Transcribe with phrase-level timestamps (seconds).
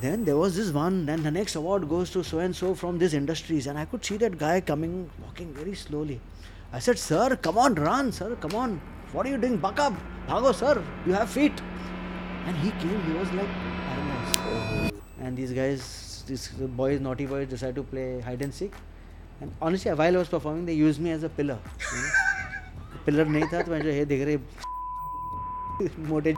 [0.00, 2.98] then there was this one then the next award goes to so and so from
[2.98, 6.20] this industries and i could see that guy coming walking very slowly
[6.72, 8.80] i said sir come on run sir come on
[9.12, 9.92] what are you doing buck up
[10.28, 11.60] bhago sir you have feet
[12.46, 13.52] and he came he was like
[13.88, 16.48] paralyzed and these guys these
[16.82, 18.72] boys naughty boys decided to play hide and seek
[19.40, 21.58] and honestly while i was performing they used me as a pillar
[21.92, 22.26] you know?
[23.04, 24.36] Pillar नहीं था तो मैं जो है देख रहे
[26.08, 26.34] मोटे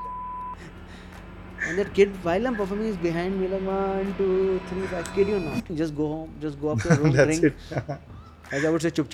[1.72, 5.10] And that kid, while I'm performing, is behind me like one, two, three, five.
[5.14, 5.64] Kid, you not.
[5.74, 6.34] Just go home.
[6.38, 7.54] Just go up to your room, That's drink.
[7.70, 7.80] it.
[8.52, 9.06] As I would say, chup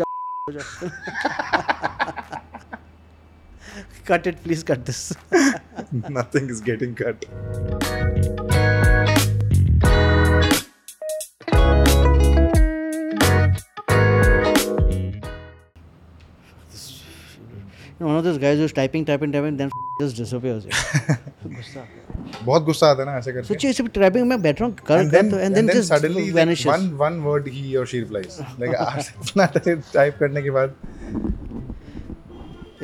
[4.05, 5.15] Cut it, please cut this.
[5.93, 7.25] Nothing is getting cut.
[18.01, 19.71] Know, one of those guys who's typing, typing, typing, then
[20.01, 20.65] just disappears.
[21.49, 21.87] गुस्सा
[22.45, 25.09] बहुत गुस्सा आता है ना ऐसे करके सोचिए सिर्फ़ टाइपिंग में बैठ रहा हूँ कर
[25.11, 26.67] कर तो and and then then just suddenly like, vanishes.
[26.67, 29.47] one one word he or she replies like इतना
[29.95, 30.77] टाइप करने के बाद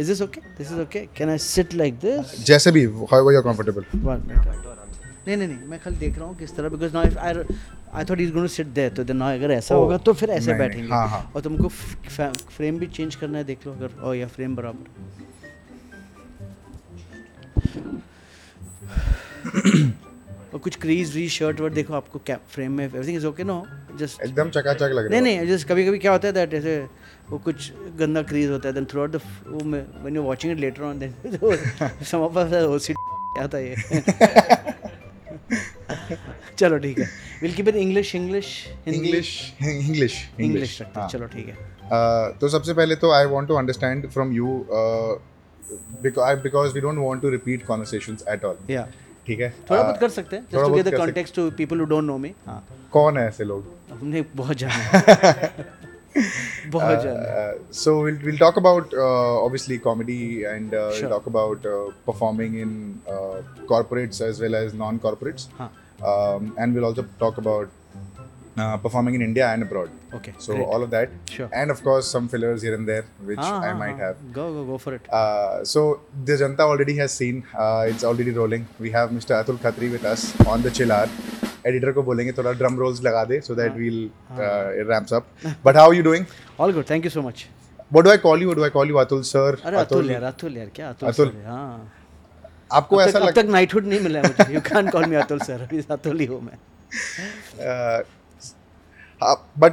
[0.03, 0.41] Is this okay?
[0.59, 1.09] This is okay.
[1.19, 2.33] Can I sit like this?
[2.47, 4.55] जैसे भी however you're comfortable One minute.
[5.27, 7.35] नहीं नहीं नहीं मैं खाली देख रहा हूँ किस तरह because now I
[7.95, 10.55] I thought is going sit there तो देन अगर ऐसा Oh, होगा तो फिर ऐसे
[10.59, 11.33] बैठेंगे। हाँ, हाँ.
[11.35, 15.03] और तुमको फ्रेम भी चेंज करना है देख लो अगर ओ या फ्रेम बराबर।
[20.55, 23.65] और कुछ क्रीज वी शर्ट वर्ट देखो आपको कैप फ्रेम में everything is okay no
[23.99, 26.55] just एकदम चकाचक लग रहा है। नहीं नहीं जस्ट कभी कभी क्या होता है दैट
[26.55, 26.77] ऐसे
[27.31, 30.53] वो कुछ गंदा क्रीज होता है देन थ्रू आउट द वो में when you watching
[30.53, 31.15] it later on then
[32.11, 33.75] some of us ओसी क्या था ये?
[36.59, 37.09] चलो ठीक है।
[37.43, 38.49] Will keep it English English
[38.89, 39.31] English
[39.63, 43.55] English English रखते हैं। चलो ठीक है। Uh, तो सबसे पहले तो I want to
[43.55, 44.47] understand from you
[46.03, 48.87] because we don't want to repeat conversations at all या
[49.27, 49.51] ठीक है?
[49.71, 51.85] थोड़ा बहुत कर सकते हैं। Just to get the context to people who.
[51.87, 53.73] Don't know me हाँ। कौन है ऐसे लोग?
[53.91, 55.53] हमने बहुत जाना।
[56.73, 60.19] बहुत जाना। so we'll we'll talk about uh, obviously comedy
[60.51, 61.09] and uh, Sure.
[61.09, 61.79] we'll talk about uh,
[62.11, 62.75] performing in
[63.15, 63.41] uh,
[63.73, 65.69] corporates as well as non-corporates, हाँ।
[66.14, 67.70] um, and we'll also talk about
[68.64, 69.90] uh, performing in India and abroad.
[70.16, 71.48] Okay So all of that, Sure.
[71.62, 74.24] and of course some fillers here and there which हाँ I might have.
[74.38, 75.84] Go go go for it Uh, so
[76.30, 77.44] the Janta already has seen.
[77.66, 78.66] Uh, it's already rolling.
[78.88, 79.38] We have Mr.
[79.42, 80.26] Atul Khatri with us
[80.56, 81.14] on the chill hour.
[81.70, 84.02] Editor को बोलेंगे थोड़ा drum rolls लगा दे so that we'll
[84.48, 85.32] uh, it ramps up.
[85.70, 86.26] But how are you doing?
[86.66, 87.46] All good thank you so much
[87.96, 88.48] What do I call you?
[88.50, 88.98] What do I call you?
[89.04, 89.48] Atul sir.
[89.66, 91.92] अरे अतुल यार अतुल यार क्या Atul Atul. Sir हाँ
[92.73, 93.35] आपको ऐसा लग...
[93.35, 96.41] तक knighthood नहीं मिला मुझे। You can call me Atul sir अभी अतुल ही हूँ
[96.43, 96.59] मैं।
[99.59, 99.73] But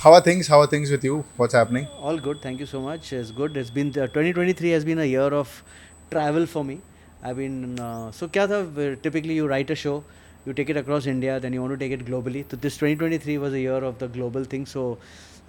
[0.00, 2.80] how are things how are things with you what's happening all good thank you so
[2.88, 5.48] much it's good it's been 2023 has been a year of
[6.10, 6.78] travel for me
[7.24, 7.76] I been
[8.18, 8.60] so क्या था
[9.02, 10.02] typically you write a show
[10.48, 13.36] you take it across India then you want to take it globally तो this 2023
[13.36, 14.82] was a year of the global thing so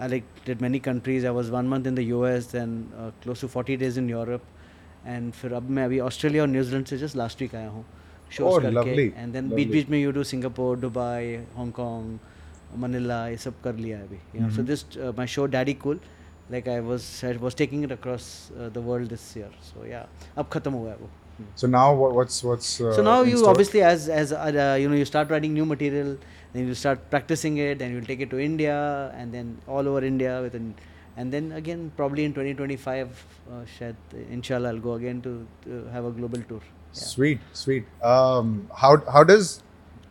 [0.01, 2.81] I like did many countries I was one month in the US then
[3.23, 4.41] close to 40 days in Europe
[5.06, 7.85] and फिर अब मैं अभी Australia और New Zealand से just last week आया हूँ
[8.41, 12.18] Oh, करके and then बीच बीच में you do Singapore Dubai Hong Kong
[12.81, 15.06] Manila ये सब कर लिया है अभी Mm-hmm.
[15.06, 16.00] uh, my show daddy cool
[16.56, 18.25] like i was i was taking it across
[18.57, 20.03] uh, the world this year so yeah
[20.38, 21.09] अब खत्म हुआ है वो
[21.40, 21.47] Hmm.
[21.62, 24.88] So now what, what's what's uh, so now you obviously as as uh, uh, you
[24.91, 26.07] know you start writing new material
[26.53, 28.78] then you start practicing it then you'll take it to india
[29.24, 30.72] and then all over india within
[31.16, 33.09] and then again probably in 2025
[33.53, 33.94] uh, shayad
[34.37, 35.32] inshallah i'll go again to,
[35.65, 36.60] to have a global tour
[36.94, 37.00] yeah.
[37.00, 37.84] Sweet, sweet.
[38.15, 38.48] Um,
[38.81, 39.62] how how does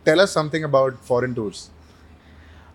[0.06, 1.60] tell us something about foreign tours?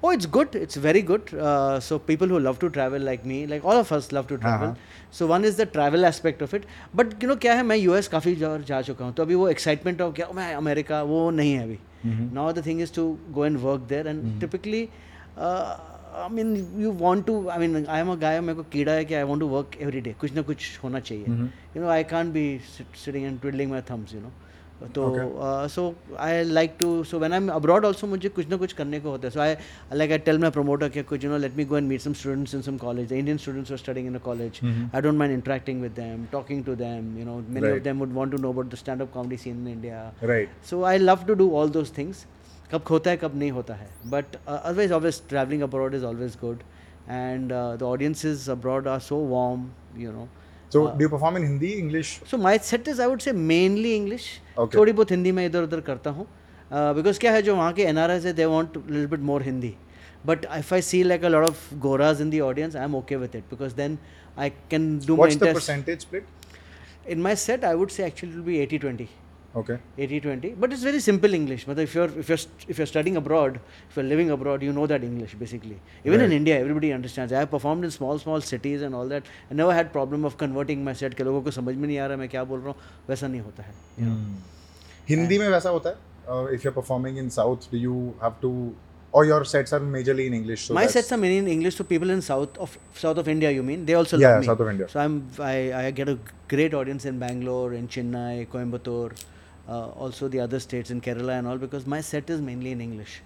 [0.02, 0.54] Oh, it's good.
[0.54, 1.32] It's very good.
[1.34, 4.38] Uh, so people who love to travel like me, like all of us love to
[4.44, 4.68] travel.
[4.68, 4.76] हाँ,
[5.10, 6.66] So one is the travel aspect of it.
[6.94, 9.48] But you know क्या है मैं US काफ़ी जा, जा चुका हूँ तो अभी वो
[9.48, 12.32] एक्साइटमेंट ऑफ क्या "Oh, मैं अमेरिका वो नहीं है अभी Mm-hmm.
[12.34, 14.88] Now the thing is to go and work there and typically
[16.22, 19.04] I mean you want to I mean I am a guy मेरे को कीड़ा है
[19.04, 21.76] कि I want to work every day कुछ ना कुछ होना चाहिए Mm-hmm.
[21.76, 22.44] You know I can't be
[23.04, 24.32] sitting and twiddling my thumbs you know
[24.94, 25.26] तो Okay.
[25.74, 25.82] So
[26.20, 29.10] I like to so when I am abroad also मुझे कुछ ना कुछ करने को
[29.10, 29.54] होता है so I
[30.00, 32.12] like I tell my promoter कि कुछ you know let me go and meet some
[32.22, 35.34] students in some college the Indian students are studying in a college I don't mind
[35.34, 37.84] interacting with them talking to them you know many of Right.
[37.84, 40.02] Them would want to know about the stand up comedy scene in India
[40.32, 40.58] Right.
[40.72, 42.24] so I love to do all those things.
[42.71, 46.59] कब खोता है कब नहीं होता है। But otherwise always travelling abroad is always good
[47.09, 50.27] and the audiences abroad are so warm you know
[50.71, 54.27] so do perform in Hindi English so my set is I would say mainly English
[54.75, 56.27] थोड़ी बहुत हिंदी में इधर उधर करता हूँ।
[56.71, 59.43] Because क्या है जो वहाँ के एन आर एस है they want lil bit more
[59.43, 59.73] Hindi
[60.25, 63.15] but if I see like a lot of Goraj in the audience I am okay
[63.15, 63.97] with it because then
[64.37, 65.37] I can do my
[67.07, 69.09] in my set I would say actually will be eighty twenty
[69.60, 69.76] Okay.
[70.04, 72.88] 80 20 but it's very simple english but if you're if you're st- if you're
[72.90, 73.54] studying abroad
[73.90, 76.34] if you're living abroad you know that english basically even in Right.
[76.40, 79.76] india everybody understands i have performed in small small cities and all that i never
[79.78, 82.28] had problem of converting my set के लोगों को समझ में नहीं आ रहा मैं
[82.34, 83.72] क्या बोल रहा हूँ वैसा नहीं होता है
[84.02, 84.18] you know.
[85.08, 87.94] हिंदी में वैसा होता है if you are performing in south do you
[88.24, 88.52] have to
[89.18, 91.76] or your sets are majorly in english so my that's- sets are mainly in english
[91.80, 92.72] so people in south of
[93.02, 94.88] south of india you mean they also Yeah, love me South of India.
[94.94, 95.14] so i'm
[95.50, 96.16] i, I get a
[96.54, 99.14] great audience in bangalore in chennai coimbatore
[99.67, 102.81] Uh, also the other states in kerala and all because my set is mainly in
[102.81, 103.21] english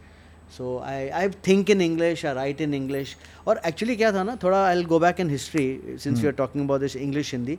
[0.50, 3.16] so i i think in english i write in english
[3.48, 5.68] और actually क्या था ना थोड़ा i'll go back in history
[5.98, 7.58] since we are talking about this english hindi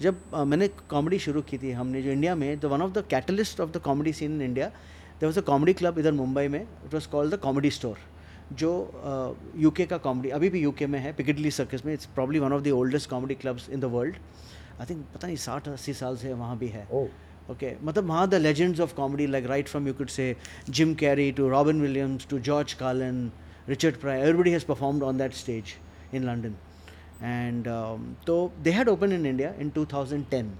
[0.00, 3.04] जब uh, मैंने comedy शुरू की थी हमने जो इंडिया में तो one of the
[3.10, 6.60] catalyst of the comedy scene in India there was a comedy club इधर मुंबई में
[6.60, 7.98] it was called the comedy store
[8.52, 8.70] जो
[9.56, 12.52] यूके uh, का कॉमेडी अभी भी यूके में है पिकेडली सर्कस में it's probably one
[12.52, 14.16] of the oldest comedy clubs in the world
[14.80, 17.06] I think पता नहीं साठ अस्सी साल से वहाँ भी है oh
[17.50, 20.34] ओके मतलब वहाँ the legends of comedy like right from you could say
[20.70, 23.30] Jim Carrey to Robin Williams to George Carlin
[23.68, 25.74] Richard Pryor everybody has performed on that stage
[26.14, 26.54] in London
[27.22, 27.68] and
[28.26, 30.52] तो they had open in India in two thousand ten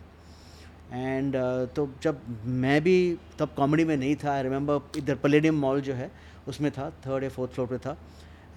[0.93, 1.37] and
[1.77, 2.97] तो जब मैं भी
[3.39, 6.11] तब comedy में नहीं था I remember इधर पलेडियम मॉल जो है,
[6.49, 7.97] उसमें था थर्ड या फोर्थ फ्लोर पर था।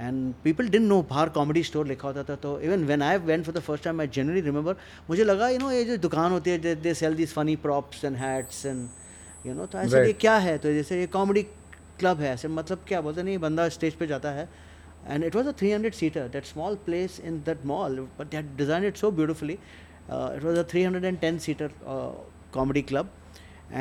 [0.01, 3.45] एंड पीपल डिन नो बाहर कॉमेडी स्टोर लिखा होता था तो even when I went
[3.45, 4.75] for the first time I generally remember
[5.09, 8.15] मुझे लगा यू नो ये जो दुकान होती है they sell this funny props and
[8.17, 8.87] hats and
[9.45, 10.57] you know तो ऐसे ये क्या है?
[10.57, 11.43] तो जैसे ये कॉमेडी
[11.99, 13.01] क्लब है ऐसे मतलब क्या?
[13.01, 14.47] बोलते नहीं बंदा स्टेज पे जाता है.
[15.13, 18.47] And it was a 300 seater that small place in that mall but they had
[18.61, 19.57] designed it so beautifully.
[20.09, 22.09] Uh, it was a 310 seater uh,
[22.55, 23.11] comedy club.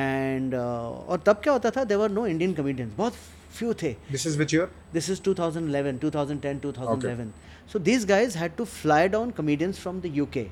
[0.01, 3.13] And uh, और तब क्या होता था there were no Indian comedians बहुत
[3.59, 4.67] few थे this is which year
[4.99, 7.73] this is 2011 2010 2011 okay.
[7.73, 10.45] so these guys had to fly down comedians from the uk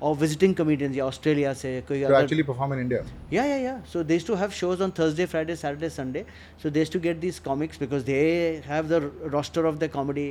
[0.00, 3.64] or visiting comedians या Australia से कोई to other actually perform in india yeah, yeah,
[3.64, 3.80] yeah.
[3.94, 6.22] So they used to have shows on Thursday, Friday, Saturday, Sunday.
[6.62, 9.00] So they used to get these comics because they have the
[9.34, 10.30] roster of the comedy.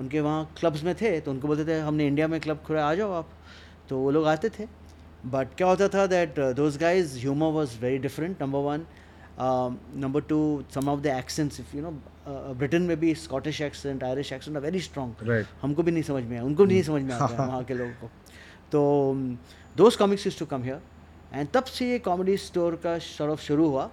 [0.00, 2.94] उनके वहाँ clubs में थे तो उनको बोलते थे हमने India में क्लब खोला आ
[3.00, 3.28] जाओ आप
[3.88, 4.66] तो वो लोग आते थे
[5.32, 8.86] बट क्या होता था that those guys humour was very different number one
[9.40, 10.38] number two
[10.74, 11.90] some of the accents if you know
[12.54, 16.36] Britain में भी Scottish accent Irish accent are very strong हमको भी नहीं समझ में
[16.36, 18.10] आया उनको भी नहीं समझ में आता वहाँ के लोगों को।
[18.72, 18.80] तो
[19.76, 20.80] those comics is to come here
[21.34, 22.94] and तब से ये कॉमेडी स्टोर का
[23.26, 23.90] ऑफ़ शुरू हुआ।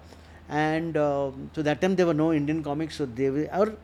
[0.51, 0.97] एंड
[1.55, 3.77] तो that time there were no Indian comics they और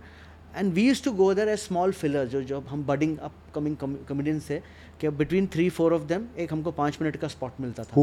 [0.56, 3.78] and we use to go there as small filler जो जब हम बडिंग अपकमिंग
[4.08, 4.60] कॉमेडियंस थे
[5.02, 7.96] कि between three four of them एक हमको पाँच मिनट का स्पॉट मिलता था।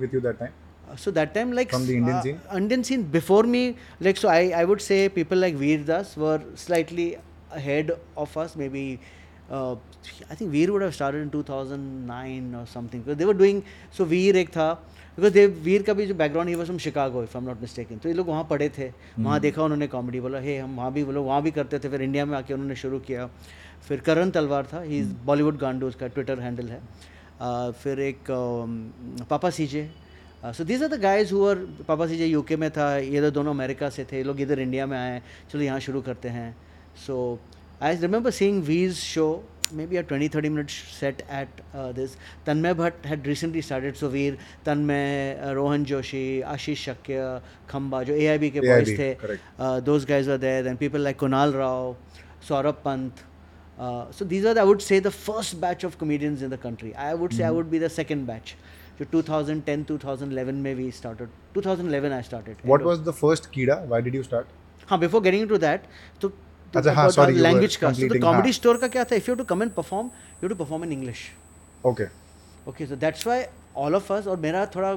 [0.00, 0.67] With you that time?
[0.96, 2.40] So that time like From the Indian uh, scene?
[2.54, 6.42] Indian scene before me like so I, I would say people like Veer Das were
[6.54, 7.16] slightly
[7.50, 9.00] ahead of us maybe
[9.50, 9.76] uh,
[10.30, 14.04] I think Veer would have started in 2009 or something because they were doing so
[14.04, 14.78] Veer एक था
[15.16, 18.00] because they Veer का भी जो background he was from Chicago if I'm not mistaken
[18.00, 21.04] तो ये लोग वहाँ पढ़े थे वहाँ देखा उन्होंने कॉमेडी बोला हे हम वहाँ भी
[21.04, 23.28] लोग वहाँ भी करते थे फिर इंडिया में आके उन्होंने शुरू किया
[23.88, 29.26] फिर करण तलवार था ही बॉलीवुड गांडू उसका ट्विटर हैंडल है uh, फिर एक um,
[29.30, 29.90] Papa CJ
[30.44, 31.54] so these are the guys हुआ
[31.86, 34.86] पापा सी जी यू के में था इधर दोनों अमेरिका से थे लोग इधर इंडिया
[34.86, 35.20] में आए
[35.52, 36.50] चलो यहाँ शुरू करते हैं।
[37.06, 37.16] सो
[37.82, 39.26] I remember seeing these show
[39.86, 41.60] maybe or twenty thirty minute set at
[41.96, 42.14] this
[42.46, 47.40] Tanmay Bhat had recently started so we're Tanmay Rohan Joshi Ashish Shakya
[47.70, 49.10] Khamba जो ए आई बी के बॉयज़ थे
[49.90, 51.96] those guys are there then people like Kunal Rao
[52.48, 53.24] Saurabh Pant
[54.18, 56.92] so these are the I would say the first batch of comedians in the country
[56.92, 58.54] I would say I would be the second batch
[58.98, 62.56] so 2010 2011 में we started 2011 i started.
[62.64, 63.76] What was the first kida?
[63.86, 64.54] Why did you start?
[64.90, 65.82] हाँ before getting to that
[66.20, 66.28] तो
[66.74, 68.52] अच्छा, हाँ, sorry language का तो comedy हाँ.
[68.52, 69.16] Store का क्या था?
[69.16, 70.10] If you to come and perform
[70.42, 71.20] you to perform in English
[71.86, 72.04] okay
[72.68, 73.44] okay so that's why
[73.76, 74.92] all of us और मेरा थोड़ा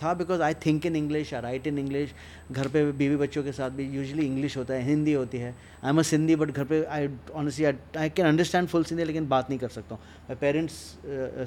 [0.00, 2.10] था because I think in English I write in English
[2.52, 5.54] घर पे बीवी बच्चों के साथ भी यूजली इंग्लिश होता है हिंदी होती है.
[5.84, 7.08] I am a Sindhi but घर पे I
[7.42, 7.64] honestly
[8.00, 10.02] I can understand full Sindhi लेकिन बात नहीं कर सकता हूँ.
[10.28, 10.74] My parents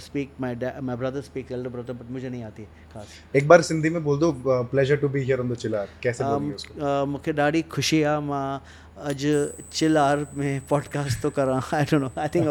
[0.06, 2.63] speak my my brother speak elder brother but मुझे नहीं आती
[2.94, 3.08] खास.
[3.36, 6.56] एक बार सिंधी में बोल दो pleasure to be here on the chill hour कैसे बोलेंगे
[6.56, 6.80] उसको?
[6.86, 8.63] अ, मूंखे ॾाढी ख़ुशी आहे माँ
[9.12, 12.48] अॼु चिल आर में पॉडकास्ट तो करां I don't know I think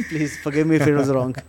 [0.00, 1.40] please forgive me if it was wrong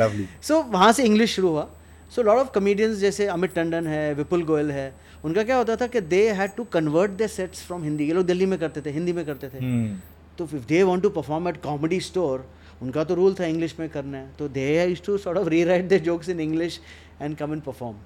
[0.00, 0.26] lovely.
[0.48, 1.68] So वहाँ से इंग्लिश शुरू हुआ.
[2.14, 4.94] सो लॉट ऑफ़ कॉमेडियंस जैसे अमित टंडन है विपुल गोयल है
[5.24, 8.26] उनका क्या होता था कि they had to convert the sets from Hindi ये लोग
[8.26, 9.96] दिल्ली में करते थे हिंदी में करते थे। Hmm.
[10.38, 12.46] तो if they want to perform at comedy store
[12.82, 15.88] उनका तो रूल था इंग्लिश में करना है। तो they use to sort of rewrite
[15.88, 16.80] the jokes in English
[17.22, 17.96] and come and perform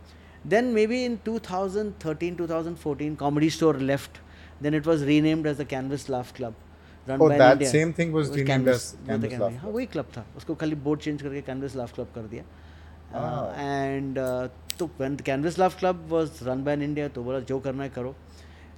[0.51, 4.21] then maybe in 2013 2014 comedy store left
[4.63, 6.55] then it was renamed as the Canvas Laugh Club
[7.09, 10.09] run Oh, by that same thing was renamed Canvas as Canvas Laugh हाँ वही club
[10.17, 12.45] था। उसको खाली board change करके canvas laugh club कर दिया.
[13.15, 14.19] And
[14.79, 18.15] तो when canvas love club was run ban India तो बोला जो करना है करो.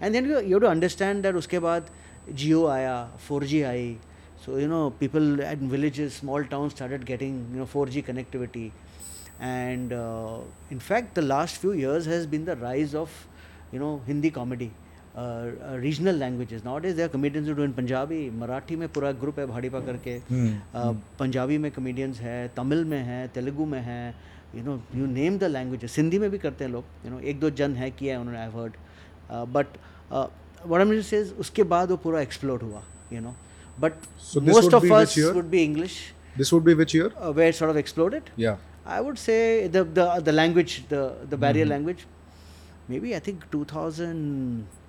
[0.02, 1.90] And then you to understand that उसके बाद
[2.30, 2.94] जियो आया
[3.28, 3.96] four G I.
[4.44, 8.66] So you know people at village small town started getting you know four G connectivity
[9.40, 9.92] and
[10.72, 13.10] in fact the last few years has been the rise of
[13.74, 14.70] you know Hindi comedy
[15.16, 19.80] regional languages not is there comedians do in Punjabi Marathi में पूरा group है भाड़ीपा
[19.86, 20.18] करके।
[21.18, 24.14] पंजाबी में comedians है तमिल में है तेलुगू में है.
[24.54, 26.84] You know you name the language Sindhi में भी करते हैं लोग.
[27.04, 28.48] यू नो एक दो जन है किया है उन्होंने आई
[29.54, 29.76] बट
[30.66, 33.34] वट से उसके बाद वो पूरा एक्सप्लोर हुआ you know
[33.78, 33.92] but
[34.48, 36.00] most of first would be English
[36.38, 38.30] this would be which year we sort of explore it
[38.86, 39.36] I would say
[39.74, 39.86] the
[40.24, 42.04] the language the barrier language
[42.90, 44.79] may be I think 2000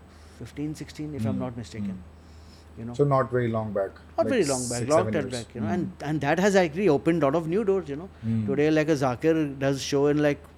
[0.45, 1.39] 15 if i'm hmm.
[1.39, 2.79] not mistaken hmm.
[2.79, 2.93] you know.
[2.93, 5.74] So not very long back not very long back six, long back you know hmm.
[5.74, 8.10] and and that has actually opened a lot of new doors you know.
[8.48, 10.50] Today like a zakir does show in like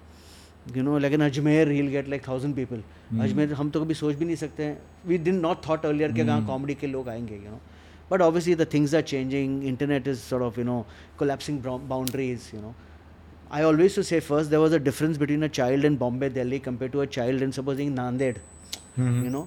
[0.72, 2.78] you know like an ajmer he'll get like thousand people.
[3.26, 4.76] Ajmer hum to kabhi soch bhi nahi sakte
[5.12, 6.20] we did not thought earlier mm.
[6.20, 7.60] ke gaan comedy ke log aayenge you know.
[8.08, 9.62] But obviously the things are changing.
[9.72, 10.84] Internet is sort of you know
[11.18, 11.60] collapsing
[11.92, 12.74] boundaries you know.
[13.50, 16.58] I always to say first there was a difference between a child in bombay delhi
[16.58, 18.40] compared to a child in supposing nanded
[18.98, 19.24] mm-hmm.
[19.24, 19.46] you know.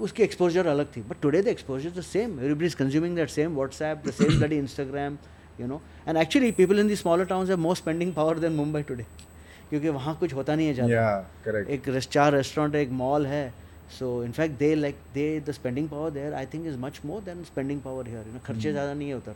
[0.00, 3.54] उसकी exposure अलग थी but today the exposure the same everybody is consuming that same
[3.54, 5.18] WhatsApp the same buddy Instagram
[5.60, 8.82] you know and actually people in the smaller town है most spending power than Mumbai
[8.82, 9.06] today
[9.70, 13.52] क्योंकि वहाँ कुछ होता नहीं है ज़्यादा। Yeah, एक चार रेस्टोरेंट एक मॉल है।
[13.98, 17.42] So in fact they like they the spending power there I think is much more than
[17.44, 18.72] spending power here you know खर्चे mm.
[18.72, 19.34] ज़्यादा नहीं है उधर।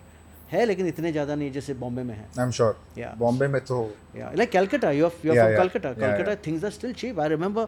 [0.50, 3.46] है लेकिन इतने ज़्यादा नहीं है जैसे बॉम्बे में है। आई एम श्योर या बॉम्बे
[3.48, 3.78] में तो
[4.16, 7.66] like Calcutta you are from Calcutta Calcutta things are still cheap I remember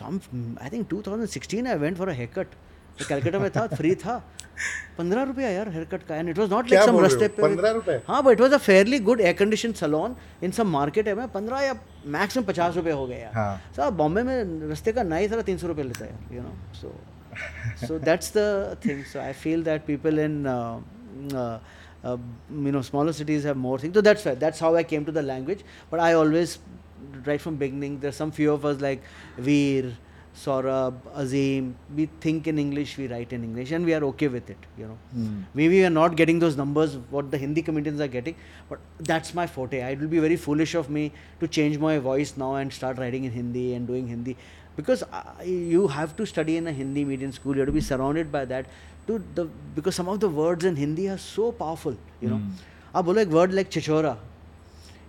[0.00, 0.20] some
[0.62, 2.54] I think 2016 I went for a hair cut
[2.98, 4.16] तो में था फ्री था।
[4.98, 8.22] पंद्रह रुपया यार हेयर कट का and it was not like some रस्ते पे हाँ
[8.22, 11.74] but it was a fairly good air condition salon in some market है पंद्रह या
[12.06, 13.30] मैक्सिमम पचास रुपये हो गया
[13.76, 13.90] सर हाँ.
[13.92, 16.94] बॉम्बे में रस्ते का ना ही सारा तीन सौ रुपये लेता है you know so
[17.86, 20.36] so that's the thing so I feel that people in
[22.04, 25.18] you know smaller cities have more thing तो that's that's how I came to the
[25.24, 26.58] language but I always
[26.99, 29.01] language but i always right from beginning there's some few of us like
[29.37, 29.93] veer
[30.35, 34.49] Saurabh, Azim, we think in English, we write in English, and we are okay with
[34.49, 34.97] it, you know.
[35.13, 35.43] Hmm.
[35.53, 38.35] Maybe we are not getting those numbers what the Hindi comedians are getting,
[38.67, 39.79] but that's my forte.
[39.79, 43.23] It will be very foolish of me to change my voice now and start writing
[43.23, 44.35] in Hindi and doing Hindi
[44.75, 47.53] because I, you have to study in a Hindi medium school.
[47.53, 48.65] You have to be surrounded by that.
[49.07, 52.37] To the because some of the words in Hindi are so powerful, you know.
[52.37, 52.51] Hmm.
[52.95, 54.17] आप बोलो एक word like chichora,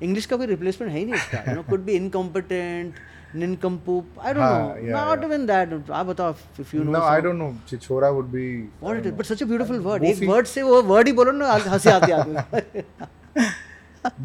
[0.04, 2.94] English का कोई replacement है ही नहीं इसका you know could be incompetent
[3.42, 5.26] nincompoop i don't हाँ, know yeah, not yeah.
[5.28, 7.52] even that आप बताओ if you know no, I some- don't know.
[7.70, 8.48] Chichora would be.
[8.86, 10.04] what I it is but such a beautiful Uh, word.
[10.10, 13.46] एक word से वो word ही बोलो ना हँसी आती है आदमी know.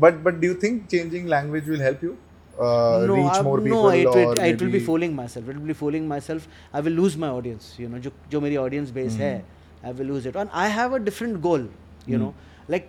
[0.05, 3.61] But but do you think changing language will help you uh, no, reach I- more
[3.61, 3.77] people?
[3.77, 5.49] no, it, it, it will be fooling myself.
[5.55, 6.49] It will be fooling myself.
[6.73, 7.71] I will lose my audience.
[7.85, 9.89] You know, जो जो मेरी audience base है, Hmm.
[9.89, 10.43] I will lose it.
[10.43, 11.67] And I have a different goal.
[12.13, 12.23] You mm.
[12.23, 12.31] know,
[12.75, 12.89] like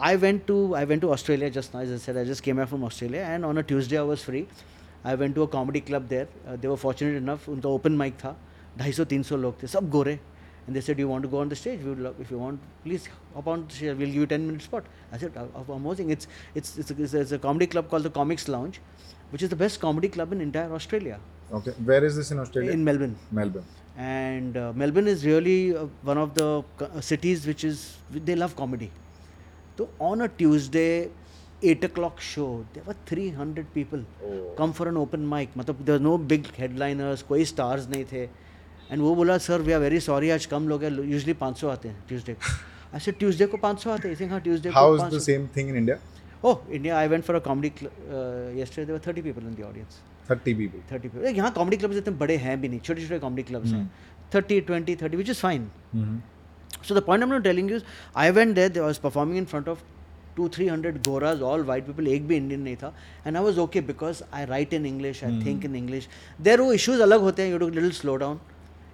[0.00, 1.80] I went to I went to Australia just now.
[1.80, 4.22] As I said, I just came back from Australia, and on a Tuesday I was
[4.22, 4.46] free.
[5.04, 6.28] I went to a comedy club there.
[6.46, 7.46] Uh, they were fortunate enough.
[7.48, 8.34] उनका open mic था.
[8.78, 9.66] 250-300 लोग थे.
[9.76, 10.18] सब गोरे.
[10.66, 11.80] And they said, "You want to go on the stage?
[11.84, 13.96] We would love, if you want, please hop on the stage.
[14.00, 16.10] We'll give you 10 minute spot." I said, "Uh, uh, "Amazing!
[16.16, 16.28] It's
[16.60, 18.80] it's it's a, it's a, it's a comedy club called the Comics Lounge,
[19.32, 21.18] which is the best comedy club in entire Australia,
[21.60, 21.72] Okay.
[21.90, 22.70] Where is this in Australia?
[22.78, 23.16] in Melbourne.
[23.40, 23.64] Melbourne.
[24.08, 26.46] And uh, Melbourne is really uh, one of the
[26.78, 27.82] co- uh, cities which is
[28.30, 28.90] they love comedy.
[29.77, 30.87] तो on a Tuesday
[31.65, 34.05] eight o'clock show there three hundred people
[34.57, 38.23] come for an open mic मतलब there no big headliners कोई stars नहीं थे.
[38.91, 41.69] And वो बोला sir we are very sorry आज कम लोग हैं यूजली पाँच सौ
[41.69, 42.95] आते हैं ट्यूजडे को.
[42.97, 44.39] ऐसे ट्यूजडे को पाँच सौ आते हैं?
[44.43, 45.97] ट्यूजडे को same thing in India
[46.45, 47.67] oh India I went for a comedy
[48.61, 52.13] yesterday there thirty people in the audience thirty people thirty people यहाँ कॉमेडी क्लब्स इतने
[52.15, 53.89] बड़े हैं भी नहीं छोटे छोटे कॉमेडी क्लब्स हैं
[54.35, 55.69] thirty twenty thirty which is fine
[56.81, 59.45] so the point i'm not telling you is i went there i was performing in
[59.45, 59.83] front of
[60.35, 62.93] two three hundred goras all white people एक भी Indian नहीं था
[63.25, 66.07] and i was okay because i write in english i think in english
[66.47, 68.39] there वो issues अलग होते हैं you have to little slow down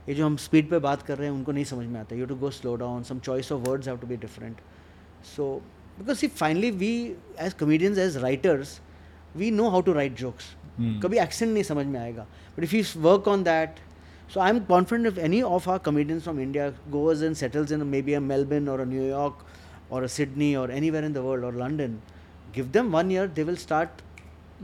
[0.07, 2.25] ये जो हम स्पीड पे बात कर रहे हैं उनको नहीं समझ में आता you
[2.25, 4.57] to go slow down some choice of words have to be different
[5.35, 5.45] so
[5.99, 6.91] because see finally we
[7.41, 8.79] as comedians as writers
[9.37, 11.01] we know how to write jokes Hmm.
[11.01, 12.25] कभी एक्सेंट नहीं समझ में आएगा
[12.57, 13.75] but if you work on that
[14.32, 16.64] so i'm confident if any of our comedians from india
[16.96, 19.44] goes and settles in maybe a melbourne or a new york
[19.90, 21.94] or a sydney or anywhere in the world or london
[22.58, 24.02] give them one year they will start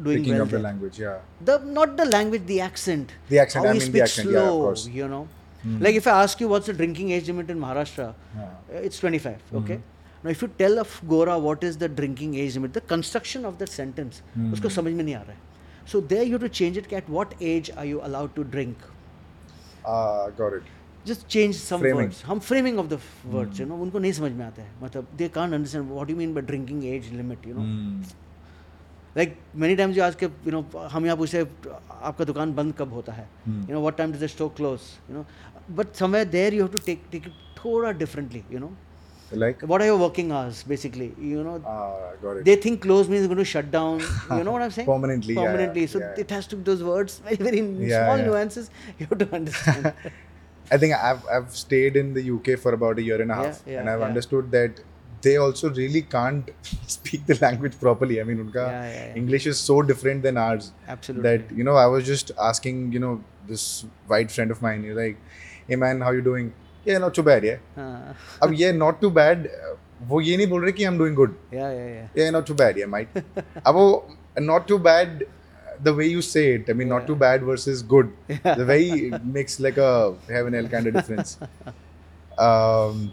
[0.02, 0.62] doing Picking well up the there.
[0.68, 1.18] language, yeah.
[1.48, 4.28] the not the language the accent The accent, how I he mean the speaks accent,
[4.30, 4.86] slow yeah, of course.
[5.00, 5.24] you know
[5.64, 5.76] Hmm.
[5.84, 8.06] like if i ask you what's the drinking age limit in maharashtra
[8.38, 8.42] Yeah.
[8.78, 10.24] uh, it's 25 okay Mm-hmm.
[10.24, 13.46] now if you tell a f- gora what is the drinking age limit the construction
[13.50, 14.50] of that sentence Hmm.
[14.56, 15.52] उसको समझ में नहीं आ रहा है
[15.92, 16.86] So there you have to change it.
[16.98, 18.84] At what age are you allowed to drink?
[21.07, 24.61] Just change words हम framing of the words you know उनको नहीं समझ में आता
[24.61, 27.63] है। मतलब they can't understand what you mean by drinking age limit you know
[29.17, 33.13] like many times you ask you know हम यहाँ पूछे आपका दुकान बंद कब होता
[33.13, 33.29] है?
[33.47, 34.79] You know what time does the close
[35.09, 35.25] you know
[35.75, 38.71] but somewhere there you have to take take it थोड़ा differently you know
[39.31, 43.07] like what are your working hours basically you know uh, got it they think close
[43.07, 43.99] means going to shut down
[44.31, 46.13] you know what i'm saying Permanently, yeah, yeah, permanently so yeah.
[46.17, 49.93] it has to be those words very very small nuances you have to understand
[50.71, 53.63] I think I've I've stayed in the UK for about a year and a half,
[53.65, 54.79] yeah, and I've understood that
[55.21, 56.51] they also really can't
[56.87, 58.21] speak the language properly.
[58.21, 59.15] I mean, unka Yeah, yeah, yeah.
[59.15, 62.99] English is so different than ours absolutely that you know I was just asking you
[62.99, 64.83] know this white friend of mine.
[64.83, 65.17] He's like,
[65.67, 66.53] "Hey man, how you doing?
[66.87, 67.43] Not too bad.
[67.43, 67.57] Yeah.
[67.77, 69.45] हाँ, अब ये not too bad.
[69.47, 69.75] uh,
[70.09, 71.33] वो ये नहीं बोल रहे कि I'm doing good.
[71.53, 72.77] yeah yeah yeah Yeah, not too bad.
[72.77, 73.09] Yeah, mate.
[73.65, 73.87] अब वो
[74.39, 75.23] not too bad.
[75.87, 77.07] The way you say it, I mean, not Yeah.
[77.07, 78.11] too bad versus good.
[78.43, 81.37] The way it makes like a heaven hell kind of difference.
[82.37, 83.11] um,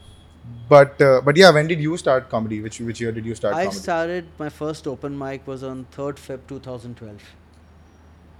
[0.68, 2.60] but uh, but yeah, when did you start comedy?
[2.60, 3.80] Which which year did you start I comedy?
[3.82, 7.20] started my first open mic was on 3rd Feb 2012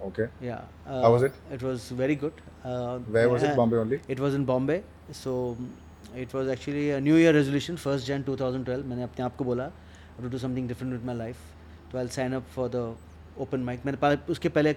[0.00, 0.28] Okay.
[0.40, 1.32] yeah uh, How was it?
[1.50, 2.32] it was very good
[2.64, 3.50] uh, Where was it?
[3.50, 4.00] uh, Bombay only.
[4.08, 4.82] It was in Bombay.
[5.12, 5.68] So mm,
[6.16, 8.84] it was actually a New Year resolution, 1st Jan 2012.
[8.86, 9.70] मैंने अपने आप को बोला
[10.22, 11.40] to do something different with my life.
[11.92, 12.84] तो I'll sign up for the
[13.38, 13.86] open mic.
[13.86, 14.72] मैंने उसके पहले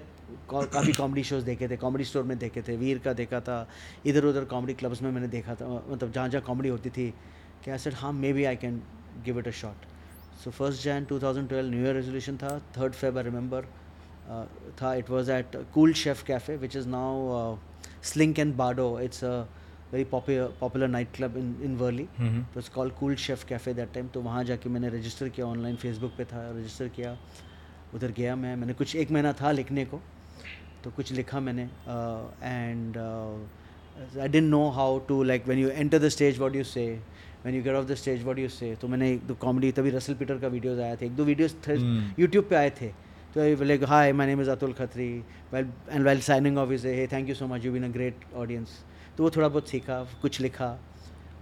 [0.53, 3.57] काफ़ी कॉमेडी शोज़ देखे थे कॉमेडी स्टोर में देखे थे वीर का देखा था
[4.05, 7.13] इधर उधर कॉमेडी क्लब्स में मैंने देखा था मतलब जहाँ जहाँ कॉमेडी होती थी
[7.63, 8.81] क्या सेड हाँ may be I can
[9.25, 9.85] give it a shot
[10.43, 13.65] so first Jan 2012 new year resolution था थर्ड फेब आई रिमेंबर
[14.81, 17.57] था it was at Cool Chef Cafe which is now
[18.03, 19.31] Slink and Bardo it's a
[19.91, 22.03] very popular popular night club in in Worli.
[22.17, 25.75] तो it's call Cool Chef Cafe that time तो वहाँ जाके मैंने register किया online
[25.75, 27.17] Facebook पे था register किया।
[27.95, 30.01] उधर गया मैं। मैंने कुछ एक महीना था लिखने को।
[30.83, 36.09] तो कुछ लिखा मैंने। And I don't know how to like when you enter the
[36.09, 36.85] stage what you say
[37.45, 39.89] when you get off the stage what you say तो मैंने एक दो कॉमेडी तभी
[39.91, 42.19] रसल पीटर का वीडियोज़ आया थे। एक दो वीडियोज़ थे Hmm.
[42.19, 42.91] यूट्यूब पे आए थे।
[43.35, 45.07] तो like hi my name is Atul Khatri
[45.53, 48.23] well and well signing off is hey thank you so much you been a great
[48.35, 48.77] audience
[49.17, 50.77] तो वो थोड़ा बहुत सीखा कुछ लिखा।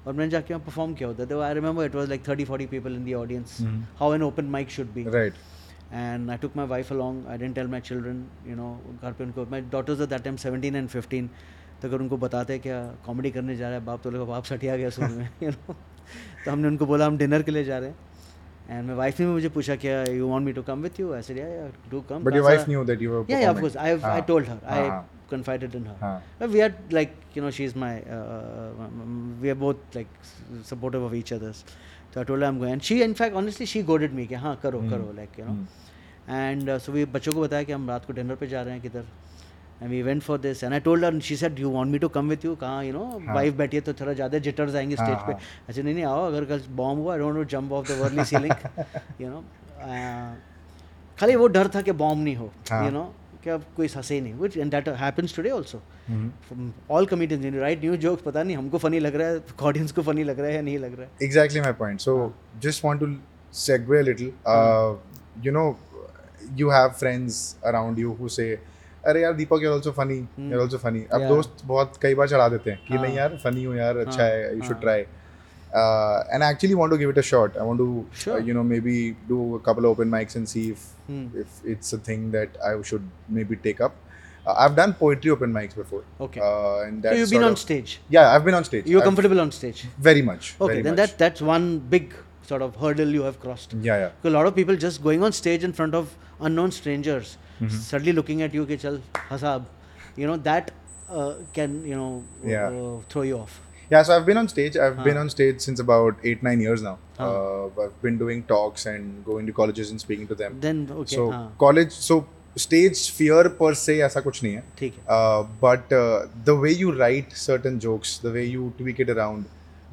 [0.07, 2.65] और मैंने जाके वहाँ परफॉर्म किया होता। तो I remember it was like thirty forty
[2.65, 3.57] people in the audience.
[3.99, 5.39] How an open mic should be Right.
[5.97, 7.19] and I took my wife along.
[7.33, 8.71] I didn't tell my children, you know,
[9.01, 11.29] घर पे उनको। My daughters at that time 17 and 15
[11.81, 14.75] तो अगर उनको बताते क्या comedy करने जा रहा है बाप तो लोग बाप सटिया
[14.77, 15.73] गया सुन में यू नो
[16.45, 17.95] तो हमने उनको बोला हम डिनर के लिए जा रहे हैं।
[18.69, 21.13] एंड माई वाइफ ने भी मुझे पूछा क्या you want me to come with you
[21.13, 23.21] I said yeah do come But your wife knew that you were.
[23.33, 23.77] yeah, yeah, of course.
[23.85, 24.09] I ah.
[24.13, 24.25] I Ah.
[24.31, 24.57] told her.
[24.65, 24.79] Ah.
[24.79, 25.03] I Ah.
[25.33, 25.95] confided in her.
[26.07, 26.11] Ah.
[26.41, 30.11] But we had like you know she's my uh, um, we are both like
[30.71, 31.63] supportive of each other's.
[32.13, 32.75] So I told her I'm going.
[32.79, 34.91] And she in fact honestly she goaded me कि हाँ करो Hmm.
[34.95, 35.55] करो like you know.
[35.57, 36.35] Hmm.
[36.41, 38.73] And uh, so we बच्चों को बताया कि हम रात को डिनर पे जा रहे
[38.73, 39.03] हैं किधर.
[39.81, 41.91] And we went for this and I told her and she said do you want
[41.95, 43.35] me to come with you कहाँ you know हाँ.
[43.35, 45.41] वाइफ बैठी है तो थोड़ा ज़्यादा जिटर्स आएँगे हाँ, स्टेज पे हाँ.
[45.69, 48.23] अच्छा नहीं नहीं आओ अगर कल बॉम्ब हुआ I don't know jump off the Worli
[48.31, 49.43] ceiling you know
[51.19, 52.83] खाली वो डर था कि बॉम्ब नहीं हो हाँ.
[52.85, 53.03] यू नो
[53.43, 55.51] कि अब कोई हंसे ही नहीं which and that happens today
[56.09, 56.69] Mhm.
[56.97, 60.01] All comedians you write new jokes पता नहीं हमको फनी लग रहा है ऑडियंस को
[60.09, 62.03] फनी लग रहा है या नहीं लग रहा है Exactly my point.
[62.03, 62.13] So
[62.65, 63.09] just want to
[63.63, 64.29] segue a little.
[64.53, 64.93] Uh,
[65.47, 65.65] you know,
[66.61, 67.39] you have friends
[67.71, 68.47] around you who say,
[69.07, 70.51] अरे यार दीपक also funny, Hmm.
[70.51, 71.03] you're also funny.
[71.13, 71.29] अब Yeah.
[71.29, 73.03] दोस्त बहुत कई बार चढ़ा देते हैं कि हाँ.
[73.03, 74.81] नहीं यार funny हो यार अच्छा हाँ, है should हाँ.
[74.87, 74.99] try.
[75.79, 77.57] Uh, and I actually want to give it a shot.
[77.61, 77.87] I want to,
[78.19, 78.35] Sure.
[78.35, 78.93] uh, you know, maybe
[79.31, 81.25] do a couple of open mics and see if Hmm.
[81.45, 83.97] if it's a thing that I should maybe take up.
[84.45, 86.03] Uh, I've done poetry open mics before.
[86.27, 86.41] Okay.
[86.49, 87.95] Uh, and So you've been on of- stage.
[88.17, 88.87] Yeah, I've been on stage.
[88.93, 89.81] You're I've- comfortable on stage.
[90.09, 90.53] Very much.
[90.61, 91.01] Okay, very then much.
[91.03, 92.15] that that's one big
[92.51, 93.75] sort of hurdle you have crossed.
[93.89, 94.13] Yeah, yeah.
[94.15, 96.15] Because a lot of people just going on stage in front of
[96.49, 97.78] unknown strangers, Mm-hmm.
[97.78, 99.66] suddenly looking at you, कि चल हसाब,
[100.18, 100.70] you know that
[101.10, 102.22] uh, can you know
[102.52, 102.68] Yeah.
[102.80, 103.60] uh, throw you off.
[103.90, 104.76] Yeah, so I've been on stage.
[104.76, 105.22] I've been Huh.
[105.22, 106.98] on stage since about eight, nine years now.
[107.18, 107.30] Huh.
[107.30, 110.56] Uh, I've been doing talks and going to colleges and speaking to them.
[110.60, 112.18] Then okay, so हाँ, college, so
[112.56, 114.62] stage fear per se ऐसा कुछ नहीं है.
[114.78, 115.04] ठीक है.
[115.16, 119.44] Uh, but uh, the way you write certain jokes, the way you tweak it around,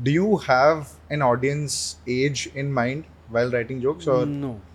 [0.08, 1.78] do you have an audience
[2.18, 3.04] age in mind
[3.38, 4.26] while writing jokes or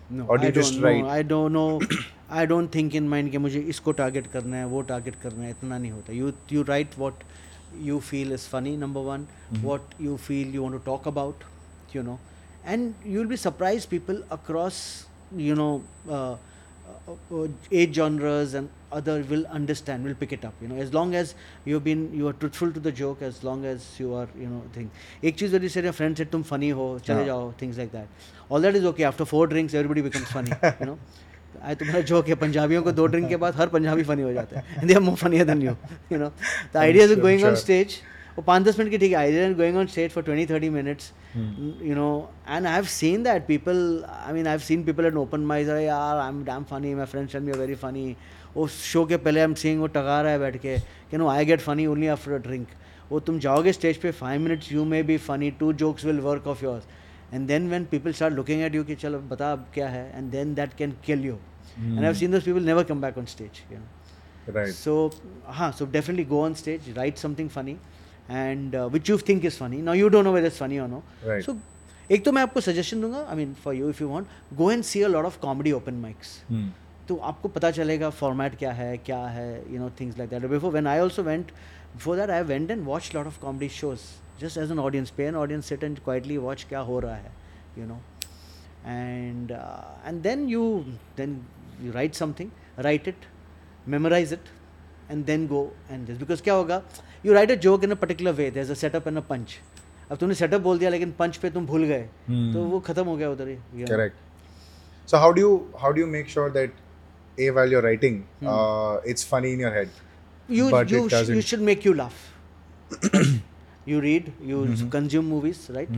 [0.10, 0.26] No, no.
[0.28, 0.82] or do I you know.
[0.88, 1.06] write?
[1.06, 1.82] I don't know.
[2.30, 5.50] I don't think in mind कि मुझे इसको target करना है वो target करना है
[5.50, 7.24] इतना नहीं होता you you write what
[7.84, 9.63] you feel is funny number one Mm-hmm.
[9.65, 11.43] What you feel you want to talk about
[11.95, 12.19] you know
[12.65, 14.84] and you will be surprise people across
[15.38, 15.69] you know
[17.72, 21.34] age genres and other will understand will pick it up you know as long as
[21.65, 24.62] you've been you are truthful to the joke as long as you are you know
[24.78, 24.89] thing
[25.24, 27.26] एक चीज़ when you say your friend said तुम funny हो चले हाँ.
[27.26, 28.08] जाओ things like that
[28.50, 30.98] all that is okay after four drinks everybody becomes funny you know
[31.64, 34.61] आई तुम्हारा joke है पंजाबियों को दो ड्रिंक के बाद हर पंजाबी फनी हो जाता
[34.61, 35.72] है they are more funnier than you
[36.12, 36.30] you know
[36.74, 37.61] the idea is sure, going on sure.
[37.61, 37.96] Stage
[38.37, 40.70] वो पाँच दस मिनट की ठीक है idea is going on stage for twenty thirty
[40.70, 42.11] minutes you know
[42.46, 43.78] and i've seen that people
[44.16, 47.33] i mean i've seen people at open mics are यार i'm damn funny my friends
[47.33, 48.04] tell me you're very funny
[48.57, 50.76] वो show के पहले i'm seeing वो टगा रहा है बैठ के
[51.12, 52.80] you know i get funny only after a drink
[53.11, 56.46] वो तुम जाओगे स्टेज पे five minutes you may be funny two jokes will work
[56.48, 56.85] of yours
[57.33, 60.31] and then when people start looking at you कि चलो बता अब क्या है and
[60.31, 61.37] then that can kill you
[61.79, 63.87] and I seen those people never come back on stage you know
[64.47, 64.73] Right.
[64.73, 65.11] so,
[65.45, 67.77] huh, so definitely go on stage, write something funny,
[68.29, 69.77] and uh, which you think is funny.
[69.79, 71.03] Now you don't know whether it's funny or no.
[71.23, 71.43] Right.
[71.43, 71.55] So,
[72.09, 74.83] एक तो मैं आपको suggestion दूँगा I mean for you if you want go and
[74.83, 76.69] see a lot of comedy open mics Hmm.
[77.09, 80.71] तो आपको पता चलेगा format क्या है क्या है you know things like that before
[80.71, 81.51] when I also went
[81.93, 84.01] before that I went and watch lot of comedy shows
[84.41, 87.32] just as an audience पे an audience sit and quietly watch क्या हो रहा है
[87.78, 87.99] you know
[88.91, 90.60] and uh, and then you
[91.15, 91.32] then
[91.86, 92.52] you write something
[92.86, 93.25] write it
[93.95, 94.52] memorize it
[95.15, 95.60] and then go
[95.95, 96.78] and this because क्या होगा
[97.25, 99.56] you write a joke in a particular way there's a setup and a punch
[100.12, 102.54] अब तुमने setup बोल दिया लेकिन पंच पे तुम भूल गए Hmm.
[102.54, 103.58] तो वो खत्म हो गया उधर ही
[105.25, 105.52] how do you
[105.84, 106.80] how do you make sure that
[107.38, 108.54] a while you're writing, Hmm.
[108.54, 109.99] uh, it's funny in your head?
[110.60, 112.25] you you sh- you should make you laugh
[113.89, 115.89] you read you consume movies right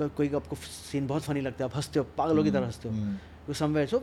[0.00, 2.86] कोई आपको scene बहुत funny लगता है आप हँसते हो पागलों की तरह mm-hmm.
[2.86, 4.02] हँसते हो। You somewhere so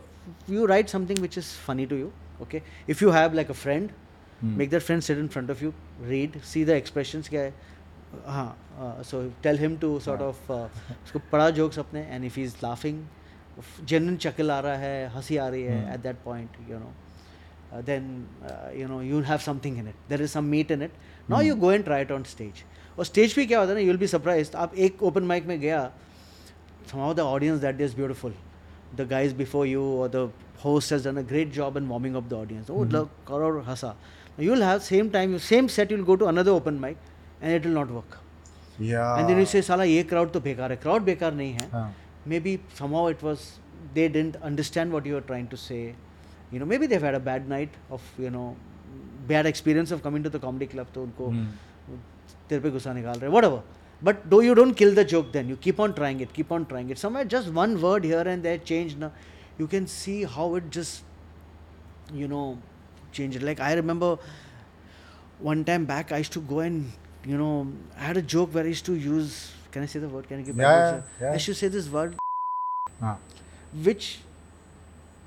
[0.49, 3.89] you write something which is funny to you okay if you have like a friend
[4.43, 7.53] make their friend sit in front of you read see the expression क्या है
[8.25, 13.03] हाँ so tell him to sort of उसको पढ़ा jokes अपने and if is laughing
[13.85, 18.27] genuine chuckle आ रहा है हँसी आ रही है at that point you know then
[18.75, 20.91] you know you have something in it there is some meat in it
[21.29, 22.63] now you go and try it on stage
[22.97, 25.45] और stage पे क्या होता है ना यू विल बी सरप्राइज़ आप एक open mic
[25.47, 25.79] में गया
[26.91, 28.33] somehow the audience that is beautiful
[28.95, 30.31] the guys before you और the
[30.65, 33.95] host has done a great job in warming up the audience वो लव करो हंसा
[34.39, 36.97] you will have same time same set you will go to another open mic
[37.43, 38.19] and it will not work
[38.81, 40.77] and then you say साला ये crowd तो बेकार है.
[40.77, 41.91] Crowd बेकार नहीं है.
[42.39, 43.39] Maybe somehow it was
[43.95, 45.83] they didn't understand what you are trying to say
[46.53, 48.45] you know maybe they've had a bad night of you know
[49.27, 51.27] bad experience of coming to the comedy club तो उनको.
[51.31, 51.47] Mm.
[52.49, 53.61] तेरे पे गुस्सा निकाल रहे whatever
[54.07, 56.65] but though you don't kill the joke then you keep on trying it keep on
[56.71, 59.11] trying it somewhere just one word here and there changed now
[59.61, 61.03] you can see how it just
[62.21, 62.43] you know
[63.19, 64.09] changed like i remember
[65.51, 66.91] one time back i used to go and
[67.33, 67.53] you know
[67.97, 69.39] i had a joke where i used to use
[69.71, 71.07] can i say the word can i give Yeah, bad yeah, words?
[71.21, 71.29] yeah.
[71.31, 72.15] i used to say this word
[73.01, 73.15] हाँ.
[73.89, 74.11] which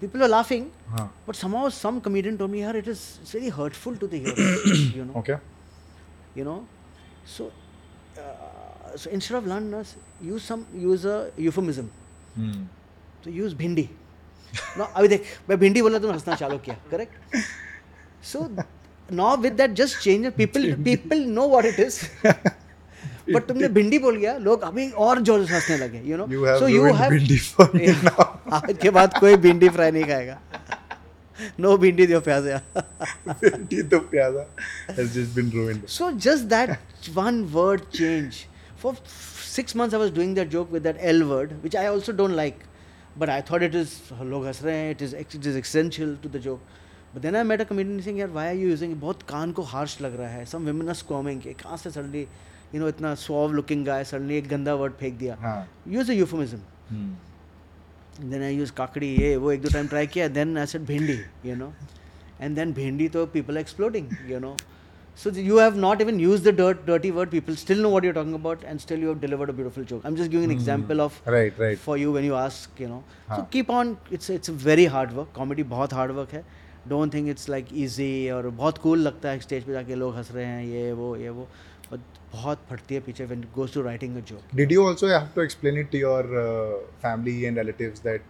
[0.00, 1.08] people were laughing हाँ.
[1.26, 4.96] but somehow some comedian told me here it is it's very hurtful to the hearers
[5.00, 5.38] you know Okay.
[6.34, 6.58] you know
[7.34, 7.44] so
[8.22, 9.68] uh, so instead of learn
[10.32, 11.88] use some use a euphemism
[12.38, 12.56] Hmm.
[13.24, 13.88] so use भिंडी
[14.78, 17.38] now अभी देख मैं भिंडी बोला तुमने हंसना चालू किया correct
[18.32, 18.42] so
[19.20, 21.98] now with that just change people people know what it is
[23.34, 26.44] but तुमने भिंडी बोल गया लोग अभी और ज़ोर से हंसने लगे you know You
[26.48, 28.02] have so you ruined have bhindi for Yeah.
[28.08, 28.26] now.
[28.60, 30.38] आज के बाद कोई भिंडी फ्राई नहीं खाएगा
[31.60, 32.60] भिंडी दियो प्याज या
[33.26, 34.46] Bhindi to pyada
[34.88, 35.88] has just been ruined.
[35.88, 36.78] So just that
[37.14, 38.46] one word change.
[38.76, 42.12] For six months, I was doing that joke with that L word, which I also
[42.12, 42.64] don't like.
[43.18, 46.28] But I thought it is लोग हंस रहे हैं, it is it is essential to
[46.28, 46.60] the joke.
[47.14, 48.94] But then I met a comedian saying, यार why are you using?
[49.04, 50.46] बहुत कान को harsh लग रहा है.
[50.46, 52.26] Some women are squirming कि कहाँ से suddenly
[52.72, 55.38] you know इतना suave looking guy suddenly एक गंदा word फेंक दिया.
[55.40, 55.66] हाँ.
[55.86, 56.60] Use a euphemism.
[56.90, 57.14] Hmm.
[58.20, 61.18] Then I use kakdi ये वो एक दो टाइम ट्राई किया then I said bhindi
[61.46, 61.72] you know
[62.40, 64.56] and then bhindi तो people exploding you know
[65.18, 68.12] so you have not even use the dirt dirty word people still know what you
[68.12, 71.00] talk about and still you have delivered a beautiful joke I am just giving example
[71.00, 74.50] of right right for you when you ask you know so keep on it's it's
[74.50, 76.44] a very hard work comedy बहुत hard work है.
[76.88, 80.30] Don't think it's like easy और बहुत cool लगता है stage पर जाके लोग हंस
[80.34, 81.48] रहे हैं ये वो ये वो.
[82.36, 85.42] बहुत फटती है पीछे when goes to writing a joke did you also have to
[85.42, 86.30] explain it to your
[87.02, 88.22] family and relatives that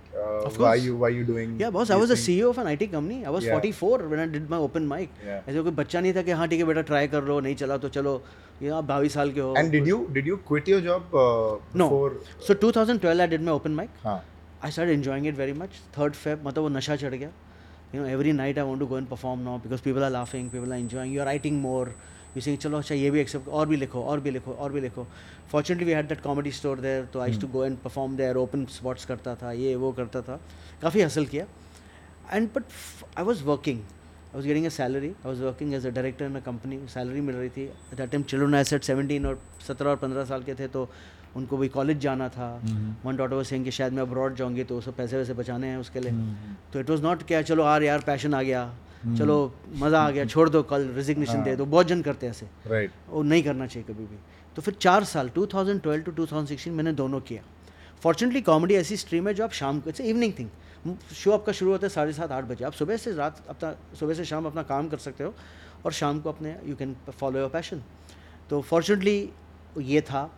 [0.59, 3.23] why you why you doing या boss I was a CEO of an IT company
[3.23, 6.31] I was 44 when I did my open mic ऐसे कोई बच्चा नहीं था कि
[6.41, 8.21] हाँ ठीक है बेटा ट्राई कर लो नहीं चला तो चलो
[8.63, 11.11] ये आप 22 साल के हो and did you did you quit your job
[11.77, 14.23] before so 2012 I did my open mic हाँ.
[14.65, 17.31] I started enjoying it very much third Feb मतलब वो नशा चढ़ गया.
[17.95, 20.51] You know every night I want to go and perform now because people are laughing
[20.51, 21.93] people are enjoying you are writing more
[22.35, 24.81] You saying चलो अच्छा ये भी accept और भी लिखो और भी लिखो और भी
[24.81, 25.07] लिखो.
[25.53, 28.37] Fortunately we had that comedy store there तो used to go and perform there.
[28.45, 30.41] Open spots करता था ये वो करता था.
[30.83, 31.47] काफ़ी हासिल किया.
[32.33, 32.63] And but
[33.19, 36.37] I was working I was getting a salary I was working as a director in
[36.37, 39.97] a company salary मिल रही थी। That time children I said seventeen और सत्रह और
[39.97, 40.89] पंद्रह साल के थे तो
[41.37, 42.49] उनको भी कॉलेज जाना था।
[43.05, 46.01] वन डॉटर सिंह कि शायद मैं अब्रॉड जाऊँगी तो सब पैसे वैसे बचाने हैं उसके
[46.01, 46.13] लिए।
[46.73, 48.71] तो इट वॉज़ नॉट क्या चलो यार यार पैशन आ गया।
[49.07, 49.37] चलो
[49.77, 52.91] मज़ा आ गया छोड़ दो कल रिजिग्नेशन दे दो बहुत जन करते हैं ऐसे। राइट
[53.09, 54.17] वो नहीं करना चाहिए कभी भी।
[54.57, 57.43] तो फिर चार साल 2012 टू 2016 मैंने दोनों किया।
[58.03, 61.71] फॉर्चुनेटली कॉमेडी ऐसी स्ट्रीम है जो आप शाम को इट्स इवनिंग थिंग शो आपका शुरू
[61.71, 64.63] होता है साढ़े सात आठ बजे। आप सुबह से रात अपना सुबह से शाम अपना
[64.65, 65.35] काम कर सकते हो
[65.85, 67.83] और शाम को अपने you can follow your passion
[68.51, 69.31] तो फॉर्चुनेटली
[69.79, 70.31] ये था।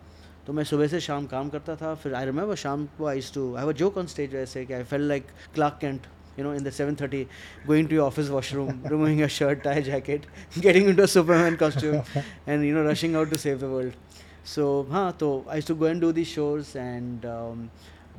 [0.47, 3.53] तो मैं सुबह से शाम काम करता था। फिर आई रिमेंबर शाम को I to
[3.55, 6.07] I joke on stage वैसे कि I felt like Clark Kent
[6.39, 7.21] you know, in the 7:30,
[7.67, 10.27] going to your office washroom, removing your shirt, tie, jacket,
[10.67, 12.01] getting into a Superman costume,
[12.47, 14.01] and you know, rushing out to save the world.
[14.45, 17.69] So हाँ तो I used to go and do these shows and um,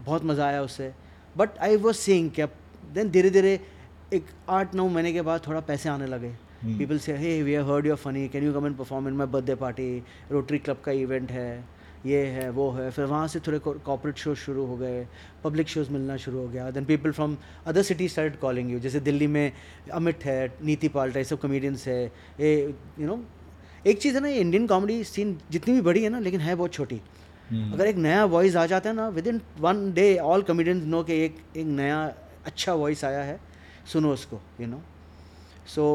[0.05, 0.93] बहुत मज़ा आया उससे
[1.39, 2.53] but I was seeing कि अब
[2.95, 3.59] then धीरे धीरे
[4.15, 4.27] एक
[4.59, 6.29] आठ नौ महीने के बाद थोड़ा पैसे आने लगे
[6.79, 9.55] पीपल से hey we heard your funny can you come and perform in my birthday
[9.65, 9.89] party
[10.33, 11.49] Rotary club का इवेंट है
[12.07, 15.07] ये है वो है। फिर वहाँ से थोड़े कॉपरेट शोज़ शुरू हो गए
[15.45, 17.37] पब्लिक शोज़ मिलना शुरू हो गया। Then people from
[17.67, 19.53] other city start calling you जैसे दिल्ली में
[19.93, 22.05] अमित है नीति पाल्टा ये सब कॉमेडियंस है।
[22.41, 22.53] ये
[23.01, 23.23] यू नो
[23.87, 26.73] एक चीज़ है ना इंडियन कॉमेडी सीन जितनी भी बड़ी है ना लेकिन है बहुत
[26.73, 27.73] छोटी। hmm.
[27.75, 31.25] अगर एक नया वॉइस आ जाता है ना within one day all comedians know के
[31.25, 32.03] एक एक नया
[32.47, 33.39] अच्छा वॉइस आया है।
[33.93, 34.83] सुनो उसको you know
[35.67, 35.87] so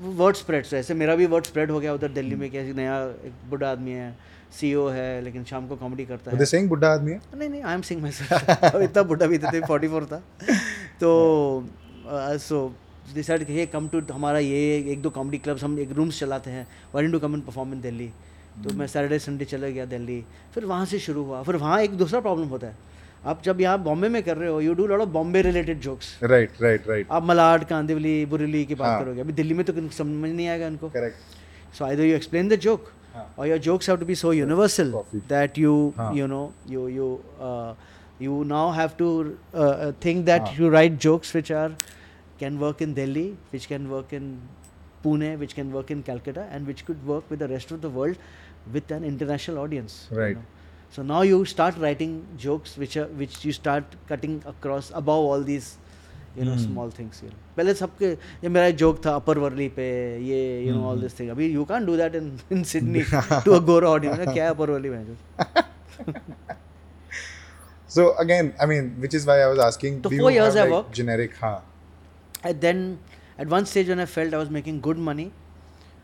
[0.00, 2.40] word spread ऐसे मेरा भी वर्ड स्प्रेड हो गया उधर दिल्ली hmm.
[2.40, 4.16] में कि ऐसे नया एक बुढ़ा आदमी है।
[4.54, 7.20] सीईओ है लेकिन शाम को कॉमेडी करता है। दे सेइंग बुड्ढा आदमी है?
[7.36, 8.10] नहीं नहीं आई एम सिंग माई
[8.84, 10.22] इतना बुढ़ा भी थे फोर्टी फोर था।
[11.00, 11.10] तो
[12.40, 12.60] सो
[13.14, 14.60] डिसाइड कि कम टू हमारा ये
[14.92, 17.80] एक दो कॉमेडी क्लब्स हम एक रूम्स चलाते हैं। Why to come in perform in
[17.80, 18.10] Delhi
[18.64, 21.96] तो मैं सैटरडे संडे चला गया दिल्ली फिर वहाँ से शुरू हुआ। फिर वहाँ एक
[21.98, 22.76] दूसरा प्रॉब्लम होता है।
[23.26, 26.18] आप जब यहाँ बॉम्बे में कर रहे हो you do lot of Bombay related jokes
[26.22, 29.72] right right right आप मलाड कांदिवली बुरेली की बात हाँ। करोगे। अभी दिल्ली में तो
[29.72, 31.32] समझ नहीं आएगा इनको। Correct
[31.76, 33.03] So either you explain the joke, हाँ.
[33.36, 35.22] Or your jokes have to be so universal Coffee.
[35.28, 37.08] that you you know you you
[37.40, 37.74] uh,
[38.18, 39.08] you now have to
[39.52, 41.70] uh, uh, think that you write jokes which are
[42.38, 44.40] can work in Delhi, which can work in
[45.04, 47.90] Pune, which can work in Calcutta, and which could work with the rest of the
[47.90, 48.16] world
[48.72, 50.08] with an international audience.
[50.10, 50.36] you Right.
[50.36, 50.42] know.
[50.90, 55.42] So now you start writing jokes which are which you start cutting across above all
[55.42, 55.76] these
[56.36, 56.62] you know Hmm.
[56.66, 57.40] small things you know.
[57.56, 58.10] पहले सबके
[58.44, 59.86] ये मेरा joke था upper Worli पे
[60.28, 63.02] ये you know all this thing अभी you can do that in in Sydney
[63.44, 65.16] to a गोरा audience क्या है अपर वर्ली में
[67.96, 69.98] So again, I mean, which is why I was asking.
[70.04, 70.94] So do four you years have, I like, worked.
[71.00, 71.62] Generic, हाँ.
[72.48, 72.80] and then
[73.42, 75.26] at one stage when I felt I was making good money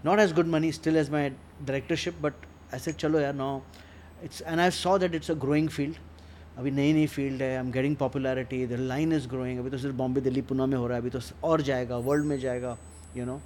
[0.08, 1.22] not as good money still as my
[1.70, 3.50] directorship but I said चलो यार now
[4.28, 5.98] it's and I saw that it's a growing field
[6.60, 9.78] अभी नई नई field है I am getting popularity the line is growing अभी तो
[9.78, 12.76] सिर्फ़ बॉम्बे दिल्ली पुणे में हो रहा है अभी तो और जाएगा वर्ल्ड में जाएगा
[13.16, 13.40] you know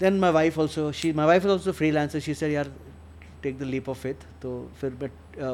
[0.00, 2.72] then my wife also she my wife is also freelancer she sir यार
[3.42, 5.10] take the leap of faith तो फिर but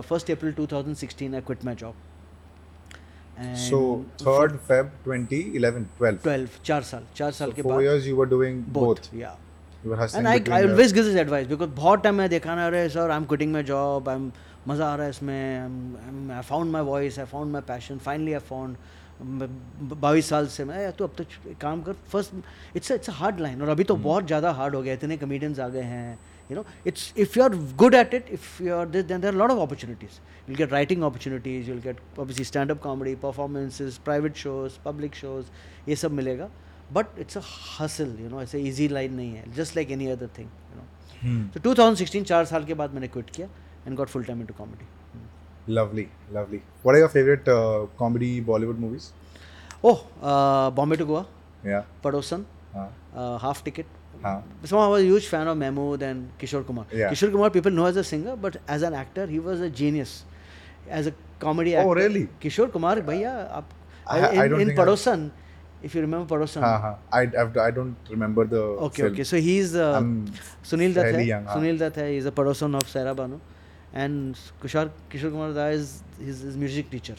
[0.08, 1.94] first April 2016 I quit my job
[3.64, 3.78] So
[4.20, 6.16] third Feb 2011, 12.
[6.22, 9.04] 12 चार साल चार साल So के four बाद years you were doing both.
[9.14, 9.36] yeah.
[9.84, 12.54] You were hustling and I between I the- always give this बहुत time मैं देखा
[12.54, 14.30] ना अरे sir I am quitting my job I am
[14.68, 18.40] मज़ा आ रहा है इसमें I found my voice I found my passion finally I
[18.48, 18.76] found
[19.20, 21.24] बाईस साल से मैं तो अब तो
[21.60, 24.74] काम कर first it's it's a hard line और अभी तो हम्म। बहुत ज़्यादा हार्ड
[24.74, 26.18] हो गया इतने कमेडियंस आ गए हैं
[26.50, 29.50] you know it's if you are good at it if you are then there lot
[29.50, 34.78] of opportunities will get writing opportunities will get obviously stand up comedy performances private shows
[34.84, 35.46] public shows
[35.88, 36.48] ये सब मिलेगा
[36.92, 37.42] but it's a
[37.80, 41.48] hustle you know ऐसे easy line नहीं है just like any other thing you know
[41.54, 43.48] तो two thousand sixteen चार साल के बाद मैंने क्विट किया।
[43.88, 44.86] and got full time into comedy.
[45.78, 46.62] Lovely, lovely.
[46.82, 49.12] What are your favorite uh, comedy Bollywood movies?
[49.82, 51.26] Oh, uh, Bombay to Goa.
[51.64, 51.82] Yeah.
[52.02, 52.44] Padosan.
[53.14, 53.86] Uh, half ticket.
[54.22, 54.40] Huh.
[54.64, 56.86] So I was a huge fan of Mahmood and Kishore Kumar.
[56.92, 57.10] Yeah.
[57.10, 60.24] Kishore Kumar, people know as a singer, but as an actor, he was a genius.
[60.88, 61.90] As a comedy oh, actor.
[61.90, 62.28] Oh, really?
[62.40, 63.62] Kishore Kumar, bhaiya, uh,
[64.06, 65.30] I, in, I don't in Padosan,
[65.82, 66.62] if you remember Padosan.
[66.62, 66.94] Uh-huh.
[67.12, 67.22] I,
[67.66, 68.62] I do not remember the.
[68.88, 69.12] Okay, film.
[69.12, 69.24] okay.
[69.24, 70.26] So he's uh, I'm
[70.64, 71.26] Sunil Dutt.
[71.26, 73.38] Young, Sunil Dutt is a Padosan of Sarah Banu
[73.97, 77.15] and Kishore Kishore Kumar da is his, his music teacher.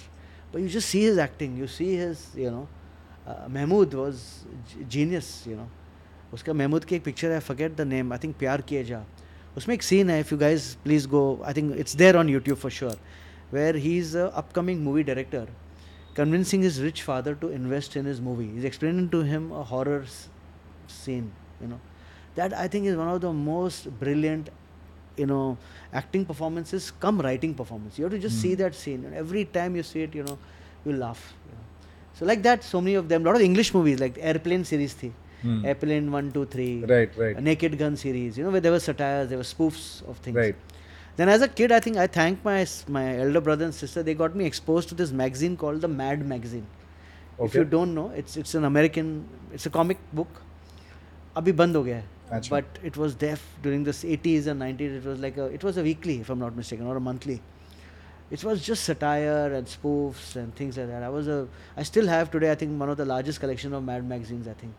[0.52, 1.56] But you just see his acting.
[1.56, 2.68] You see his, you know,
[3.26, 5.44] uh, Mahmood was g- genius.
[5.46, 5.68] You know,
[6.34, 9.02] उसका महमूद की एक picture है forget the name I think प्यार किए जा
[9.56, 12.58] उसमें एक scene है if you guys please go I think it's there on YouTube
[12.58, 12.96] for sure
[13.52, 15.48] where he is a upcoming movie director
[16.16, 18.44] convincing his rich father to invest in his movie.
[18.56, 20.28] He's explaining to him a horror s-
[20.96, 21.24] scene,
[21.62, 21.78] you know.
[22.36, 24.50] That I think is one of the most brilliant,
[25.21, 25.57] you know
[26.01, 28.41] acting performances come writing performance you have to just mm.
[28.43, 28.61] see hmm.
[28.63, 30.37] that scene and every time you see it you know
[30.85, 31.65] you laugh you know.
[32.19, 34.93] so like that so many of them a lot of english movies like airplane series
[35.01, 35.11] thi
[35.43, 35.65] mm.
[35.71, 39.29] airplane 1 2 3 right right naked gun series you know where there were satires
[39.29, 40.55] there were spoofs of things right
[41.21, 42.59] then as a kid i think i thank my
[42.97, 46.27] my elder brother and sister they got me exposed to this magazine called the mad
[46.35, 46.67] magazine
[47.39, 47.47] okay.
[47.47, 49.09] if you don't know it's it's an american
[49.57, 50.45] it's a comic book
[51.37, 52.18] अभी बंद हो गया है.
[52.32, 52.50] अच्छा.
[52.56, 54.96] But it was there f- during the 80s and 90s.
[55.00, 57.36] It was like a it was a weekly, if I'm not mistaken, or a monthly.
[58.30, 61.02] It was just satire and spoofs and things like that.
[61.02, 61.38] I was a
[61.76, 62.50] I still have today.
[62.52, 64.48] I think one of the largest collection of Mad magazines.
[64.48, 64.72] I think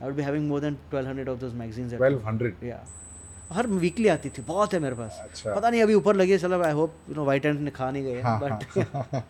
[0.00, 1.92] I would be having more than 1200 of those magazines.
[1.98, 2.20] at home.
[2.22, 2.64] 1200.
[2.72, 2.80] या
[3.52, 6.62] हर weekly आती थी बहुत है मेरे पास अच्छा। पता नहीं अभी ऊपर लगे चलो
[6.64, 9.22] I hope you know white and ने खा नहीं गए हाँ, but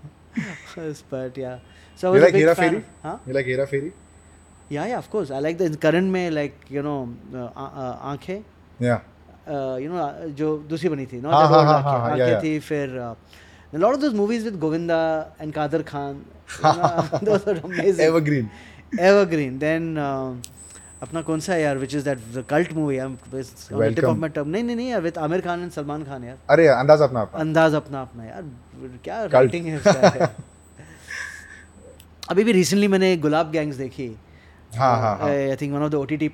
[1.12, 1.59] but yeah
[2.01, 2.83] so You like Hera Fairy?
[3.03, 3.67] हाँ You like Hera
[4.72, 6.96] या या of course I like the current में लाइक यू नो
[7.36, 8.40] आँखें
[8.86, 9.00] Yeah.
[9.82, 10.08] यू नो
[10.40, 12.44] जो दूसरी बनी थी हाँ, हाँ, हाँ, हाँ, yeah, आँखें yeah.
[12.44, 12.98] थी फिर
[13.76, 14.98] a lot of those movies with Govinda
[15.46, 16.20] and Kader Khan
[16.58, 18.50] you know, those are amazing Evergreen.
[19.08, 19.58] Evergreen.
[19.64, 20.36] Then uh,
[21.04, 24.04] अपना कौन सा यार which is that the cult movie I'm it's on the tip
[24.04, 24.22] of Welcome.
[24.26, 27.02] my tongue नहीं नहीं नहीं यार with Aamir Khan and Salman Khan यार अरे अंदाज
[27.08, 28.44] अपना अपना अंदाज अपना अपना यार
[29.04, 29.24] क्या.
[29.40, 30.30] राइटिंग है उसका
[32.32, 34.27] अभी भी रिसेंटली मैंने गुलाब गैंग्स देखी हाँ हाँ हाँ
[34.76, 36.30] I think one of the OTT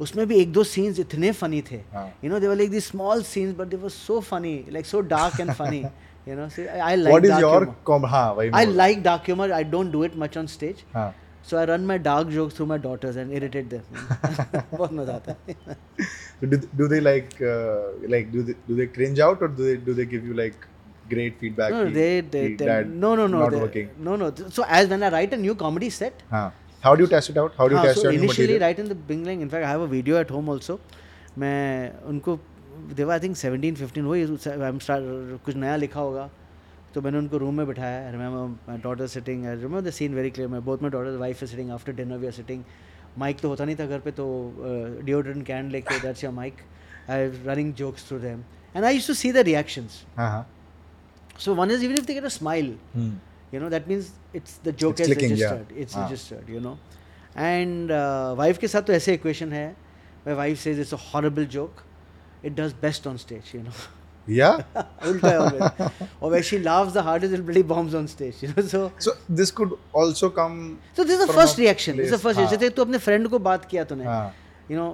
[0.00, 1.76] उसमें भी एक दो सीन्स इतने फनी थे।
[2.24, 5.00] You know they were like the small scenes but they were so funny like so
[5.12, 5.78] dark and funny
[6.28, 6.48] you know
[6.82, 10.04] I like what is your com हाँ भाई I like dark humour I don't do
[10.04, 10.84] it much on stage
[11.50, 13.80] so I run my dark jokes through my daughters and irritate them
[14.76, 15.54] बहुत मज़ा आता है।
[16.44, 17.28] Do they like
[18.10, 20.54] like do they do they cringe out और do they do they give you like
[21.10, 21.70] great feedback?
[21.72, 22.72] No, they, they, they,
[23.02, 23.60] no no no no
[24.08, 25.36] no no so as when i write.
[26.82, 27.52] How do you test it out?
[27.56, 28.66] How do you हाँ, test so your new initially material?
[28.66, 30.78] right in the beginning, in fact, I have a video at home also.
[31.38, 32.38] मैं उनको
[32.98, 34.26] were I think 17, 15 वही
[34.68, 35.02] I'm start
[35.44, 36.30] कुछ नया लिखा होगा।
[36.94, 40.14] तो मैंने उनको रूम में बिठाया I remember my daughter sitting I remember the scene
[40.14, 42.62] very clear my both my daughter wife is sitting after dinner we are sitting
[43.18, 44.26] mic तो होता नहीं था घर पे तो
[45.04, 46.54] डिओड्रेंट कैन लेके that's your mic
[47.10, 48.42] I running jokes through them
[48.76, 50.02] and I use to see the reactions
[51.44, 52.76] so one is even if they get a smile.
[53.53, 55.51] you know that means it's the joke It's is clicking, yeah.
[55.55, 56.03] registered it's Ah.
[56.03, 56.77] registered you know
[57.47, 59.65] and uh, wife के साथ तो ऐसे equation है
[60.25, 61.83] where wife says it's a horrible joke
[62.49, 63.75] it does best on stage you know
[64.39, 64.59] yeah
[65.11, 68.49] उल्टा है always or where she laughs the hardest it really bombs on stage you
[68.53, 70.59] know so so this could also come
[70.99, 72.61] so this is the from first a reaction this is the place- first reaction हाँ.
[72.65, 74.23] जैसे तू अपने friend को बात किया तूने हाँ
[74.71, 74.89] you know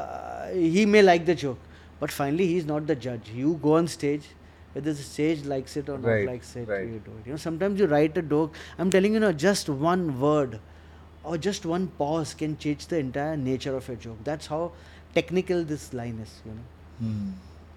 [0.00, 1.70] uh, he may like the joke
[2.00, 4.28] but finally he's not the judge you go on stage
[4.73, 6.87] whether the stage likes it or not likes it right.
[6.87, 9.69] you do it you know sometimes you write a joke i'm telling you know, just
[9.69, 10.59] one word
[11.23, 14.71] or just one pause can change the entire nature of a joke that's how
[15.13, 16.67] technical this line is you know
[16.99, 17.29] Hmm.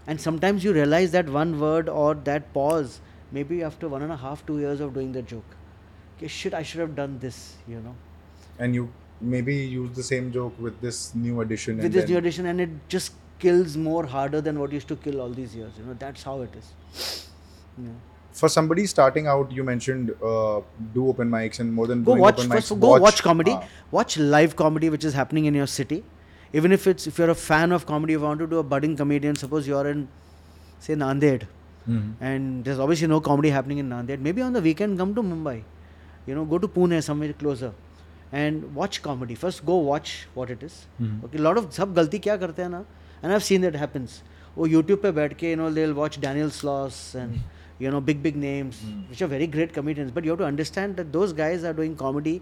[0.07, 3.01] and sometimes you realize that one word or that pause
[3.31, 5.55] maybe after one and a half two years of doing the joke
[6.17, 7.95] okay shit i should have done this you know
[8.59, 8.89] and you
[9.21, 12.61] maybe use the same joke with this new addition with and this new edition and
[12.61, 15.96] it just kills more harder than what used to kill all these years you know
[16.04, 16.70] that's how it is
[17.78, 17.90] yeah.
[18.32, 20.62] for somebody starting out you mentioned uh,
[20.96, 23.52] do open mics and more than go doing watch open first mics, go watch comedy
[23.52, 23.64] हाँ.
[23.92, 26.04] watch live comedy which is happening in your city
[26.54, 28.98] even if it's if you're a fan of comedy you want to do a budding
[29.04, 30.08] comedian suppose you're in
[30.80, 31.48] say Nanded
[31.88, 32.08] Mhm.
[32.20, 35.58] and there's obviously no comedy happening in Nanded maybe on the weekend come to Mumbai
[36.26, 37.74] you know go to Pune somewhere closer
[38.32, 41.24] and watch comedy first go watch what it is Mhm.
[41.28, 42.84] okay a lot of सब गलती क्या करते हैं ना
[43.22, 44.22] and I've seen that happens
[44.58, 47.40] वो YouTube पे बैठ के you know they'll watch Daniel Sloss and
[47.86, 49.02] you know big big names Mm.
[49.10, 51.96] which are very great comedians but you have to understand that those guys are doing
[52.06, 52.36] comedy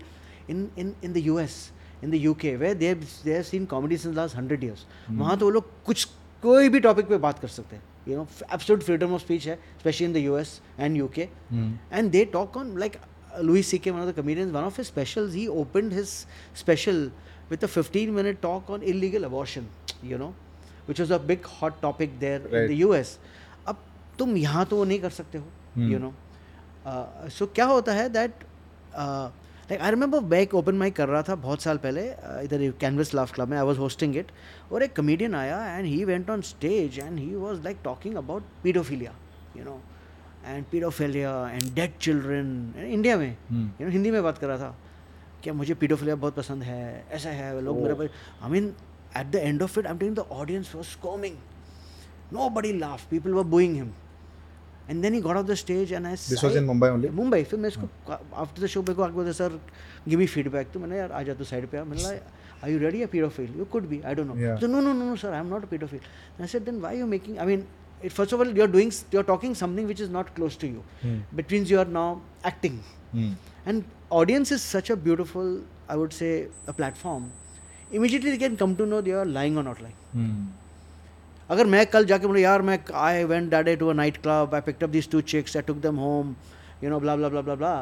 [0.54, 1.58] in in in the US
[2.02, 5.38] in the UK where they have they have seen comedy since last 100 years वहाँ
[5.42, 6.06] तो वो लोग कुछ
[6.46, 8.26] कोई भी topic पे बात कर सकते हैं you know
[8.58, 10.56] absolute freedom of speech है especially in the US
[10.88, 11.70] and UK Mhm.
[12.00, 13.92] and they talk on like uh, Louis C.K.
[13.98, 16.16] one of the comedians one of his specials he opened his
[16.64, 17.02] special
[17.54, 19.68] with a 15 minute talk on illegal abortion
[20.14, 20.34] you know
[20.91, 22.69] Which was a big hot topic there in Right.
[22.73, 23.13] the US
[23.69, 23.83] अब
[24.19, 26.13] तुम यहाँ तो वो नहीं कर सकते हो you know
[27.39, 28.45] so क्या होता है दैट
[29.71, 32.71] लाइक आई रिमेंबर मैं एक ओपन माइक कर रहा था बहुत साल पहले uh, इधर
[32.81, 34.33] कैनवस लाफ क्लब में आई वॉज़ होस्टिंग इट
[34.73, 38.45] और एक कमेडियन आया and he went on stage and he was like talking about
[38.63, 39.15] paedophilia
[39.57, 39.81] you know
[40.47, 42.53] and paedophilia and dead children
[42.91, 43.67] India में Hmm.
[43.81, 44.75] यू नो हिंदी में बात कर रहा था
[45.43, 47.95] क्या मुझे पीडोफिलिया बहुत पसंद है ऐसा है लोग मेरे.
[47.95, 48.11] पर
[48.43, 48.73] I mean
[49.18, 51.36] At the end of it I am telling the audience was squirming
[52.36, 53.90] nobody laughed people were booing him
[54.90, 57.44] and then he got off the stage and I this was in mumbai only Mumbai
[57.52, 57.90] फिर मैं इसको
[58.44, 59.60] after the show मेरे को आके बोलते sir
[60.08, 62.70] give me feedback तो मैंने यार आ जा तू साइड पे आ मैंने बोला are
[62.72, 64.58] you ready a pedophile you could be i don't know Yeah.
[64.64, 66.92] so no no no no sir i'm not a pedophile and i said then why
[66.96, 67.64] are you making i mean
[68.04, 70.72] it, first of all you're doing s- you're talking something which is not close to
[70.74, 71.18] you Hmm.
[71.42, 72.08] which means you are now
[72.54, 72.78] acting
[73.16, 73.32] Hmm.
[73.72, 75.56] and audience is such a beautiful
[75.94, 76.30] I would say,
[76.72, 77.26] a platform,
[77.93, 80.49] immediately can come to know they are lying और not lying
[81.51, 84.61] अगर मैं कल जाके बोलूँ यार मैं I went daddy to a night club I
[84.61, 86.35] pick up this two chicks I took them home
[86.85, 87.73] you know blah blah blah blah blah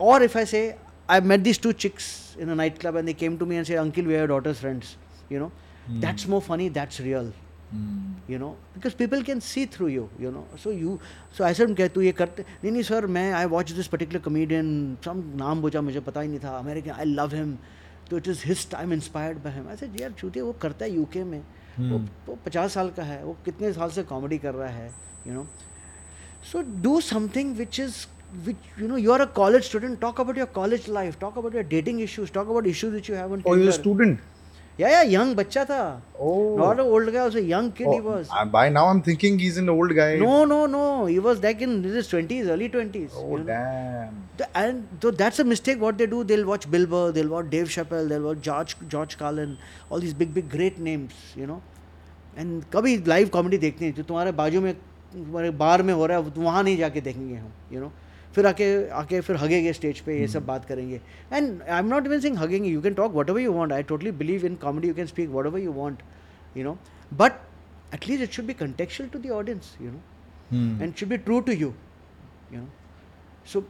[0.00, 0.60] और if I say
[1.08, 2.10] I met this two chicks
[2.40, 4.60] in a night club and they came to me and say uncle we are daughter's
[4.60, 4.96] friends
[5.32, 5.50] you know
[6.00, 7.32] that's more funny that's real
[8.30, 10.98] you know because people can see through you you know so you
[11.38, 14.96] so ऐसे कह तू ये करते नहीं नहीं sir मैं I watch this particular comedian
[15.04, 17.56] some नाम बोझा मुझे पता ही नहीं था अमेरिकन आई लव हिम
[18.10, 21.24] तो it is his time inspired by him ऐसे यार चूते वो करता है यूके
[21.24, 21.42] में
[21.80, 24.90] वो वो पचास साल का है वो कितने साल से कॉमेडी कर रहा है
[25.26, 25.46] you know
[26.52, 28.06] so do something which is
[28.44, 31.62] which you know you're a college student talk about your college life talk about your
[31.62, 34.20] dating issues talk about issues which you have on or Oh, he's a student.
[34.82, 35.80] Yeah yeah young बच्चा था
[36.24, 36.32] Oh.
[36.58, 38.82] not an old guy was a young kid oh, he Oh, was uh, by now,
[38.90, 40.10] I'm thinking he's an old guy.
[40.22, 43.46] no no no he was like in his 20s early 20s Oh, you know.
[43.48, 44.20] damn.
[44.42, 47.50] The- and so that's a mistake what they do they'll watch Bill Burr they'll watch
[47.56, 49.56] Dave Chappelle they'll watch George George Carlin
[49.90, 51.58] all these big big great names you know
[52.44, 54.72] and कभी live comedy देखनी है जो तुम्हारे बाजू में
[55.14, 57.92] तुम्हारे बार में हो रहा है तो वहाँ नहीं जाके देखेंगे हम यू नो
[58.34, 61.00] फिर आके आके फिर हगेंगे स्टेज पे ये सब हम्म। बात करेंगे।
[61.32, 64.10] And I am not even saying हगेंगे you can talk whatever you want I totally
[64.22, 66.02] believe in comedy you can speak whatever you want
[66.56, 66.76] you know
[67.12, 67.32] but
[67.94, 71.52] at least it should be contextual to the audience you know and should be true to
[71.52, 71.72] you
[72.52, 72.68] you know
[73.52, 73.64] so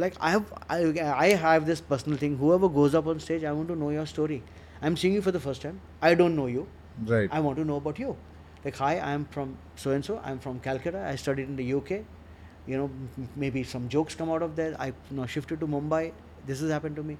[0.00, 3.74] like I I have this personal thing हुआ goes up on stage I want to
[3.74, 4.42] know your story
[4.82, 6.66] I am seeing you for the first time I don't know you
[7.10, 10.32] I want to know about you like hi I am from so and so I
[10.32, 12.00] am from Calcutta I study in the U K
[12.68, 12.90] you know
[13.44, 14.76] maybe some jokes come out of there.
[14.78, 16.12] I you know shifted to mumbai.
[16.46, 17.16] This has happened to me.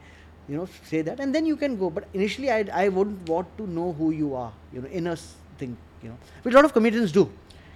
[0.48, 1.90] You know say that and then you can go.
[1.98, 5.16] But initially i i wouldn't want to know who you are you know inner
[5.62, 7.28] thing you know which a lot of comedians do.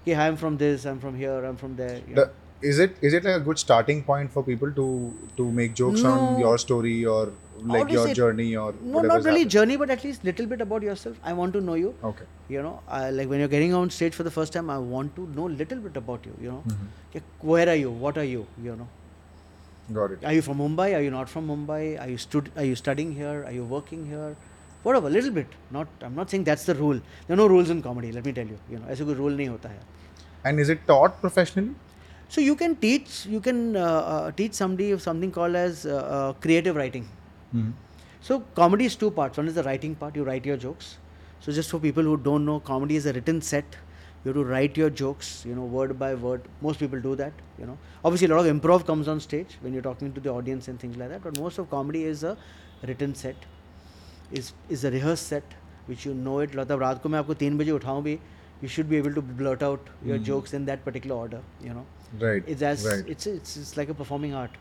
[0.03, 2.01] Okay i'm from this i'm from here i'm from there.
[2.21, 2.31] The,
[2.71, 4.87] is it is it like a good starting point for people to
[5.37, 7.33] to make jokes on your story or
[7.72, 9.52] like How to your say- journey or no whatever's not really happened?
[9.56, 12.26] journey but at least little bit about yourself i want to know you Okay.
[12.56, 15.16] you know I, like when you're getting on stage for the first time i want
[15.16, 16.86] to know little bit about you you know Mhm.
[17.16, 17.24] Like,
[17.54, 18.88] where are you what are you you know
[19.98, 20.24] Got it.
[20.30, 23.12] are you from mumbai are you not from mumbai are you stud- are you studying
[23.24, 24.30] here are you working here
[24.88, 27.82] whatever little bit not i'm not saying that's the rule there are no rules in
[27.90, 29.82] comedy let me tell you you know ऐसे कोई rule नहीं होता है
[30.50, 31.74] And is it taught professionally?
[32.36, 35.98] so you can teach you can uh, uh, teach somebody of something called as uh,
[36.18, 37.06] uh, creative writing
[37.56, 37.72] Mm-hmm.
[38.22, 39.38] So comedy is two parts.
[39.38, 40.16] One is the writing part.
[40.16, 40.98] You write your jokes.
[41.40, 43.76] So just for people who don't know, comedy is a written set.
[44.26, 46.42] You have to write your jokes, you know, word by word.
[46.62, 47.78] Most people do that, you know.
[48.04, 50.80] Obviously, a lot of improv comes on stage when you're talking to the audience and
[50.80, 51.24] things like that.
[51.24, 52.36] But most of comedy is a
[52.88, 53.36] written set.
[54.32, 55.54] Is is a rehearsed set,
[55.86, 56.56] which you know it.
[56.56, 58.18] मतलब रात को मैं आपको तीन बजे उठाऊं भी,
[58.62, 60.24] you should be able to blurt out your Hmm.
[60.32, 61.86] jokes in that particular order, you know.
[62.26, 62.44] Right.
[62.56, 63.08] It's as right.
[63.16, 64.58] it's, it's it's like a performing art.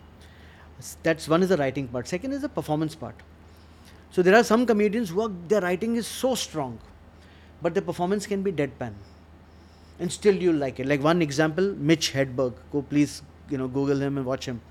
[1.04, 2.08] that's one is the writing part.
[2.08, 3.16] Second is the performance part.
[4.12, 6.80] So there are some comedians who are, their writing is so strong,
[7.62, 8.94] but the performance can be deadpan,
[10.00, 10.88] and still you like it.
[10.88, 12.54] Like one example, Mitch Hedberg.
[12.72, 14.62] Go please, you know, Google him and watch him.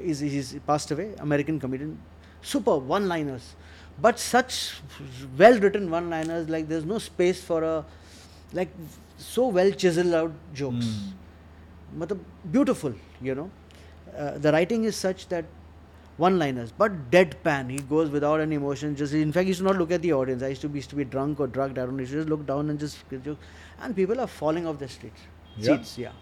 [0.00, 1.14] He's, he's passed away.
[1.18, 1.98] American comedian,
[2.42, 3.54] super one-liners,
[4.00, 4.74] but such
[5.38, 6.48] well-written one-liners.
[6.48, 7.84] Like there's no space for a,
[8.52, 8.68] like
[9.18, 10.86] so well chiseled out jokes.
[10.86, 12.00] Hmm.
[12.00, 12.20] matlab
[12.54, 12.94] beautiful
[13.26, 13.44] you know
[14.18, 15.44] uh, the writing is such that
[16.16, 19.64] one liners but deadpan he goes without any emotion just in fact he used to
[19.68, 21.78] not look at the audience i used to be used to be drunk or drugged
[21.78, 23.38] i don't know he just look down and just joke
[23.82, 25.22] and people are falling off the streets
[25.56, 25.64] Yeah.
[25.76, 26.12] seats yeah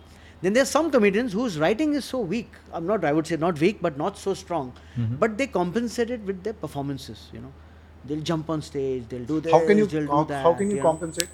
[0.45, 3.61] then there's some comedians whose writing is so weak i'm not i would say not
[3.67, 4.73] weak but not so strong
[5.03, 5.19] Mhm.
[5.25, 7.53] but they compensate it with their performances you know
[8.07, 10.71] they'll jump on stage they'll do this how can you how, do that how can
[10.71, 10.89] you know.
[10.89, 11.29] compensate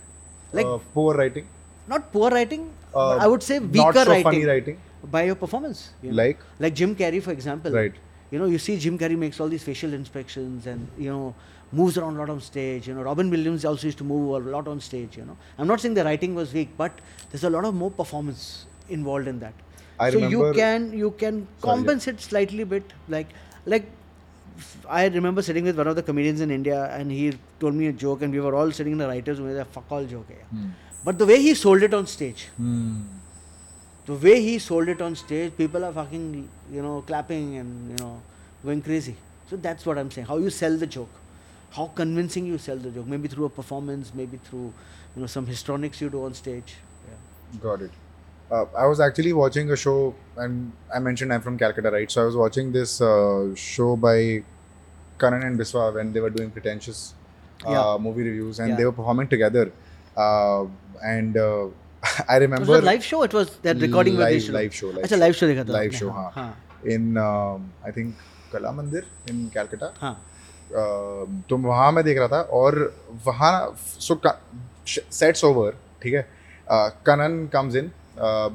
[0.58, 1.46] Like- uh, poor writing?
[1.94, 2.66] not poor writing
[3.00, 4.76] Uh, i would say weaker so writing funny writing.
[5.04, 5.90] By your performance.
[6.02, 6.16] you know.
[6.16, 7.72] Like like Jim Carrey, for example.
[7.72, 7.92] Right.
[8.30, 11.34] You know, you see Jim Carrey makes all these facial inspections and you know
[11.72, 12.88] moves around a lot on stage.
[12.88, 15.16] You know, Robin Williams also used to move a lot on stage.
[15.16, 16.92] You know, I'm not saying the writing was weak, but
[17.30, 19.54] there's a lot of more performance involved in that.
[20.00, 21.62] I so you can you can Sorry, yeah.
[21.62, 23.28] compensate slightly bit like
[23.66, 23.86] like
[24.88, 27.92] I remember sitting with one of the comedians in India and he told me a
[27.92, 30.26] joke and we were all sitting in the writers room with a fuck all joke.
[30.28, 30.44] hai.
[30.50, 30.68] Hmm.
[31.04, 33.02] But the way he sold it on stage, hmm.
[34.08, 37.96] The way he sold it on stage, people are fucking, you know, clapping and, you
[38.04, 38.20] know,
[38.64, 39.14] going crazy.
[39.50, 40.26] So that's what I'm saying.
[40.26, 41.10] How you sell the joke.
[41.70, 43.06] How convincing you sell the joke.
[43.06, 44.72] Maybe through a performance, maybe through,
[45.14, 46.76] you know, some histrionics you do on stage.
[47.08, 47.60] Yeah.
[47.60, 47.90] Got it.
[48.50, 52.10] Uh, I was actually watching a show, and I mentioned I'm from Calcutta, right?
[52.10, 54.42] So I was watching this uh, show by
[55.18, 57.12] Karan and Biswa when they were doing pretentious
[57.66, 57.98] uh, Yeah.
[58.00, 58.76] movie reviews, and Yeah.
[58.76, 59.70] they were performing together.
[60.16, 60.64] Uh,
[61.04, 61.36] and
[62.02, 63.22] uh, show?
[63.22, 64.52] It was that recording where live, show.
[64.52, 66.44] live show, live अच्छा live show देखा था live आपने, show, हाँ, हाँ.
[66.44, 66.56] हाँ.
[66.84, 68.14] in um, I think
[68.52, 70.14] कला मंदिर इन कैलकाटा हाँ
[71.48, 72.76] तो वहाँ मैं देख रहा था और
[73.26, 73.52] वहाँ
[74.00, 74.20] सो
[74.86, 76.26] सेट्स ओवर ठीक है
[77.06, 77.90] Kanan comes in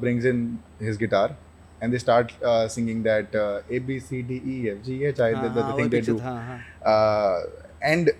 [0.00, 0.46] brings in
[0.82, 1.36] his guitar
[1.84, 5.20] and they start uh, singing that uh, A B C D E F G H
[5.20, 6.58] I the, the, the हाँ, thing they do हाँ, हाँ.
[6.92, 7.42] uh,
[7.82, 8.10] and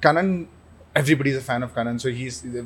[0.00, 0.46] Kanan
[0.99, 2.61] everybody's a fan of Kanan so he's the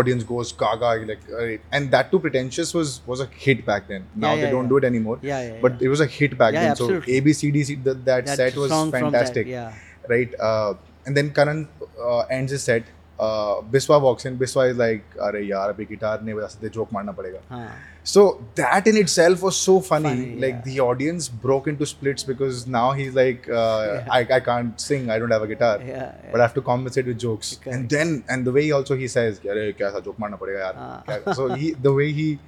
[0.00, 4.04] audience goes gaga like uh, and that too pretentious was was a hit back then
[4.14, 4.68] now Yeah, they yeah, don't yeah.
[4.68, 7.16] do it anymore Yeah, yeah, but it was a hit back Yeah, then so absolutely.
[7.16, 9.72] A B C D C that, that, That set was song from that, fantastic yeah.
[10.08, 10.74] right uh,
[11.06, 11.66] and then Kanan
[12.00, 12.84] uh, ends his set
[13.18, 16.92] uh, Biswa walks in Biswa is like अरे यार अभी guitar नहीं बजा सकते joke
[16.92, 17.68] मारना पड़ेगा हाँ
[18.07, 20.09] so that in itself was so funny.
[20.09, 20.61] funny like yeah.
[20.67, 24.07] the audience broke into splits because now he's like, uh, yeah.
[24.09, 27.05] I, I can't sing, I don't have a guitar, yeah, but I have to compensate
[27.05, 27.59] with jokes.
[27.65, 30.73] And then and the way also he says, kaisa joke padega yaar.
[30.77, 31.33] Ah.
[31.33, 32.39] so he the way he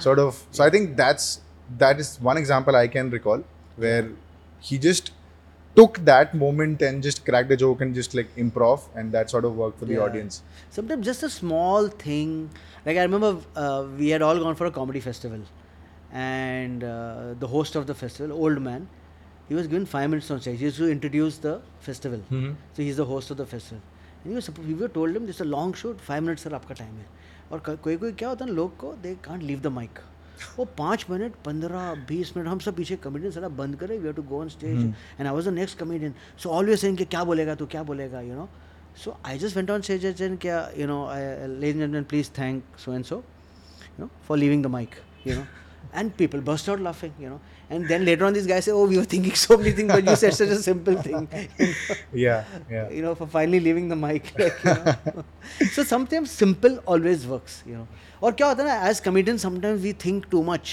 [0.00, 1.40] sort of so I think that's
[1.78, 3.44] that is one example I can recall
[3.76, 4.10] where
[4.58, 5.12] he just
[5.75, 9.45] took that moment and just cracked a joke and just like improv and that sort
[9.49, 10.05] of worked for the Yeah.
[10.05, 10.41] audience.
[10.77, 12.33] Sometimes just a small thing.
[12.85, 15.39] Like I remember uh, we had all gone for a comedy festival,
[16.11, 18.87] and uh, the host of the festival, old man,
[19.47, 20.59] he was given five minutes on stage.
[20.59, 22.21] He used to introduce the festival.
[22.31, 22.55] Mhm.
[22.73, 23.81] So he's the host of the festival.
[24.23, 26.43] And he was supposed, we were told him this is a long shoot, five minutes
[26.43, 27.05] sir आपका time है
[27.51, 29.99] और क- कोई कोई क्या होता है ना लोग को they can't leave the mic
[30.56, 34.14] वो पाँच मिनट पंद्रह बीस मिनट हम सब पीछे कमेडियन सारा बंद करें we have
[34.14, 37.24] to go on stage and I was the next comedian so always saying कि क्या
[37.24, 38.48] बोलेगा तो क्या बोलेगा you know
[39.04, 41.06] so I just went on stage and क्या you know
[41.60, 44.94] ladies and please thank so and so you know for leaving the mic
[45.26, 45.44] you know
[45.94, 47.40] and people burst out laughing you know.
[47.70, 50.08] And then later on, these guys say, "Oh, we were thinking so many things, but
[50.10, 52.90] you said such a simple thing." You know, Yeah, yeah.
[52.96, 54.32] you know for finally leaving the mic.
[54.42, 55.24] Like, you know.
[55.76, 57.86] so sometimes simple always works, you know.
[58.22, 60.70] और क्या होता है ना as comedian sometimes we think too much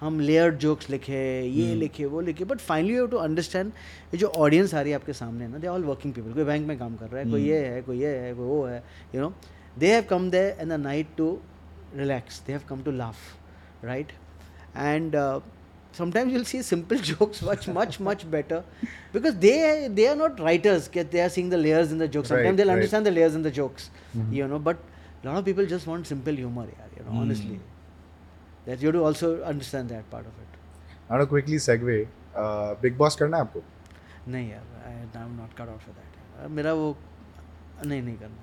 [0.00, 1.22] हम layered jokes लिखे
[1.58, 3.72] ये लिखे वो लिखे but finally you to understand
[4.14, 6.66] ये जो ऑडियंस आ रही है आपके सामने ना दे ऑल वर्किंग पीपल कोई बैंक
[6.68, 8.82] में काम कर रहा है कोई ये है कोई ये है कोई वो है
[9.14, 9.32] you know
[9.78, 11.32] they have come they in the night to
[11.96, 13.18] relax they have come to laugh
[13.88, 14.12] right
[14.84, 15.40] and uh,
[15.99, 18.59] sometimes you'll see simple jokes much much much better
[19.13, 19.55] because they
[19.99, 22.57] they are not writers get they are seeing the layers in the jokes sometimes Right,
[22.57, 22.81] they'll right.
[22.81, 23.89] understand the layers in the jokes
[24.39, 24.77] you know but
[25.23, 27.59] a lot of people just want simple humor yeah, you know honestly
[28.67, 30.59] that you have to also understand that part of it
[31.09, 32.07] I want to quickly segue.
[32.35, 33.61] Uh, Big Boss करना है आपको?
[34.33, 36.85] नहीं यार I am not cut out for that मेरा वो
[37.85, 38.42] नहीं नहीं करना है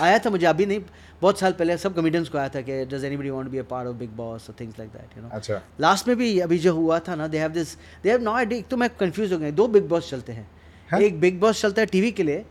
[0.00, 0.80] आया था मुझे अभी नहीं
[1.20, 3.88] बहुत साल पहले सब कमेडियंस को आया था कि does anybody want be a part
[3.88, 5.60] of Bigg Boss और things like that you know अच्छा.
[5.80, 8.58] लास्ट में भी अभी जो हुआ था ना they have this they have no idea
[8.58, 10.48] एक तो मैं कंफ्यूज हो गया दो बिग बॉस चलते हैं
[10.90, 11.00] हाँ?
[11.00, 12.44] एक बिग बॉस चलता है टीवी के लिए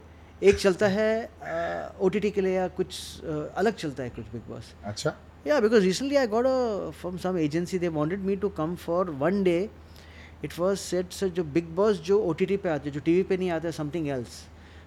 [0.43, 1.11] एक चलता है
[1.99, 5.15] ओ uh, के लिए या कुछ uh, अलग चलता है कुछ बिग बॉस अच्छा.
[5.45, 7.77] Yeah, because recently I got a from some agency.
[7.77, 9.69] They wanted me to come for one day.
[10.41, 13.37] It was said sir, जो Big Boss जो OTT पे आते हैं, जो TV पे
[13.37, 14.39] नहीं आते, something else.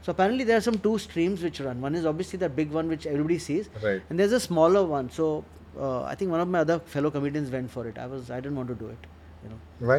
[0.03, 1.81] So apparently there are some two streams which run.
[1.81, 4.03] One is obviously the big one which everybody sees, Right.
[4.11, 5.11] and there's a smaller one.
[5.11, 5.27] So
[5.79, 7.99] uh, I think one of my other fellow comedians went for it.
[7.99, 9.07] I was I didn't want to do it.
[9.45, 9.59] You know,
[9.91, 9.99] Why?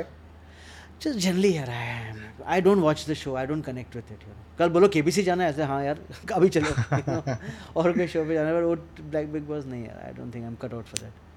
[1.03, 3.35] just generally यार I I don't watch the show.
[3.41, 4.23] I don't connect with it.
[4.27, 4.45] You know.
[4.59, 5.99] कल बोलो KBC जाना है ऐसे हाँ यार
[6.35, 7.37] अभी चलो you know.
[7.77, 8.75] और कोई शो पे जाना है पर वो
[9.09, 11.27] ब्लैक बिग बॉस नहीं यार don't think I am cut out for that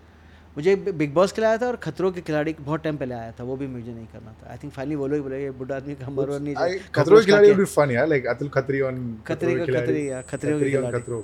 [0.57, 3.57] मुझे बिग बॉस खिलाया था और खतरों के खिलाड़ी बहुत टाइम पहले आया था वो
[3.57, 6.39] भी मुझे नहीं करना था। आई थिंक फाइनली वो लोग बोले बुढ़ा आदमी का मरो
[6.39, 10.09] नहीं जाए खतरों के खिलाड़ी भी फन यार लाइक अतुल खत्री ऑन खतरी का खतरी
[10.09, 11.23] या खतरों के खिलाड़ी। हाँ,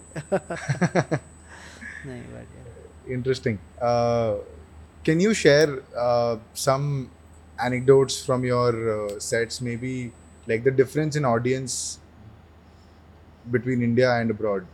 [2.07, 3.59] नहीं बात interesting
[5.07, 5.83] can you share
[6.65, 6.87] some
[7.67, 8.73] anecdotes from your
[9.23, 9.95] sets maybe
[10.49, 11.77] like the difference in audience
[13.47, 14.67] between India and abroad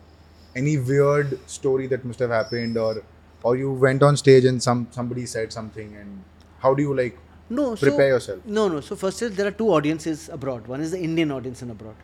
[0.58, 3.02] any weird story that must have happened और
[3.44, 6.24] or you went on stage and some somebody said something, and
[6.64, 7.20] how do you like
[7.56, 8.44] No, so, prepare yourself?
[8.58, 8.80] No, no.
[8.80, 10.66] So first is there are two audiences abroad.
[10.74, 11.98] One is the Indian audience in abroad,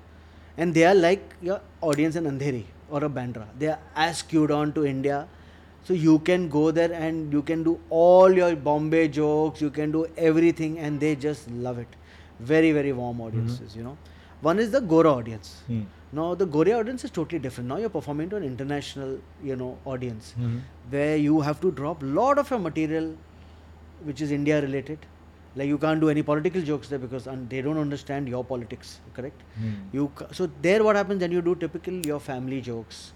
[0.57, 1.61] and they are like your
[1.91, 3.47] audience in Andheri or a Bandra.
[3.62, 3.78] They are
[4.09, 5.20] as queued on to India,
[5.84, 9.64] so you can go there and you can do all your Bombay jokes.
[9.66, 11.97] You can do everything, and they just love it.
[12.53, 13.78] Very very warm audiences.
[13.80, 13.97] You know,
[14.51, 15.57] one is the Gora audience.
[15.72, 15.82] Hmm.
[16.13, 17.69] Now the Gorea audience is totally different.
[17.69, 20.35] Now you're performing to an international, you know, audience
[20.91, 23.15] where you have to drop lot of your material
[24.05, 24.99] which is India related.
[25.57, 28.99] Like you can't do any political jokes there because un- they don't understand your politics,
[29.15, 29.41] correct?
[29.59, 29.73] Hmm.
[29.93, 33.13] You ca- so there what happens then you do typical your family jokes,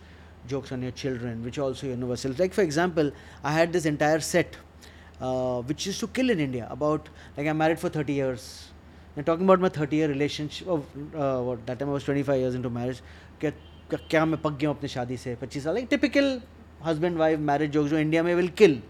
[0.48, 2.34] jokes on your children, which are also universal.
[2.38, 4.56] Like for example, I had this entire set
[5.20, 8.68] uh, which used to kill in India about like I'm married for 30 years.
[9.16, 10.66] मैं talking about my thirty year relationship
[11.66, 13.02] that time was twenty five years into marriage
[14.10, 15.76] क्या मैं पक गया हूँ अपनी शादी से पच्चीस साल?
[15.78, 16.40] एक टिपिकल
[16.84, 18.82] हस्बैंड वाइफ मैरिज जो जो इंडिया में will kill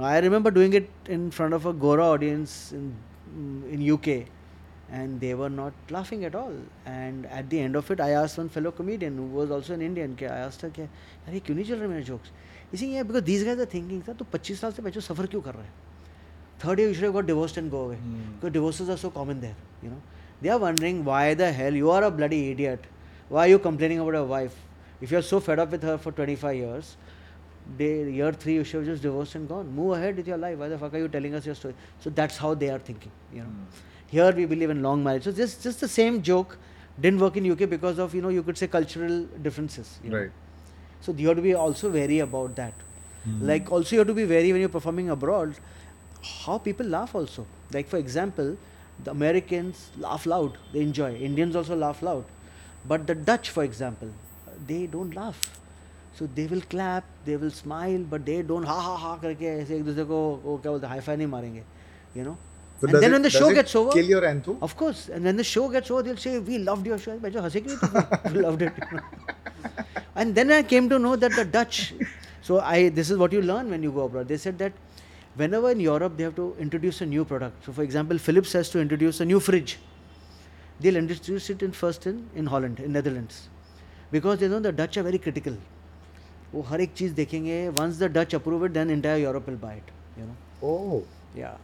[0.00, 2.96] I remember doing it in front of a गोरा audience in
[3.72, 4.24] in U K
[4.90, 8.38] and they were not laughing at all and at the end of it I asked
[8.38, 11.74] one fellow comedian was also in Indian K I asked क्या अरे, क्यों नहीं चल
[11.74, 12.32] रहे मेरे jokes
[12.74, 15.54] इसी because this guys the thinking था तो पच्चीस साल से बच्चों सफ़र क्यों कर
[15.54, 15.91] रहे हैं?
[16.62, 17.96] Third year, you should have got divorced and go away.
[17.96, 18.32] Hmm.
[18.34, 20.00] Because divorces are so common there, you know.
[20.40, 22.84] They are wondering why the hell you are a bloody idiot.
[23.28, 24.54] Why are you complaining about your wife?
[25.00, 26.96] If you're so fed up with her for 25 years,
[27.78, 29.74] day, year three, you should have just divorced and gone.
[29.74, 30.58] Move ahead with your life.
[30.58, 31.74] Why the fuck are you telling us your story?
[32.00, 33.48] So that's how they are thinking, you know.
[34.06, 35.24] Here we believe in long marriage.
[35.24, 36.58] So just just the same joke
[37.00, 39.98] didn't work in UK because of you know you could say cultural differences.
[40.04, 40.18] You know?
[40.18, 40.30] Right.
[41.00, 42.74] So you have to be also wary about that.
[43.24, 43.46] Hmm.
[43.52, 45.54] Like also you have to be wary when you're performing abroad,
[46.45, 47.45] how people laugh also.
[47.71, 48.57] Like for example,
[49.03, 51.15] the Americans laugh loud, they enjoy.
[51.15, 52.23] Indians also laugh loud.
[52.87, 54.09] But the Dutch, for example,
[54.67, 55.59] they don't laugh.
[56.19, 59.75] So they will clap, they will smile, but they don't ha ha ha करके ऐसे
[59.75, 61.63] एक दूसरे को वो क्या बोलते हैं हाई नहीं मारेंगे,
[62.17, 62.35] you know.
[62.81, 64.55] So and does then it- when the does show it gets over, kill your anthu?
[64.61, 67.31] of course, and when the show gets over, they'll say, "We loved your show." भाई
[67.31, 68.33] जो हंसे क्यों तुम?
[68.33, 68.73] We loved it.
[70.15, 71.93] and then I came to know that the Dutch.
[72.41, 74.27] So I this is what you learn when you go abroad.
[74.27, 74.71] They said that
[75.35, 77.65] whenever in Europe they have to introduce a new product.
[77.65, 79.77] So for example, Philips has to introduce a new fridge.
[80.79, 83.49] They'll introduce it in first in in Holland, in Netherlands,
[84.11, 85.57] because they know the Dutch are very critical.
[86.53, 89.73] वो हर एक चीज़ देखेंगे once the Dutch approve it then entire Europe will buy
[89.73, 91.03] it you know Oh.
[91.35, 91.55] yeah.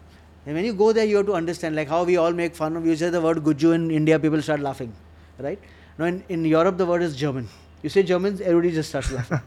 [0.46, 2.76] And when you go there, you have to understand, like how we all make fun
[2.76, 2.86] of.
[2.86, 4.94] You say the word "guju" in India, people start laughing,
[5.40, 5.60] right?
[5.98, 7.48] Now in, in Europe, the word is German.
[7.82, 9.40] You say Germans, everybody just starts laughing.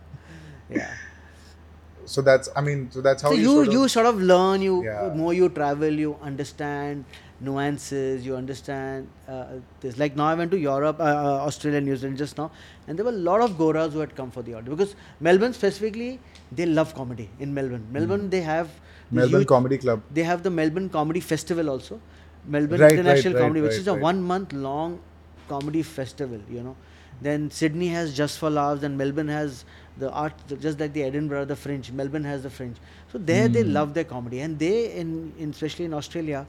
[0.69, 0.87] yeah.
[2.14, 4.20] So that's I mean so that's how so you, you sort of, you sort of
[4.32, 4.62] learn.
[4.68, 5.12] You Yeah.
[5.22, 7.04] more you travel, you understand
[7.48, 8.26] nuances.
[8.26, 9.44] You understand uh,
[9.80, 9.98] this.
[10.02, 12.50] Like now, I went to Europe, uh, uh, Australia, New Zealand just now,
[12.86, 14.94] and there were a lot of goras who had come for the audition because
[15.28, 16.10] Melbourne specifically,
[16.60, 17.86] they love comedy in Melbourne.
[17.98, 18.68] Melbourne, they have
[19.10, 19.16] Hmm.
[19.20, 20.00] Melbourne huge- Comedy Club.
[20.20, 22.00] they have the Melbourne Comedy Festival also.
[22.56, 24.98] Melbourne Right, International right, Comedy, which right, is a one month long
[25.48, 26.76] comedy festival, you know.
[27.26, 29.64] Then Sydney has Just for Laughs, and Melbourne has
[29.97, 31.91] the art, just like the Edinburgh, the Fringe.
[31.91, 32.75] Melbourne has the Fringe.
[33.11, 33.73] So there they Hmm.
[33.73, 36.45] love their comedy, and they, in, in especially in Australia,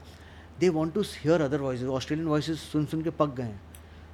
[0.59, 1.87] they want to hear other voices.
[1.87, 3.59] Australian voices सुन सुन के पक गए हैं.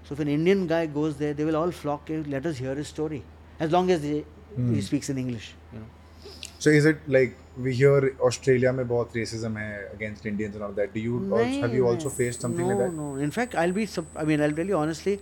[0.07, 2.07] So if an Indian guy goes there, they will all flock.
[2.07, 3.21] "Hey, Let us hear his story,
[3.65, 4.23] as long as they,
[4.55, 4.73] Hmm.
[4.75, 5.89] he speaks in English, you know.
[6.59, 10.75] So is it like we hear Australia में बहुत racism है against Indians and all
[10.79, 10.93] that?
[10.95, 12.93] Do you also, have you also नहीं, faced something no, like that?
[12.93, 13.87] No, In fact, I'll be.
[13.95, 15.19] sup- I mean, I'll tell you honestly.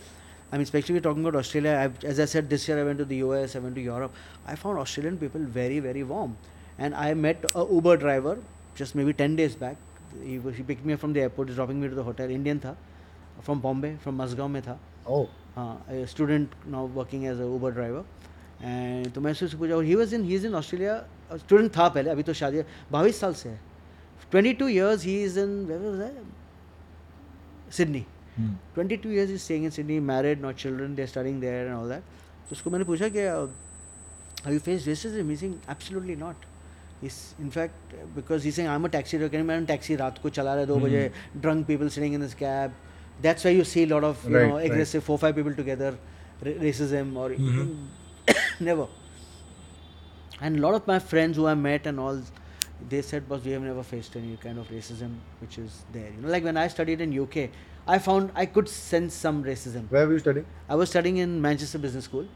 [0.54, 1.74] I mean, especially we're talking about Australia.
[1.80, 3.56] I've, as I said, this year I went to the US.
[3.56, 4.12] I went to Europe.
[4.48, 6.38] I found Australian people very, very warm.
[6.78, 8.38] And I met a Uber driver
[8.76, 9.78] just maybe ten days back.
[10.24, 11.50] He, was- he picked me up from the airport.
[11.50, 12.30] He's dropping me to the hotel.
[12.30, 12.76] Indian था,
[13.42, 14.78] from Bombay, from Mazgaon में था.
[15.08, 15.28] Oh.
[15.56, 18.04] हाँ a student now working as a Uber driver.
[18.62, 20.96] And तो मैं उससे पूछा और he was in he is in Australia
[21.38, 23.60] student था पहले अभी तो शादी बाईस साल से है
[24.32, 25.54] twenty two years he is in
[27.78, 28.06] Sydney
[28.38, 28.52] Hmm.
[28.76, 32.02] 22 years he's staying in Sydney, married, no children, they're studying there and all that.
[32.50, 33.26] तो उसको मैंने पूछा कि
[34.46, 35.30] have you faced racism?
[35.30, 36.36] He's saying absolutely not.
[37.02, 39.30] He's in fact because he's saying I'm a taxi driver.
[39.30, 40.86] Can you imagine taxi रात को चला रहा है दो Hmm.
[40.86, 42.72] बजे drunk people sitting in his cab.
[43.22, 44.72] That's why you see a lot of you Right, know right.
[44.72, 45.92] aggressive four five people together,
[46.48, 47.70] ra- racism or Mhm.
[48.70, 48.88] never.
[50.42, 52.22] And a lot of my friends who I met and all,
[52.92, 56.22] they said, "Boss, we have never faced any kind of racism which is there." You
[56.26, 57.50] know, like when I studied in UK,
[57.87, 59.91] I found I could sense some racism.
[59.91, 60.47] Where were you studying?
[60.69, 62.27] I was studying in Manchester Business School.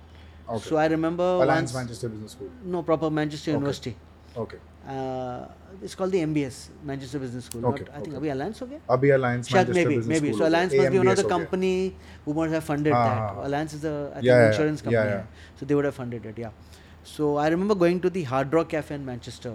[0.48, 0.68] Okay.
[0.68, 2.50] So I remember Alliance once, Manchester Business School.
[2.64, 3.56] No, proper Manchester okay.
[3.56, 3.96] University.
[4.36, 4.58] Okay.
[4.86, 5.46] Uh,
[5.82, 7.66] it's called the MBS, Manchester Business School.
[7.66, 7.84] Okay.
[7.84, 8.26] Not, I think okay.
[8.26, 8.78] Abhi Alliance okay?
[8.88, 10.28] Abhi Alliance, Manchester maybe, Business maybe.
[10.28, 10.38] School.
[10.38, 13.34] So Alliance must AMBS, be another company who must have funded ah.
[13.34, 13.46] that.
[13.46, 15.10] Alliance is an yeah, yeah, insurance company.
[15.10, 15.22] Yeah,
[15.56, 16.50] so they would have funded it, yeah.
[17.04, 19.54] So I remember going to the Hard Rock Cafe in Manchester.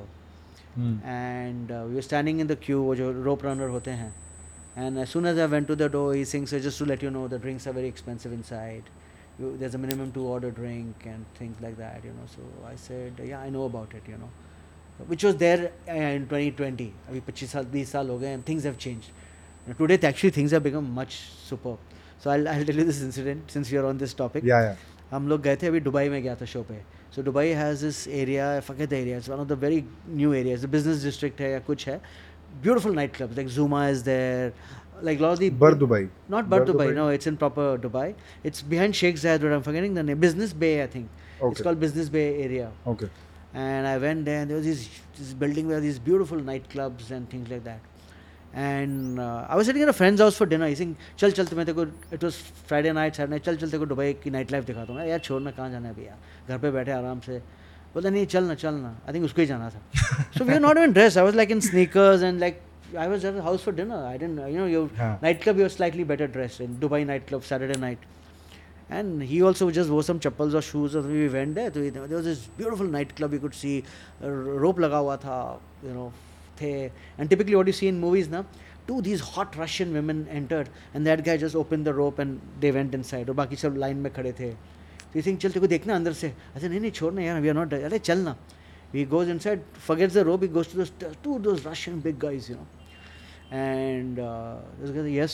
[0.76, 0.98] Hmm.
[1.06, 4.12] And uh, we were standing in the queue, wo jo rope runner hote hain.
[4.77, 7.03] And as soon as I went to the door, he saying, "So just to let
[7.03, 8.91] you know, the drinks are very expensive inside.
[9.39, 12.77] You, there's a minimum to order drink and things like that, you know." So I
[12.77, 14.31] said, "Yeah, I know about it, you know."
[15.07, 16.93] Which was there uh, in 2020.
[17.11, 19.11] अभी 25 साल 20 साल हो गए and things have changed.
[19.67, 21.79] Now, today actually things have become much superb.
[22.21, 24.45] So I'll, I'll tell you this incident since we are on this topic.
[24.45, 24.87] Yeah, yeah.
[25.11, 26.81] हम लोग गए थे अभी दुबई में गया था शो पे
[27.15, 31.03] so Dubai has this area फकेत area it's one of the very new areas business
[31.05, 32.01] district है या कुछ है
[32.63, 34.53] Beautiful night clubs like Zuma is there
[35.07, 35.99] like lot of the Bur Dubai.
[36.35, 36.95] not Bur Bur Dubai, Dubai?
[36.95, 38.07] no it's in proper Dubai
[38.51, 41.63] it's behind Sheikh Zayed Road I'm forgetting the name Business Bay I think it's Okay.
[41.67, 43.09] called Business Bay area Okay.
[43.67, 44.81] and I went there and there was this,
[45.19, 47.81] this building where these beautiful nightclubs and things like that.
[48.55, 50.67] And uh, I was sitting at a friend's house for dinner.
[50.73, 51.87] He's saying, चल चल तुम्हें तेरे को
[52.19, 52.37] it was
[52.73, 55.07] Friday night, Saturday night, चल चल तेरे को Dubai की नाइट लाइफ दिखाता हूँ मैं,
[55.09, 56.17] यार छोड़ना कहाँ जाना है भैया
[56.49, 57.41] घर पे बैठे आराम से
[57.94, 59.82] बोला नहीं चलना चलना। आई थिंक उसको ही जाना था.
[60.38, 62.60] So we are not even dress I was like in sneakers and like
[63.00, 66.04] I was house for dinner I didn't you know you night club you are slightly
[66.12, 68.12] better dress in Dubai night club Saturday night
[68.92, 72.14] and he also just वो some chappals और shoes और we went है तो there
[72.14, 73.78] was is beautiful night club you could see
[74.22, 75.40] rope लगा हुआ था
[75.86, 76.12] you know
[76.62, 78.46] थे and typically what you see in movies ना
[78.88, 82.72] two these hot Russian women enter and that guy just open the rope and they
[82.72, 84.54] went inside और बाकी सब line में खड़े थे
[85.14, 86.34] तो सिंह चल को देखना अंदर से.
[86.56, 88.36] अच्छा नहीं नहीं, छोड़ना यार वी आर नॉट अरे चलना
[88.94, 90.86] we goes inside forget the rope he goes to
[91.24, 92.68] to those Russian big guys you know
[93.54, 94.20] and
[95.08, 95.32] yes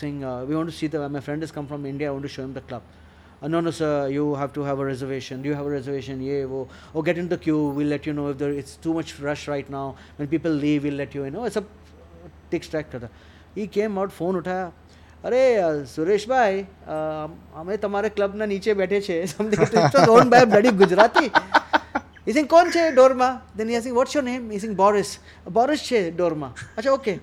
[0.00, 2.42] Singh we want see the my friend is come from India I want to show
[2.42, 2.82] him the club
[3.50, 6.68] no no sir you have to have a reservation you have a reservation ये वो
[6.96, 9.48] ओ get in the queue we let you know if there it's too much rush
[9.48, 11.68] right now when people leave we let you know सब
[12.50, 13.28] टिक्स ट्रैक्ट होता है
[13.58, 14.70] ये came out phone उठाया
[15.24, 16.66] અરે સુરેશભાઈ
[17.56, 19.26] અમે તમારા ક્લબના નીચે બેઠે છે.
[19.26, 21.30] સમથિંગ ગુજરાતી
[22.28, 25.18] ઈ સિંગ કોણ છે ડોરમાં then he what what's your name he saying Boris
[25.50, 27.18] Boris છે ડોરમાં અચ્છા okay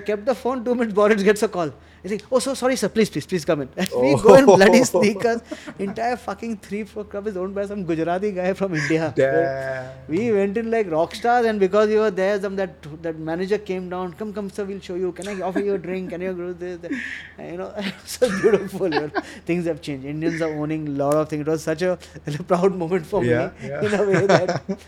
[0.00, 1.70] keep the phone two minute Boris gets a call
[2.02, 2.88] he's saying oh so sorry sir.
[2.88, 3.68] Please please please come in.
[4.02, 4.84] We go in bloody oh.
[4.84, 5.40] sneakers.
[5.78, 9.12] Entire fucking three floor club is owned by some gujarati guy from india.
[9.16, 9.90] Damn.
[10.08, 13.58] we went in like rock stars and because we were there some that that manager
[13.58, 15.12] came down come come sir we'll show you.
[15.12, 16.10] Can i offer you a drink?
[16.10, 16.92] Can you do this, this?
[17.38, 17.72] And, you know
[18.04, 19.22] so beautiful you know.
[19.46, 20.06] things have changed.
[20.06, 21.42] Indians are owning a lot of things.
[21.42, 21.98] It was such a,
[22.46, 23.84] proud moment for Yeah, me yeah.
[23.84, 24.78] in a way that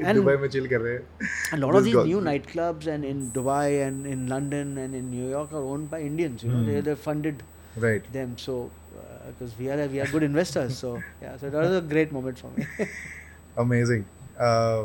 [0.00, 1.30] and Dubai में chill कर रहे हैं.
[1.56, 4.94] a lot of This these got- new nightclubs and in dubai and in london and
[5.00, 6.86] in new york are owned by indians you know they, Hmm.
[6.90, 7.42] they funded
[7.86, 8.06] Right.
[8.18, 8.54] them so
[9.26, 10.88] because we are we are good investors so
[11.24, 12.88] yeah so that was a great moment for me
[13.56, 14.04] Amazing.
[14.38, 14.82] Uh,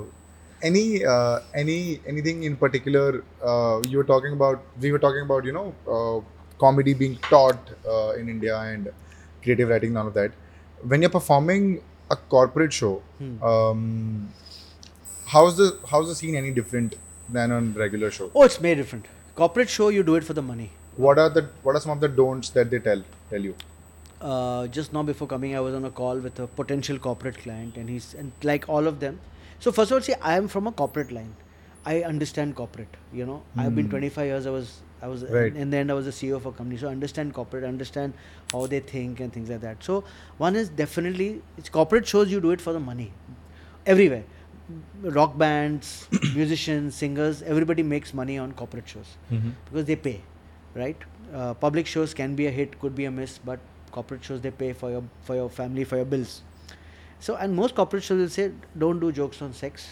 [0.70, 1.78] any uh, any
[2.12, 4.64] anything in particular uh, you were talking about?
[4.86, 5.66] We were talking about you know
[5.98, 6.16] uh,
[6.64, 8.90] comedy being taught uh, in India and
[9.44, 10.32] creative writing, none of that.
[10.94, 11.68] When you're performing
[12.12, 13.36] a corporate show, Hmm.
[13.52, 13.84] um,
[15.33, 16.97] how's the how's the scene any different
[17.29, 18.31] than on regular show?
[18.35, 19.07] oh it's very different
[19.41, 20.71] corporate show you do it for the money
[21.05, 23.03] What are the what are some of the don'ts that they tell
[23.33, 23.53] tell you?
[24.31, 27.77] uh, just now before coming, I was on a call with a potential corporate client,
[27.83, 29.15] and he's and like all of them.
[29.67, 31.31] So first of all, see, I am from a corporate line.
[31.93, 32.99] I understand corporate.
[33.21, 33.95] You know, I've been Hmm.
[33.95, 34.51] 25 years.
[34.51, 34.75] I was
[35.09, 35.57] I was Right.
[35.65, 37.65] in the end I was a CEO of a company, so I understand corporate.
[37.69, 38.21] I understand
[38.53, 39.89] how they think and things like that.
[39.91, 39.97] So
[40.49, 41.31] one is definitely
[41.63, 42.37] it's corporate shows.
[42.37, 43.09] You do it for the money,
[43.97, 44.25] everywhere
[45.04, 49.10] Rock bands, musicians, singers, everybody makes money on corporate shows
[49.66, 50.22] because they pay,
[50.74, 50.98] right?
[51.34, 53.60] Uh, public shows can be a hit, could be a miss, but
[53.92, 56.42] corporate shows they pay for your for your family for your bills.
[57.20, 59.86] So and most corporate shows will say don't do jokes on sex,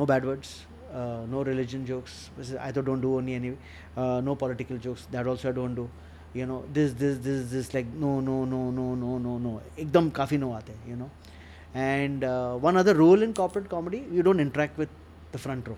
[0.00, 2.30] no bad words, uh, no religion jokes.
[2.36, 3.56] This is- I thought don't do only any,
[3.96, 5.06] uh, no political jokes.
[5.12, 5.88] That also I don't do.
[6.34, 9.60] You know this this this this like no no no no no no no.
[9.78, 11.10] एकदम काफी no आते हैं, you know.
[11.74, 14.88] And uh, one other rule in corporate comedy, you don't interact with
[15.32, 15.76] the front row.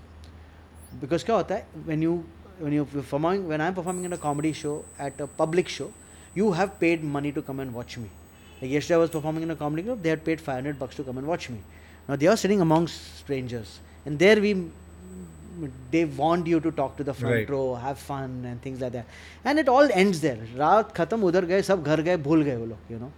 [1.03, 2.15] because क्या होता है when you
[2.63, 4.73] when you performing when I'm performing in a comedy show
[5.07, 5.87] at a public show
[6.41, 8.09] you have paid money to come and watch me
[8.61, 11.07] like yesterday I was performing in a comedy club they had paid 500 bucks to
[11.09, 11.61] come and watch me
[12.09, 13.73] now they are sitting amongst strangers
[14.05, 14.53] and there we
[15.97, 17.51] they want you to talk to the front Right.
[17.57, 19.07] row have fun and things like that
[19.51, 22.67] and it all ends there रात खत्म उधर गए सब घर गए भूल गए वो
[22.73, 23.11] लोग you know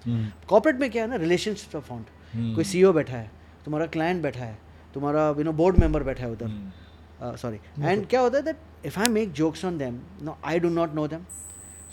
[0.54, 2.17] कॉर्पोरेट में क्या है ना रिलेशनशिप ऑफ फाउंड Hmm.
[2.33, 3.31] हम्म। कोई सीईओ बैठा है
[3.65, 4.57] तुम्हारा क्लाइंट बैठा है
[4.95, 8.43] तुम्हारा यू नो बोर्ड मेंबर बैठा है उधर। हम्म। सॉरी एंड तो- क्या होता है
[8.43, 11.23] that if I make jokes on them no I do not know them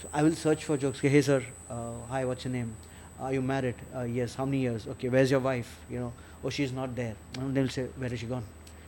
[0.02, 1.42] so I will search for jokes hey sir
[2.10, 2.70] hi what's name
[3.20, 3.74] I you married
[4.16, 6.12] yes how many years okay where is your wife you know
[6.44, 8.42] oh she is not there say where she gone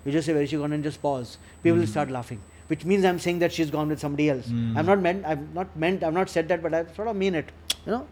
[0.07, 2.41] you just say where she gone and just pause people start laughing
[2.71, 4.99] which means I am saying that she is gone with someone else I am not
[4.99, 7.51] meant I am not meant I am not said that but I थोड़ा mean it
[7.89, 8.07] you know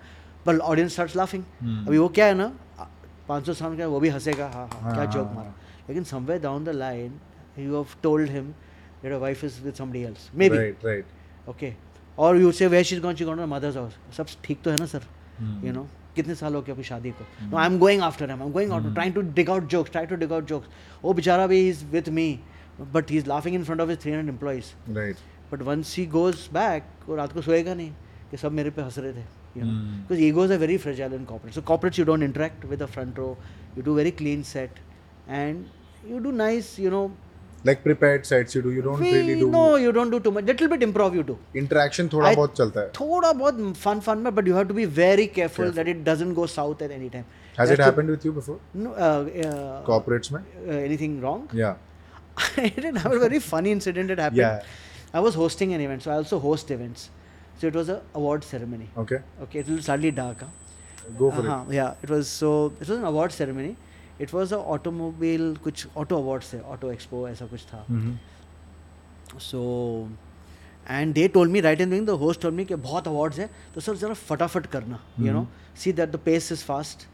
[0.47, 1.43] but audience start laughing
[1.87, 2.53] अभी वो क्या है ना
[3.29, 5.55] पाँच सौ साल का वो भी हंसेगा हाँ हाँ क्या जोक हाँ, मारा।
[5.89, 7.19] लेकिन somewhere down the line
[7.59, 8.49] you have told him
[9.03, 11.49] that a wife is with somebody else maybe Right, right.
[11.51, 11.73] Okay
[12.19, 14.77] और you say where she is going she to mother's house सब ठीक तो है
[14.81, 15.03] ना सर.
[15.65, 17.25] यू नो कितने साल हो गए अपनी शादी को?
[17.51, 19.91] No I am going after him I am going out trying to dig out jokes
[19.91, 20.69] try to dig out jokes
[21.03, 22.29] वो बेचारा भी is with me
[22.95, 25.19] but he is laughing in front of his 300 employees Right.
[25.53, 27.91] But once he goes back वो रात को सोएगा नहीं
[28.31, 29.25] कि सब मेरे पे हंस रहे थे।
[29.57, 29.73] you know.
[29.73, 30.01] Hmm.
[30.03, 30.29] Because mm.
[30.31, 31.55] egos are very fragile in corporate.
[31.55, 33.37] So corporates you don't interact with the front row.
[33.77, 34.71] You do very clean set.
[35.29, 35.69] And
[36.09, 37.13] you do nice you know.
[37.65, 38.71] Like prepared sets you do.
[38.71, 40.45] You don't we, really do no you don't do too much.
[40.45, 41.39] Little bit improv you do.
[41.55, 42.91] Interaction thoda I, bahut chalta hai.
[43.01, 45.75] thoda bahut fun fun but you have to be very careful yes.
[45.75, 47.27] that it doesn't go south at any time.
[47.57, 48.61] Has That's it happened with you before?
[48.75, 51.49] No uh, uh, corporates mein uh, anything wrong?
[51.53, 51.77] Yeah.
[52.57, 54.39] I didn't have a very funny incident that happened.
[54.39, 54.63] Yeah.
[55.15, 57.11] i was hosting an event so i also host events.
[57.61, 59.19] So it was a award ceremony Okay.
[59.43, 60.49] okay it was slightly dark huh?
[61.19, 63.77] Go for हाँ, yeah, it was so it was an award ceremony.
[64.19, 67.83] It was a automobile कुछ auto awards थे, auto expo ऐसा कुछ था.
[67.85, 67.93] it.
[67.93, 68.17] Mhm.
[69.39, 70.09] so
[70.89, 73.39] and they told me right in the beginning the host told me कि बहुत awards
[73.39, 75.47] है तो sir जरा फटाफट करना you know
[75.85, 77.07] see that the pace is fast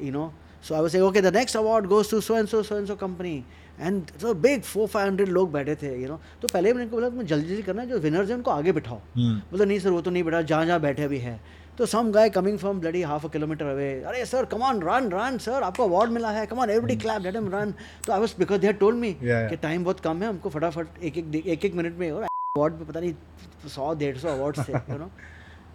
[0.00, 0.26] you know
[0.62, 2.86] so I was saying okay the next award goes to so and so so and
[2.88, 2.96] so
[3.78, 6.18] and so big four five hundred लोग बैठे थे you know.
[6.42, 8.96] तो पहले मैंने बोला तुम जल्दी जल्दी करना जो विनर्स हैं उनको आगे बिठाओ.
[8.96, 9.36] Hmm.
[9.50, 11.40] बोला नहीं सर वो तो नहीं बैठा जहाँ जहाँ बैठे भी है.
[11.78, 15.10] तो some guy coming from bloody half a kilometre away अरे sir come on run
[15.12, 17.74] run sir आपको अवार्ड मिला है come on everybody clap let him run
[18.06, 19.12] तो I was because they had told me.
[19.22, 22.74] कि टाइम बहुत कम है हमको फटाफट एक एक एक एक मिनट में और अवार्ड
[22.78, 23.14] पे पता नहीं
[23.74, 25.10] सौ डेढ़ सौ अवार्ड्स थे you know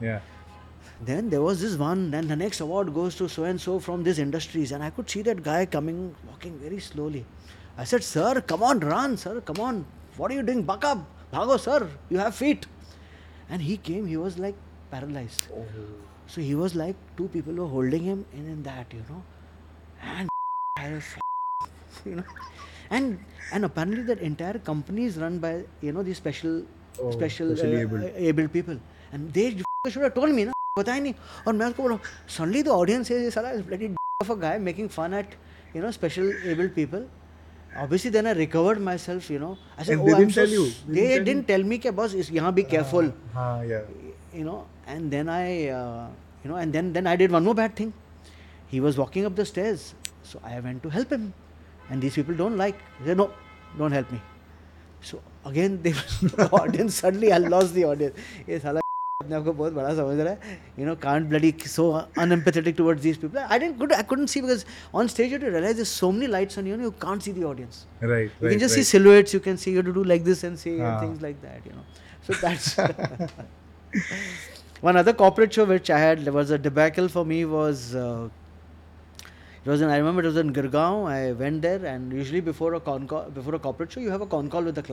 [1.06, 4.04] then there was this one then the next award goes to so and so from
[4.08, 7.22] these industries and i could see that guy coming walking very slowly.
[7.81, 9.85] i said sir come on run sir come on
[10.17, 11.01] what are you doing buck up
[11.35, 11.79] bhago sir
[12.15, 12.67] you have feet
[13.51, 14.57] and he came he was like
[14.95, 15.49] paralyzed
[16.35, 19.23] so he was like two people were holding him in, in that you know
[20.17, 20.29] and
[20.79, 21.05] I was,
[22.05, 22.25] you know
[22.91, 23.19] and
[23.53, 25.53] and apparently that entire company is run by
[25.83, 26.57] you know these special
[26.99, 28.05] Oh, special specially uh, abled.
[28.05, 28.77] uh, abled people
[29.13, 29.47] and they
[29.95, 31.15] should have told me ना बताया नहीं
[31.47, 31.99] और मैं उसको बोला
[32.37, 33.89] suddenly the audience is साला is bloody
[34.25, 35.35] of a guy making fun at
[35.75, 37.05] you know special abled people
[37.76, 39.58] obviously then I recovered myself, you know.
[39.78, 40.66] I said, and oh, they I'm didn't so you.
[40.88, 43.14] They, they didn't, didn't tell, me, ke, boss, is yahan be careful.
[43.36, 43.82] Uh, uh, yeah.
[44.34, 46.08] You know, and then I, uh,
[46.44, 47.94] you know, and then then I did one more bad thing.
[48.68, 49.94] He was walking up the stairs,
[50.24, 51.34] so I went to help him,
[51.90, 52.78] and these people don't like.
[53.00, 53.32] They said, no,
[53.78, 54.22] don't help me.
[55.02, 55.92] So again, they,
[56.38, 58.16] the audience suddenly I lost the audience.
[59.24, 63.18] अपने आप बहुत बड़ा समझ रहा है। You know can't bloody so unempathetic towards this
[63.18, 64.66] people I didn't good I couldn't see because
[64.96, 67.34] on stage you to realise there so many lights on you and you can't see
[67.34, 70.44] the audience right you can just see silhouettes you can see you do like this
[70.44, 71.84] and say things like that you know
[72.28, 72.80] so that's
[74.84, 78.30] one other corporate show which I had there was a debacle for me was
[79.64, 81.04] it was in i remember it was in gurgaon.
[81.08, 84.24] I went there and usually before a con call before a corporate show you have
[84.26, 84.86] a con call with the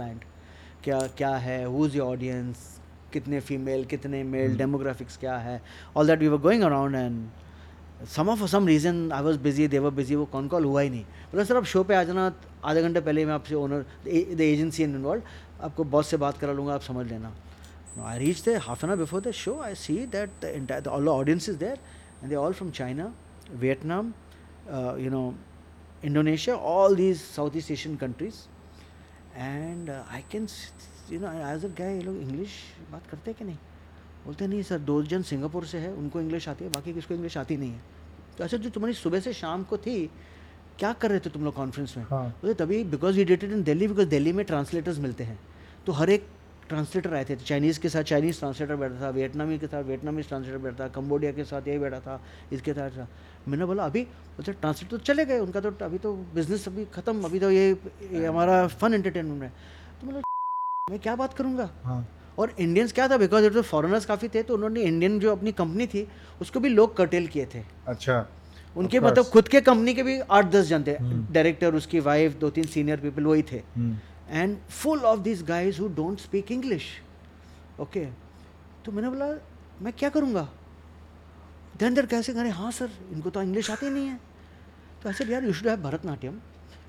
[0.84, 1.64] क्या क्या है?
[1.66, 2.77] Who is your audience
[3.12, 5.60] कितने female कितने male demographics क्या है?
[5.96, 9.78] All that we were going around and some of some reason I was busy they
[9.78, 12.32] were busy वो cone call हुआ ही नहीं। बोला सर आप शो पे आ जाना
[12.64, 15.22] आधे घंटे पहले मैं आपसे owner the agency in involve
[15.62, 17.34] आपको बॉस से बात करा लूँगा आप समझ लेना।
[17.98, 21.48] I reach the half an hour before the show I see that the all audience
[21.48, 21.78] is there
[22.22, 23.12] and they all from China
[23.52, 24.12] Vietnam
[25.00, 25.22] you know
[26.04, 28.36] Indonesia all these south east Asian countries
[29.36, 30.46] and I can
[31.12, 32.50] you know as a guy ये लोग English
[32.92, 33.56] बात करते हैं कि नहीं?
[34.24, 37.36] बोलते नहीं sir दो जन सिंगापुर से है उनको इंग्लिश आती है बाकी किसको इंग्लिश
[37.36, 37.80] आती नहीं है?
[38.38, 39.98] तो अच्छा जो तुम्हारी सुबह से शाम को थी
[40.78, 42.04] क्या कर रहे थे तुम लोग कॉन्फ्रेंस में?
[42.10, 45.38] हाँ। बोले तभी because you dated in Delhi because Delhi में ट्रांसलेटर्स मिलते हैं।
[45.86, 46.26] तो हर एक
[46.68, 50.58] ट्रांसलेटर आए थे चाइनीज़ के साथ चाइनीज़ ट्रांसलेटर बैठा था वियतनामी के साथ वियतनामीज ट्रांसलेटर
[50.58, 52.20] बैठा था कम्बोडिया के साथ यही बैठा था
[52.52, 53.08] इसके साथ था।
[53.48, 57.24] मैंने बोला अभी बोलते ट्रांसलेटर तो चले गए उनका तो अभी तो बिज़नेस अभी ख़त्म
[57.24, 57.70] अभी तो ये,
[58.12, 59.52] ये हमारा फन एंटरटेनमेंट है।
[60.90, 61.68] मैं क्या बात करूँगा?
[61.84, 62.06] हाँ.
[62.38, 63.16] और इंडियंस क्या था?
[63.16, 66.06] बिकॉज़ इट फॉरेनर्स काफ़ी थे तो उन्होंने इंडियन जो अपनी कंपनी थी
[66.40, 68.26] उसको भी लोग कर्टेल किए थे। अच्छा.
[68.76, 70.96] उनके मतलब खुद के कंपनी के भी आठ दस जन थे।
[71.32, 73.62] डायरेक्टर उसकी वाइफ दो तीन सीनियर पीपल वही थे.
[74.30, 76.84] And full of this guys who don't speak English
[77.80, 78.04] okay
[78.84, 79.26] तो मैंने बोला
[79.82, 80.48] मैं क्या करूँगा?
[81.80, 82.50] देन देर कैसे करें?
[82.50, 84.20] हाँ सर इनको तो इंग्लिश आती नहीं है।
[85.02, 86.40] तो ऐसे यार you should have Bharatanatyam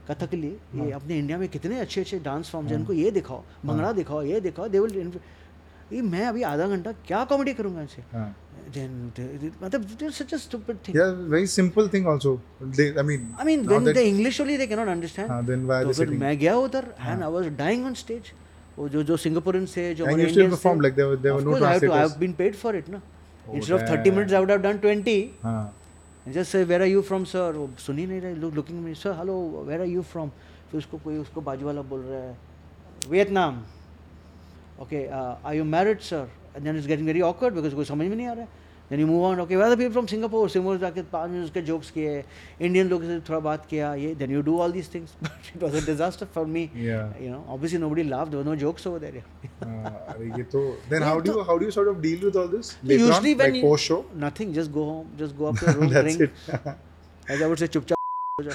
[0.09, 3.91] Kathakali ये अपने इंडिया में कितने अच्छे अच्छे डांस फॉर्म्स हैं इनको ये दिखाओ भंगड़ा
[4.01, 5.19] दिखाओ ये दिखाओ दे विल
[5.93, 8.35] ये मैं अभी आधा घंटा क्या कॉमेडी करूँगा इनसे हाँ.
[8.73, 12.33] देन मतलब such a stupid thing Yeah, very simple thing also.
[12.79, 15.31] They, I mean, I mean, now when that- the English only they cannot understand.
[15.33, 16.19] हाँ, then why are तो they फिर sitting?
[16.25, 18.31] मैं गया उधर and I was dying on stage.
[18.77, 20.25] वो जो जो Singaporean से जो हमारे
[20.83, 22.11] like there were- there were of no course I have to, I translators.
[22.11, 23.01] have been paid for it ना.
[23.47, 25.17] Oh, Instead of 30 minutes, I would have done 20.
[25.43, 25.57] हाँ.
[26.31, 29.11] जैसे where are you from sir वो सुन ही नहीं रहे लोग looking में sir
[29.17, 29.35] hello
[29.67, 30.29] where are you from
[30.71, 32.37] फिर उसको कोई, उसको बाजू वाला बोल रहा है
[33.09, 33.61] Vietnam
[34.81, 38.15] okay I you married sir and then is getting very awkward because कोई समझ में
[38.15, 38.58] नहीं आ रहा है।
[38.88, 39.40] Then you move on.
[39.40, 40.48] Okay, where are the people from Singapore?
[40.54, 42.10] Singapore जाके पाँच मिनट उसके jokes किए,
[42.68, 44.14] Indian लोगों से थोड़ा बात किया, ये.
[44.22, 45.14] Then you do all these things.
[45.22, 46.64] But it was a disaster for me.
[46.74, 47.14] Yeah.
[47.20, 48.30] You know, obviously nobody laughed.
[48.34, 49.22] There were no jokes over there.
[49.62, 52.02] Uh, अरे ये तो then Yeah, how do तो- you how do you sort of
[52.02, 53.98] deal with all this So later usually on, when like you- post show?
[54.26, 54.52] Nothing.
[54.60, 55.08] Just go home.
[55.24, 56.30] Just go up to your room, That's drink.
[56.48, 56.76] it.
[57.36, 58.54] As I would say, चुपचाप हो जा.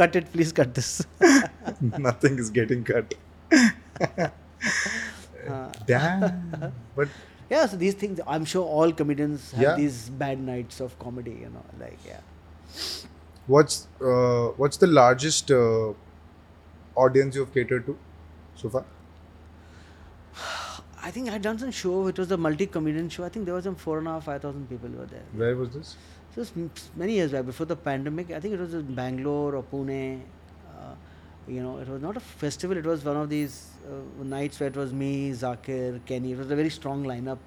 [0.00, 0.92] cut it, please cut this.
[2.10, 3.14] Nothing is getting cut.
[5.85, 6.73] Damn.
[6.95, 7.09] But
[7.49, 9.75] yeah, so these things, I'm sure all comedians have Yeah.
[9.75, 12.19] these bad nights of comedy, you know, like, yeah.
[13.47, 15.93] what's uh, what's the largest uh,
[16.95, 17.97] audience you've catered to
[18.55, 18.83] so far?
[21.03, 23.23] I think I had done some show, it was a multi comedian show.
[23.23, 25.23] I think there was some four and a half, five thousand people were there.
[25.33, 25.95] Where was this?
[26.39, 30.21] It's many years back, before the pandemic, I think it was in Bangalore or Pune
[31.46, 32.76] Uh, You know, it was not a festival.
[32.80, 33.54] It was one of these
[33.92, 35.08] uh, nights where it was me,
[35.38, 36.32] Zakir, Kenny.
[36.34, 37.40] It was a very strong lineup,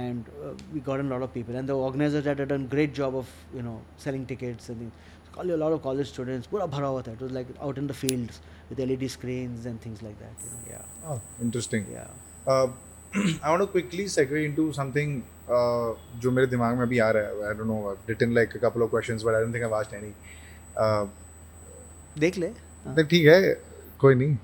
[0.00, 1.56] and uh, we got in a lot of people.
[1.62, 4.92] And the organizers had done a great job of you know selling tickets and things.
[5.34, 6.46] Call a lot of college students.
[6.54, 7.16] पूरा भरा हुआ था.
[7.18, 10.46] It was like out in the fields with LED screens and things like that.
[10.46, 11.20] You know, yeah, Oh,
[11.50, 11.86] interesting.
[11.98, 12.08] yeah.
[12.46, 12.68] Uh,
[13.44, 15.20] I want to quickly segue into something
[15.60, 15.88] uh,
[16.24, 17.50] जो मेरे दिमाग में अभी आ रहा है.
[17.52, 17.80] I don't know.
[17.92, 20.12] I've written like a couple of questions, but I don't think I've asked any.
[20.88, 21.06] Uh,
[22.26, 22.52] देख ले.
[22.87, 23.53] नहीं ठीक है
[23.99, 24.37] कोई नहीं।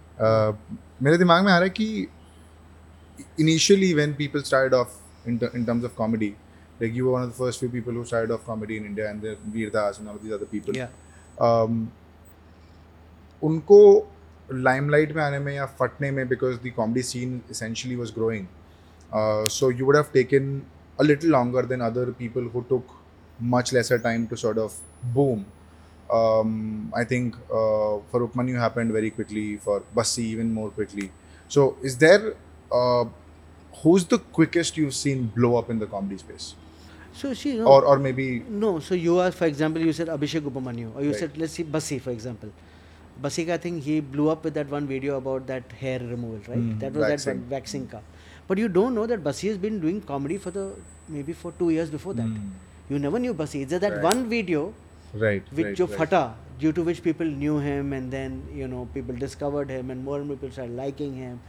[1.04, 2.08] मेरे दिमाग में आ रहा है कि
[3.40, 6.34] initially when people start off in terms of comedy
[6.82, 7.98] like you of the first few people
[8.32, 10.88] of comedy in India and Vir Das and people
[13.44, 13.80] उनको
[14.52, 18.46] लाइमलाइट में आने में या फटने में because the comedy scene essentially was growing
[19.50, 20.62] so you would have taken
[21.00, 22.96] a little longer than other people who took
[23.42, 25.44] much lesser time to sort of boom
[26.20, 31.12] um, I think uh, for Upmanyu happened very quickly for Bassi even more quickly
[31.48, 32.34] so is there
[32.72, 33.06] uh,
[33.84, 36.54] who's the quickest you've seen blow up in the comedy space
[37.22, 38.24] So she, know, or or maybe
[38.62, 41.20] No, so you are, for example, you said Abhishek Upamanyu, or you Right.
[41.24, 42.50] said, let's see, Basi, for example.
[43.26, 46.64] Basi, I think he blew up with that one video about that hair removal, right?
[46.64, 47.44] Hmm, that was that waxing.
[47.44, 48.00] one, waxing ka.
[48.48, 50.66] But you don't know that Basi has been doing comedy for the
[51.18, 52.34] maybe for two years before that.
[52.34, 52.50] Hmm.
[52.96, 53.62] You never knew Basi.
[53.68, 54.10] It's just that Right.
[54.10, 54.64] one video
[55.14, 55.98] right which right, jo right.
[55.98, 60.04] fata, due to which people knew him, and then you know people discovered him, and
[60.04, 61.40] more and more people started liking him,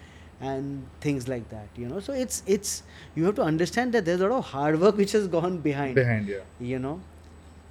[0.40, 1.68] and things like that.
[1.76, 2.82] You know, so it's it's
[3.14, 5.94] you have to understand that there's a lot of hard work which has gone behind
[5.94, 7.00] behind yeah you know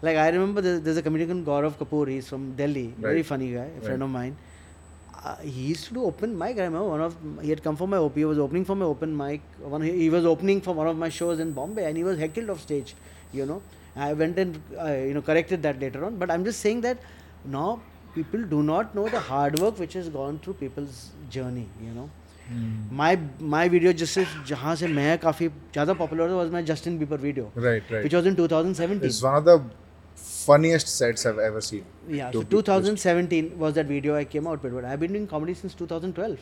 [0.02, 3.26] like i remember there's, there's a comedian gaurav kapoor he's from delhi very Right.
[3.26, 4.36] funny guy a friend of mine
[5.24, 7.88] uh, he used to do open mic i remember one of he had come for
[7.88, 9.42] my op he was opening for my open mic
[9.76, 12.50] one he was opening for one of my shows in bombay and he was heckled
[12.50, 12.96] off stage
[13.32, 13.62] you know
[13.97, 16.99] i went and uh, you know corrected that later on but i'm just saying that
[17.45, 17.81] now
[18.15, 22.09] people do not know the hard work which has gone through people's journey you know
[22.99, 23.09] my
[23.55, 27.51] my video जिससे जहाँ से मैं काफ़ी ज़्यादा popular था was my Justin Bieber video
[27.67, 29.57] right right which was in 2017 It's one of the
[30.21, 31.85] funniest sets I've ever seen.
[32.09, 33.03] Yeah, to so be honest.
[33.03, 34.73] 2017 was that video I came out with.
[34.75, 36.39] But I've been doing comedy since 2012.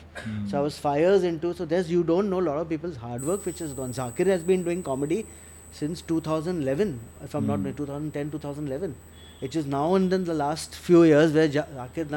[0.53, 1.53] So I was five years into.
[1.53, 3.93] So there's you don't know a lot of people's hard work which has gone.
[3.93, 5.25] Zakir has been doing comedy
[5.72, 7.72] since 2011, if I'm not Hmm.
[7.72, 8.94] 2010, 2011.
[9.40, 12.08] It is now and then the last few years where Ja- Zakir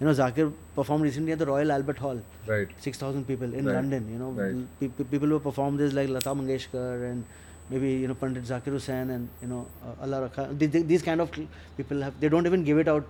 [0.00, 2.18] you know, Zakir performed recently at the Royal Albert Hall.
[2.46, 2.68] Right.
[2.86, 3.74] 6,000 people in Right.
[3.76, 4.08] London.
[4.12, 4.56] You know, Right.
[4.80, 7.24] pe- pe- people who performed this like Lata Mangeshkar and
[7.70, 10.58] maybe you know Pandit Zakir Hussain and you know uh, Allah Rakha.
[10.58, 11.30] Th- th- These kind of
[11.78, 13.06] people have they don't even give it out.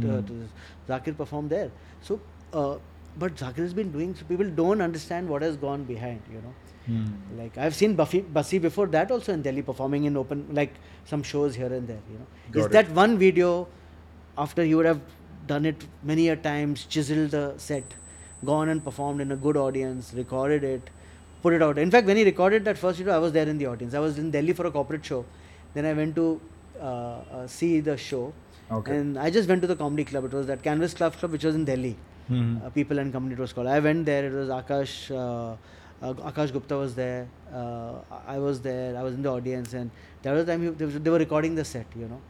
[0.00, 0.26] To, Hmm.
[0.26, 0.48] to.
[0.92, 1.70] Zakir performed there.
[2.02, 2.20] So,
[2.52, 2.76] uh,
[3.18, 4.14] but Zakir has been doing.
[4.14, 6.22] So people don't understand what has gone behind.
[6.30, 6.54] You know.
[7.38, 10.74] Like I've seen Buffy, Bussy before that also in Delhi performing in open like
[11.06, 12.00] some shows here and there.
[12.10, 12.72] You know, Got is it.
[12.72, 13.66] that one video
[14.36, 15.00] after you would have
[15.46, 17.84] done it many a times, chiseled the set,
[18.44, 20.90] gone and performed in a good audience, recorded it,
[21.42, 21.78] put it out.
[21.78, 23.94] In fact, when he recorded that first video, I was there in the audience.
[23.94, 25.24] I was in Delhi for a corporate show.
[25.72, 26.40] Then I went to
[26.80, 28.32] uh, uh, see the show.
[28.70, 28.96] Okay.
[28.96, 30.24] And I just went to the comedy club.
[30.24, 31.96] It was that Canvas Club Club, which was in Delhi.
[32.32, 33.66] Uh, People and Company it was called.
[33.66, 34.24] I went there.
[34.26, 35.10] It was Akash.
[35.10, 35.56] Uh,
[36.02, 37.26] uh, Akash Gupta was there.
[37.52, 37.94] Uh,
[38.26, 38.96] I was there.
[38.96, 39.90] I was in the audience, and
[40.22, 42.20] that was the time he, they, were- they were recording the set, you know.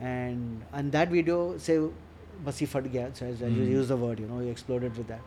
[0.00, 1.78] And and that video, say,
[2.44, 3.10] basi fat gaya.
[3.14, 3.70] So I, I Hmm.
[3.70, 5.20] use the word, you know, he exploded with that.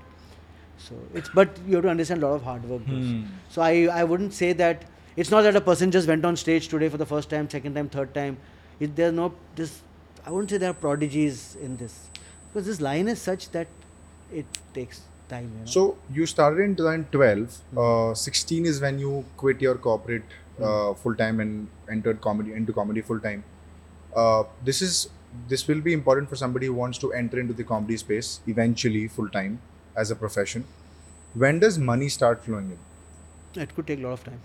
[0.78, 2.82] So it's but you have to understand a lot of hard work.
[2.82, 3.24] Hmm.
[3.50, 4.86] So I I wouldn't say that
[5.16, 7.76] it's not that a person just went on stage today for the first time, second
[7.76, 8.38] time, third time.
[8.80, 9.82] It, there's no this.
[10.26, 12.00] I wouldn't say there are prodigies in this
[12.52, 13.68] because this line is such that
[14.34, 15.52] it takes time.
[15.54, 15.66] You know?
[15.66, 17.60] So you started in 2012.
[17.78, 20.24] Uh, 16 is when you quit your corporate
[20.62, 23.44] uh, full time and entered comedy into comedy full time.
[24.16, 25.10] Uh, this is
[25.50, 29.08] this will be important for somebody who wants to enter into the comedy space eventually
[29.08, 29.60] full time
[29.96, 30.66] as a profession.
[31.34, 32.80] When does money start flowing in?
[33.62, 34.40] it could take a lot of time.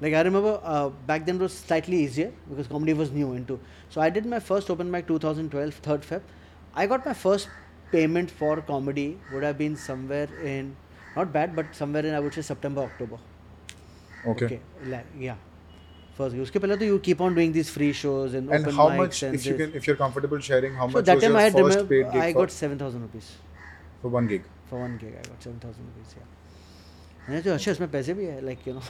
[0.00, 3.58] Like I remember uh, back then it was slightly easier because comedy was new into.
[3.90, 6.22] So I did my first open mic 2012, 3rd Feb.
[6.74, 7.48] I got my first
[7.91, 10.75] payment for comedy would have been somewhere in
[11.15, 13.17] not bad but somewhere in I would say September October.
[14.25, 14.59] Okay.
[14.85, 15.35] like, yeah.
[16.17, 18.89] First, उसके पहले तो you keep on doing these free shows and, And open how
[18.89, 19.67] mics much, and if you this.
[19.67, 21.77] can, if you're comfortable sharing, how so much that was time your I had first
[21.77, 23.31] remember, paid gig I for, got 7,000 rupees
[24.01, 24.43] for one gig?
[24.69, 25.13] for one gig.
[25.19, 26.15] I got 7,000 rupees.
[26.17, 26.23] Yeah.
[27.28, 28.80] है ना तो अच्छा उसमें पैसे भी है like you know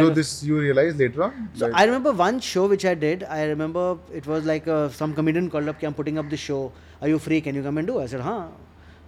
[0.00, 3.46] do this you realize later on so I remember one show which I did I
[3.48, 4.64] remember it was like
[4.98, 6.60] some comedian called up कि I putting up the show
[7.02, 8.40] are you free can you come and do I said हाँ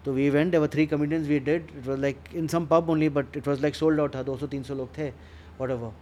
[0.04, 2.90] तो we went there were three comedians we did it was like in some pub
[2.90, 5.92] only but it was like sold out था 200 300 लोग थे whatever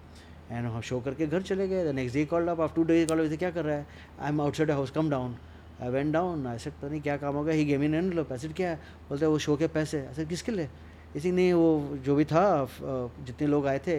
[0.52, 1.84] and हम show करके घर चले गए.
[1.84, 3.86] The next day called up after days called up क्या कर रहा है?
[4.20, 5.36] I am outside house come down
[5.82, 8.24] I went down I said पता नहीं क्या काम होगा ही गेम इन एंड लो
[8.24, 8.70] पैसे क्या?
[8.70, 8.76] है
[9.08, 9.98] बोलते हैं वो शो के पैसे.
[10.10, 10.68] ऐसे किसके लिए?
[11.16, 12.44] इसी नहीं वो जो भी था
[12.80, 13.96] जितने लोग आए थे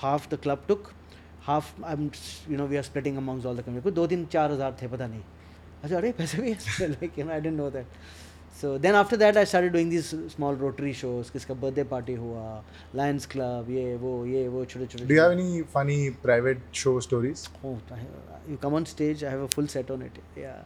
[0.00, 0.90] half the club took
[1.46, 2.10] half I am
[2.50, 4.88] you know we are splitting amongst all the community कुछ दो तीन चार हज़ार थे
[4.88, 5.22] पता नहीं
[5.84, 6.54] अच्छा अरे पैसे भी
[6.86, 7.86] like you know I don't know that
[8.60, 12.42] so then after that I started doing this small rotary shows किसका बर्थडे पार्टी हुआ
[12.96, 17.48] लायंस क्लब ये वो ये वो छोटे छोटे any funny private show stories?
[17.64, 18.02] Oh, I,
[18.50, 20.20] you come on stage, I have a full set on it.
[20.36, 20.60] Yeah.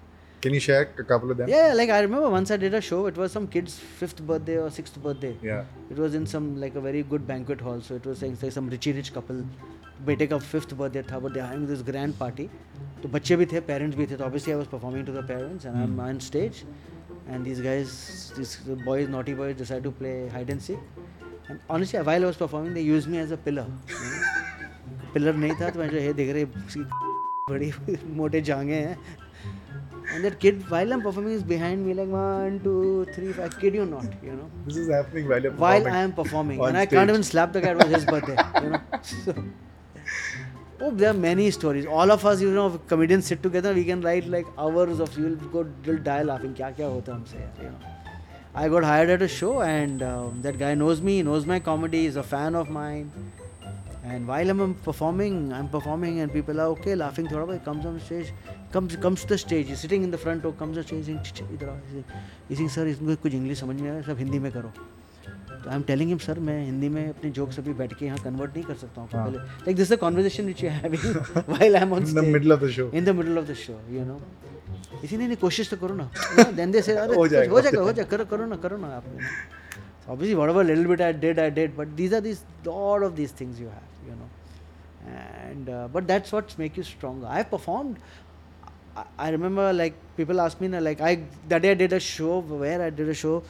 [0.44, 1.48] Can you share a couple of them?
[1.48, 4.56] Yeah, like I remember once I did a show, it was some kid's fifth birthday
[4.62, 5.34] or sixth birthday.
[5.42, 5.64] Yeah.
[5.90, 7.80] It was in some like a very good banquet hall.
[7.80, 9.46] So it was like, say some richy rich couple.
[10.06, 12.44] बेटे का fifth birthday था but they having this grand party
[13.02, 15.66] तो बच्चे भी थे parents भी थे तो obviously I was performing to the parents
[15.66, 16.62] and I am on stage
[17.28, 17.94] and these guys
[18.38, 18.54] these
[18.88, 21.04] boys naughty boys decided to play hide and seek
[21.52, 25.12] and honestly while I was performing they used me as a pillar you know?
[25.14, 26.44] Pillar नहीं था तो मैं जो ये देख रहे
[27.50, 27.72] बड़ी
[28.18, 28.98] मोटे जांगे हैं
[30.14, 33.52] And that kid, while I'm performing, is behind me like one, two, three, five.
[33.54, 34.48] I kid you not, you know.
[34.66, 36.60] This is happening while you're While I am performing.
[36.64, 38.80] and I can't even slap the guy, it his birthday, you know.
[40.76, 41.86] So, oh, there are many stories.
[41.86, 45.36] All of us, you know, comedians sit together, we can write like hours of, you'll
[45.36, 46.54] go, you'll die laughing.
[46.54, 47.78] Kya kya hota humse, you know.
[48.54, 52.06] I got hired at a show, and um, that guy knows me, knows my comedy,
[52.06, 53.10] is a fan of mine.
[54.04, 57.94] And while I'm performing I'm performing and people are okay laughing थोड़ा बहुत comes on
[58.06, 58.32] stage
[58.74, 61.22] comes comes to the stage he's sitting in the front row comes on stage saying
[61.28, 61.78] "ch- ch- इधर आओ
[62.48, 64.72] he's saying sir इसको कुछ English समझ नहीं आ रहा सब हिंदी में करो
[65.64, 68.18] तो I am telling him sir मैं हिंदी में अपने जोक्स अभी बैठ के यहाँ
[68.24, 69.24] कन्वर्ट नहीं कर सकता हूँ हाँ.
[69.24, 71.04] पहले like this the conversation which you having
[71.48, 72.88] while I am on in the middle of the show.
[72.94, 74.20] In the middle of the show you know
[75.04, 76.10] इसी नहीं कोशिश तो करो ना
[76.60, 78.76] देन दे से अरे हो जाएगा, हो हो जाएगा हो जाएगा करो करो ना करो
[78.84, 79.04] ना आप
[80.12, 83.30] obviously whatever little bit I did I did but these are these lot of these
[83.36, 84.29] things you have you know
[85.15, 87.99] and uh, but that's what make you stronger I performed
[88.95, 91.99] I, I remember like people ask me na, like I that day I did a
[91.99, 93.43] show where I did a show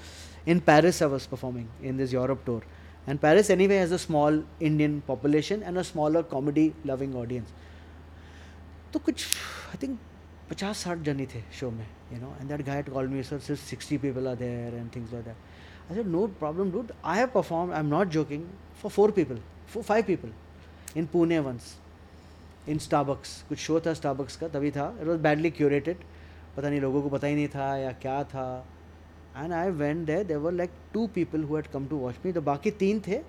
[0.45, 2.61] in Paris I was performing in this Europe tour
[3.07, 7.51] and Paris anyway has a small Indian population and a smaller comedy loving audience
[8.93, 9.23] तो कुछ
[9.69, 9.97] आई think
[10.49, 13.39] पचास साठ जन ही थे show में you know and that guy call me sir
[13.47, 15.35] सिर्फ sixty people are there and things like that
[15.89, 18.45] I said no problem dude I have perform I am not joking
[18.81, 19.39] for four people
[19.73, 20.31] for five people
[20.96, 21.74] in Pune once
[22.68, 25.96] in Starbucks कुछ show था Starbucks का तभी था। It was badly curated
[26.56, 28.46] पता नहीं लोगों को पता ही नहीं था या क्या था।
[29.36, 32.32] And I went there there were like two people who had come to watch me
[32.32, 33.20] तो बाकी तीन थे।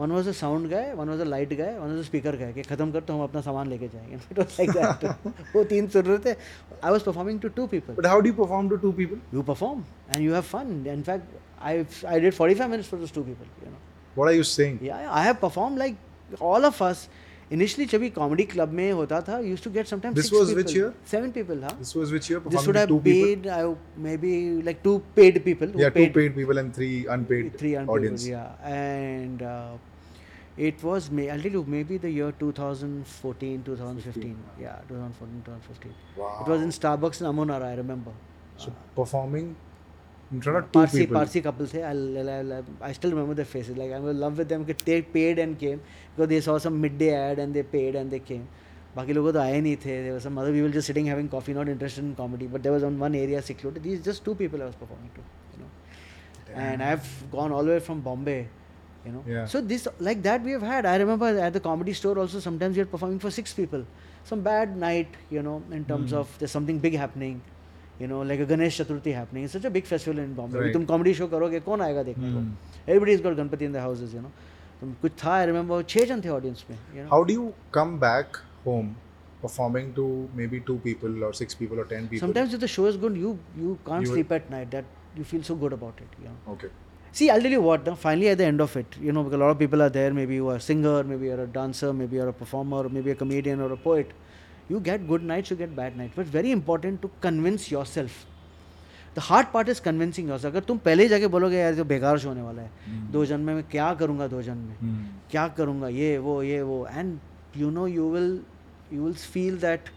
[0.00, 2.52] One was a sound guy one was a light guy one was a speaker guy
[2.52, 5.88] कि खत्म कर तो हम अपना सामान लेके जाएँगे। इट वॉज़ लाइक दैट वो तीन
[5.88, 6.36] सुन रहे थे।
[6.84, 9.18] I was performing to two people But how do you perform to two people?
[9.36, 10.70] you perform and you have fun.
[10.94, 11.38] In fact
[11.70, 11.74] i
[12.10, 13.82] i did 45 minutes for those two people you know.
[14.20, 14.78] What are you saying?
[14.90, 15.10] yeah.
[15.22, 15.98] I have performed like
[16.42, 17.08] all of us
[17.52, 20.92] initially जब comedy club में होता था used to get sometimes this was which year
[21.10, 23.74] seven people हाँ। This was which year this would have paid I
[24.16, 29.42] maybe like two paid people या two paid people and three unpaid audience या and
[30.58, 36.62] it was may I tell maybe the year 2014 2015 या 2014 2015 it was
[36.62, 38.12] in Starbucks in Amanora I remember
[38.58, 39.54] so performing
[40.31, 41.15] in front of two Parsi people.
[41.17, 44.37] Parsi couple थे I'll, I'll, I'll, I still remember their faces like I'm in love
[44.37, 45.81] with them they paid and came
[46.15, 48.47] because they saw some midday ad and they paid and they came
[48.97, 51.53] बाकी लोगों तो आए नहीं थे there were some other people just sitting having coffee
[51.53, 54.61] not interested in comedy but there was on one area secluded these just two people
[54.61, 55.23] I was performing to
[55.55, 55.71] you know
[56.67, 58.37] and I've gone all the way from Bombay
[59.05, 59.45] you know Yeah.
[59.45, 62.77] so this like that we have had I remember at the comedy store also sometimes
[62.77, 63.83] you're performing for six people
[64.31, 66.21] some bad night you know in terms Hmm.
[66.21, 67.41] of there's something big happening
[67.99, 70.65] you know like a Ganesh Chaturthi happening it's such a big festival in Bombay अभी
[70.65, 70.73] Right.
[70.77, 72.51] तुम comedy show करोगे कौन आएगा देखने को Hmm.
[72.87, 74.31] everybody's got Ganpati in their houses you know
[74.81, 77.45] तुम कुछ था I remember छह जन थे audience में you know How do you
[77.79, 78.89] come back home
[79.43, 80.07] performing to
[80.41, 82.25] maybe two people or six people or ten people?
[82.25, 83.31] sometimes if the show is good you
[83.65, 84.91] you can't You- sleep at night that
[85.21, 86.71] you feel so good about it you know Okay.
[87.17, 87.85] See, I'll tell you what.
[87.87, 89.91] Now, finally, at the end of it, you know, because a lot of people are
[89.97, 90.07] there.
[90.15, 93.15] Maybe you are a singer, maybe you're a dancer, maybe you're a performer, maybe a
[93.21, 94.09] comedian or a poet.
[94.70, 98.12] You get good night you get bad night but very important to convince yourself
[99.16, 102.18] the hard part is convincing your अगर तुम पहले ही जाके बोलोगे यार जो बेकार
[102.18, 103.12] show होने वाला है। mm.
[103.12, 104.76] दो जन्म में क्या करूँगा दो जन्म में?
[104.76, 105.30] mm.
[105.30, 105.88] क्या करूँगा?
[105.88, 106.86] ये वो ये वो.
[106.90, 107.18] And
[107.56, 108.40] you know you will
[108.92, 109.88] you will feel that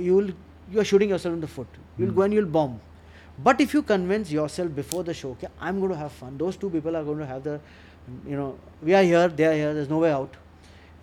[0.00, 0.32] you will
[0.70, 1.66] you are shooting yourself in the foot
[2.00, 2.80] you will go and you'll bomb
[3.44, 6.36] but if you convince yourself before the show कि I am गोड to have fun
[6.36, 7.60] those two people are got have the
[8.28, 10.36] you know we are here they are here though way out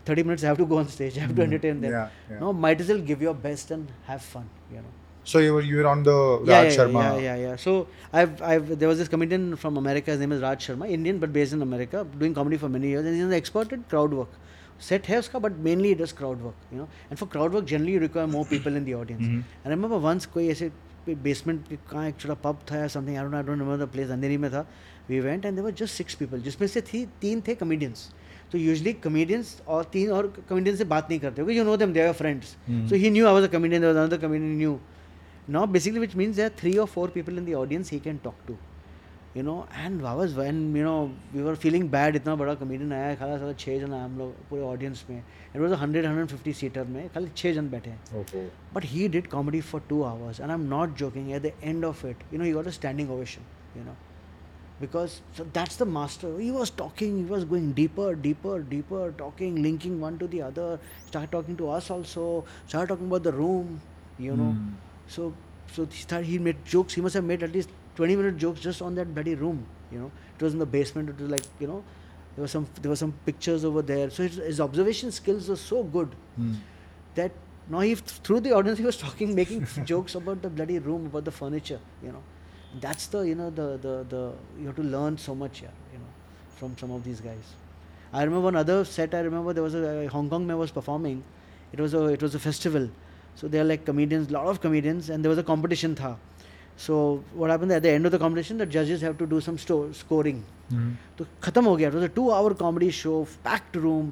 [0.07, 1.49] 30 minutes i have to go on stage i have to Hmm.
[1.53, 2.41] entertain them Yeah, yeah.
[2.45, 4.99] no might as well give your best and have fun you know
[5.31, 7.03] So you were you were on the Raj yeah, yeah, Sharma.
[7.03, 7.59] yeah, yeah, yeah.
[7.65, 7.73] So
[8.21, 10.11] I've, I've, there was this comedian from America.
[10.15, 13.07] His name is Raj Sharma, Indian but based in America, doing comedy for many years,
[13.11, 14.33] and he's an expert at crowd work.
[14.89, 17.69] set है उसका but mainly it does crowd work you know and for crowd work
[17.75, 19.45] generally you require more people in the audience Mhm.
[19.53, 20.71] and I remember once कोई ऐसे
[21.29, 24.11] basement कहाँ एक छोटा pub था या something I don't I don't remember the place
[24.17, 24.67] Andheri में था
[25.11, 28.09] we went and there were just six people जिसमें से थी तीन थे कमेडियंस
[28.52, 32.12] तो यूजली कमेडियंस और तीन और कमेडियन से बात नहीं करते you know them there
[32.14, 32.56] friends
[32.90, 34.80] so he new hour comedian comedian new
[35.50, 38.36] now basically which means there three और four people in the audience he can talk
[38.48, 38.58] to
[39.38, 40.96] you know and was when you know
[41.34, 44.34] we are feeling bad इतना बड़ा comedian आया खाला सारा छः जन आया हम लोग
[44.50, 48.50] पूरे ऑडियंस में। It was hundred hundred fifty seater में खाली छः जन बैठे हैं।
[48.76, 51.86] But he did comedy for two hours and I am not joking at the end
[51.86, 53.42] of it you know you are the standing ovation
[53.78, 53.96] you know
[54.80, 56.38] because so that's the master.
[56.40, 60.80] He was talking he was going deeper deeper deeper talking linking one to the other
[61.08, 63.82] started talking to us also started talking about the room
[64.20, 64.52] you know.
[64.52, 64.70] Hmm.
[65.08, 65.34] so
[65.74, 68.60] so he started he made jokes he must have made at least 20 minute jokes
[68.62, 70.12] just on that bloody room you know.
[70.38, 71.84] It was in the basement it was like you know
[72.36, 74.10] there was some there were some pictures over there.
[74.12, 76.54] So his, his observation skills were so good Hmm.
[77.16, 77.32] that
[77.70, 81.26] now he through the audience he was talking making jokes about the bloody room about
[81.26, 82.22] the furniture you know
[82.85, 84.23] that's the you know the the the
[84.61, 86.13] you have to learn so much yeah you know
[86.61, 87.51] from some of these guys
[88.13, 91.19] i remember one other set i remember there was a hong kong man was performing
[91.73, 92.89] it was a it was a festival
[93.41, 96.13] so they are like comedians lot of comedians and there was a competition tha
[96.87, 96.97] so
[97.41, 99.93] what happened at the end of the competition the judges have to do some sto-
[100.03, 100.43] scoring
[100.73, 100.91] Hmm.
[101.19, 103.11] तो ख़त्म हो गया it was a two hour comedy show
[103.45, 104.07] packed room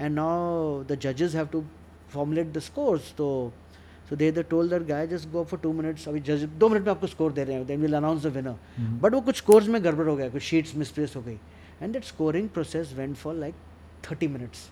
[0.00, 1.62] and now the जजेस have to
[2.14, 3.12] formulate the scores
[4.06, 6.68] तो so they the told that guy just go for two minutes अभी जज दो
[6.68, 9.00] minute में आपको स्कोर दे रहे हैं then will announce the winner Mhm.
[9.02, 11.38] But वो कुछ स्कोर्स में गड़बड़ हो गया कुछ शीट्स मिसप्लेस हो गई
[11.82, 13.54] and that scoring process went for like
[14.10, 14.68] thirty minutes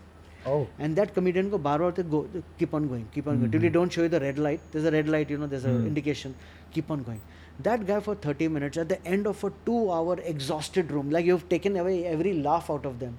[0.51, 0.59] Oh.
[0.85, 2.19] and that comedian को बार बार go
[2.61, 4.87] keep on going keep on going till you don't show you the red light there's
[4.91, 5.89] a red light you know there's a Hmm.
[5.89, 6.37] indication
[6.77, 7.19] keep on going
[7.67, 11.29] that guy for 30 minutes at the end of a two hour exhausted room like
[11.31, 13.19] you've taken away every laugh out of them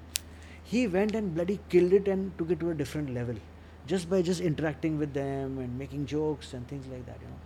[0.72, 3.40] he went and bloody killed it and took it to a different level
[3.88, 7.40] just by just interacting with them and making jokes and things like that you know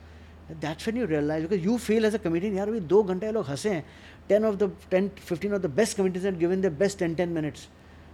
[0.64, 3.32] that's when you realize because you feel as a comedian यार अभी दो घंटे ये
[3.38, 3.84] लोग हंसे हैं
[4.34, 7.34] 10 of the 10 15 of the best comedians had given their best 10 10
[7.40, 7.64] minutes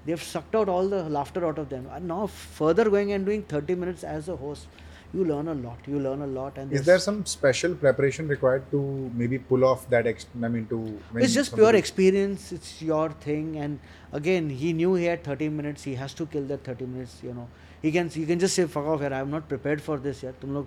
[0.05, 2.21] they've sucked out all the laughter out of them and now
[2.61, 4.79] further going and doing 30 minutes as a host
[5.17, 8.29] you learn a lot you learn a lot and Is there's- there some special preparation
[8.33, 8.79] required to
[9.21, 10.07] maybe pull off that?
[10.11, 13.79] Ex- I mean, to when it's just pure somebody- experience it's your thing and
[14.21, 17.33] again he knew he had 30 minutes he has to kill that 30 minutes you
[17.41, 17.49] know
[17.86, 20.40] he can you can just say fuck off here i'm not prepared for this yet
[20.44, 20.66] tum log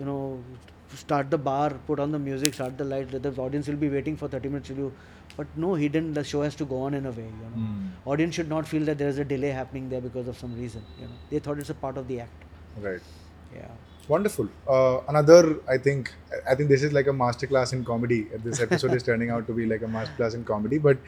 [0.00, 0.18] you know
[1.02, 4.16] start the bar put on the music start the lights the audience will be waiting
[4.22, 4.90] for 30 minutes you
[5.38, 7.54] but no he didn't the show has to go on in a way you know
[7.62, 8.12] Hmm.
[8.14, 10.84] audience should not feel that there is a delay happening there because of some reason
[11.00, 12.46] you know they thought it's a part of the act
[12.86, 13.10] Right.
[13.62, 13.74] yeah
[14.12, 14.48] Wonderful.
[14.68, 15.38] Uh, another,
[15.74, 16.08] I think,
[16.50, 18.18] I think this is like a masterclass in comedy.
[18.46, 20.76] This episode is turning out to be like a masterclass in comedy.
[20.76, 20.98] But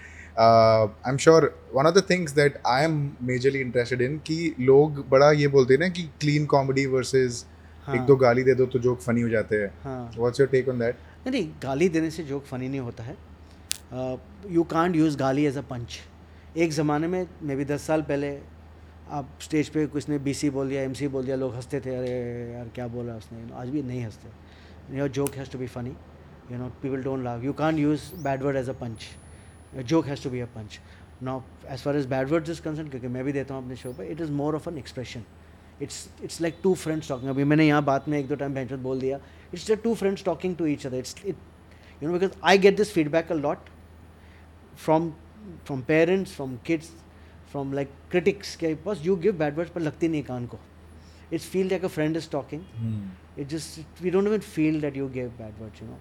[0.44, 2.96] uh, I'm sure one of the things that I am
[3.30, 7.44] majorly interested in कि लोग बड़ा ये बोलते हैं ना कि clean comedy versus
[7.86, 7.94] हाँ.
[7.96, 9.70] एक दो गाली दे दो तो जोक फनी हो जाते हैं.
[10.18, 10.94] What's your take on that?
[11.26, 13.16] नहीं गाली देने से जोक फनी नहीं होता है।
[14.54, 15.98] यू कांट यूज़ गाली एज अ पंच
[16.56, 18.38] एक ज़माने में मे बी दस साल पहले
[19.10, 22.10] आप स्टेज पे कुछ ने बी बोल दिया MC बोल दिया लोग हँसते थे अरे
[22.52, 23.38] यार क्या बोला उसने?
[23.54, 25.90] आज भी नहीं हँसते। Your joke has to be funny
[26.52, 28.98] you know people don't love you can't use bad word as a punch
[29.84, 30.80] joke has to be a punch
[31.23, 33.93] now as far as bad words is concern क्योंकि मैं भी देता हूँ अपने show
[33.93, 35.23] पे it is more of an expression
[35.81, 38.80] it's it's like two friends talking अभी मैंने यहाँ बात में एक दो टाइम भैंचत
[38.89, 39.19] बोल दिया
[39.53, 41.35] it's the two friends talking to each other it's it
[42.02, 43.69] you know because i get this feedback a lot
[44.76, 45.14] from
[45.65, 46.91] from parents from kids
[47.53, 50.60] from like critics के बस you give bad words पर लगती नहीं कान को
[51.31, 52.64] it's feel like a friend is talking
[53.38, 55.99] it just we don't even feel that you gave bad words you know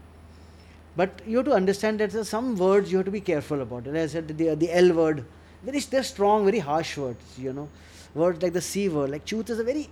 [0.95, 3.97] but you have to understand that some words you have to be careful about and
[3.97, 5.25] as I said the, the L word
[5.63, 7.69] very they're strong very harsh words you know
[8.13, 9.89] words like the C word like truth is a very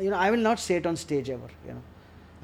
[0.00, 1.82] you know I will not say it on stage ever you know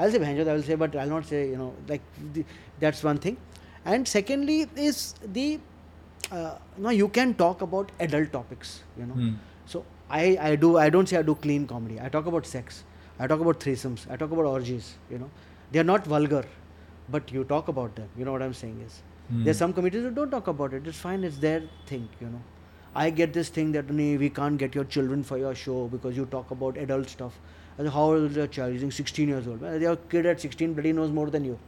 [0.00, 2.00] I'll say bhanjot, I will say, but I'll not say, you know, like
[2.32, 2.44] the,
[2.78, 3.36] that's one thing.
[3.84, 5.60] And secondly is the,
[6.32, 9.14] uh, no, you can talk about adult topics, you know.
[9.14, 9.34] Hmm.
[9.66, 12.00] So I, I do, I don't say I do clean comedy.
[12.00, 12.84] I talk about sex.
[13.18, 14.10] I talk about threesomes.
[14.10, 15.30] I talk about orgies, you know.
[15.70, 16.46] They are not vulgar,
[17.09, 18.09] but you talk about them.
[18.17, 19.01] You know what I'm saying is.
[19.29, 19.43] Hmm.
[19.43, 20.87] There's some comedians who don't talk about it.
[20.87, 21.23] It's fine.
[21.23, 22.41] It's their thing, you know.
[22.95, 26.15] I get this thing that "Nee, we can't get your children for your show because
[26.15, 27.39] you talk about adult stuff.
[27.77, 28.73] I said, how old is your child?
[28.73, 29.61] He's 16 years old.
[29.61, 31.59] Well, your kid at 16 bloody knows more than you.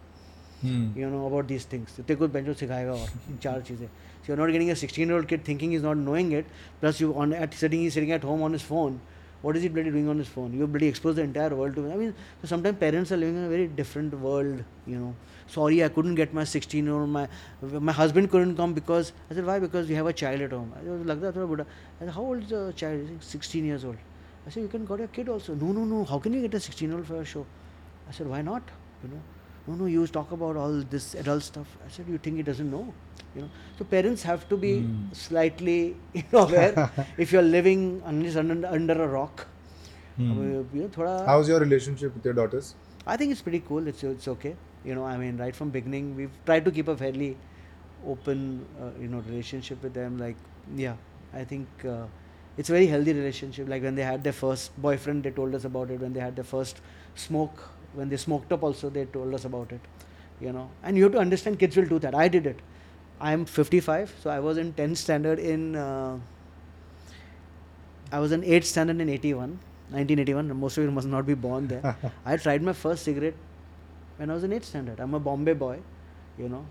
[0.63, 1.91] You know about these things.
[1.97, 3.09] तेरे को बेंचो सिखाएगा और
[3.41, 3.87] चार चीज़ें.
[4.23, 6.45] So you're not getting a 16 year old kid thinking he's not knowing it.
[6.79, 8.99] Plus you on at sitting he's sitting at home on his phone.
[9.42, 10.52] what is he bloody doing on his phone?
[10.54, 11.82] You have bloody expose the entire world to.
[11.82, 11.92] Me.
[11.92, 14.62] I mean, so sometimes parents are living in a very different world.
[14.86, 15.14] You know,
[15.48, 17.08] sorry, I couldn't get my 16 year old.
[17.08, 17.28] My
[17.60, 19.58] my husband couldn't come because I said why?
[19.58, 20.72] Because we have a child at home.
[20.78, 21.36] I was that.
[21.36, 21.64] Uh,
[22.00, 23.06] I said, how old is the child?
[23.08, 23.96] Said, 16 years old.
[24.46, 25.54] I said, you can got your kid also.
[25.54, 26.04] No, no, no.
[26.04, 27.44] How can you get a 16 year old for a show?
[28.08, 28.62] I said, why not?
[29.02, 29.22] You know,
[29.66, 29.86] no, no.
[29.86, 31.76] You talk about all this adult stuff.
[31.86, 32.92] I said, you think he doesn't know?
[33.34, 35.12] You know, so parents have to be Hmm.
[35.12, 39.46] slightly you know aware if you're living unless under, under a rock.
[40.18, 42.74] Uh, You know, thoda, How's your relationship with your daughters?
[43.06, 43.86] I think it's pretty cool.
[43.92, 44.54] It's it's okay.
[44.84, 47.36] You know, I mean, right from beginning, we've tried to keep a fairly
[48.06, 50.18] open, uh, you know, relationship with them.
[50.18, 50.36] Like,
[50.76, 50.96] yeah,
[51.32, 52.06] I think uh,
[52.56, 53.68] it's a very healthy relationship.
[53.68, 56.00] Like when they had their first boyfriend, they told us about it.
[56.00, 56.80] When they had their first
[57.14, 59.81] smoke, when they smoked up, also they told us about it.
[60.39, 62.15] You know, and you have to understand, kids will do that.
[62.15, 62.59] I did it.
[63.19, 65.75] I'm 55, so I was in 10th standard in.
[65.75, 66.17] Uh,
[68.11, 69.59] I was in 8th standard in 81,
[69.91, 70.55] 1981.
[70.59, 71.95] Most of you must not be born there.
[72.25, 73.33] I tried my first cigarette
[74.17, 74.99] when I was in 8th standard.
[74.99, 75.79] I'm a Bombay boy,
[76.37, 76.65] you know,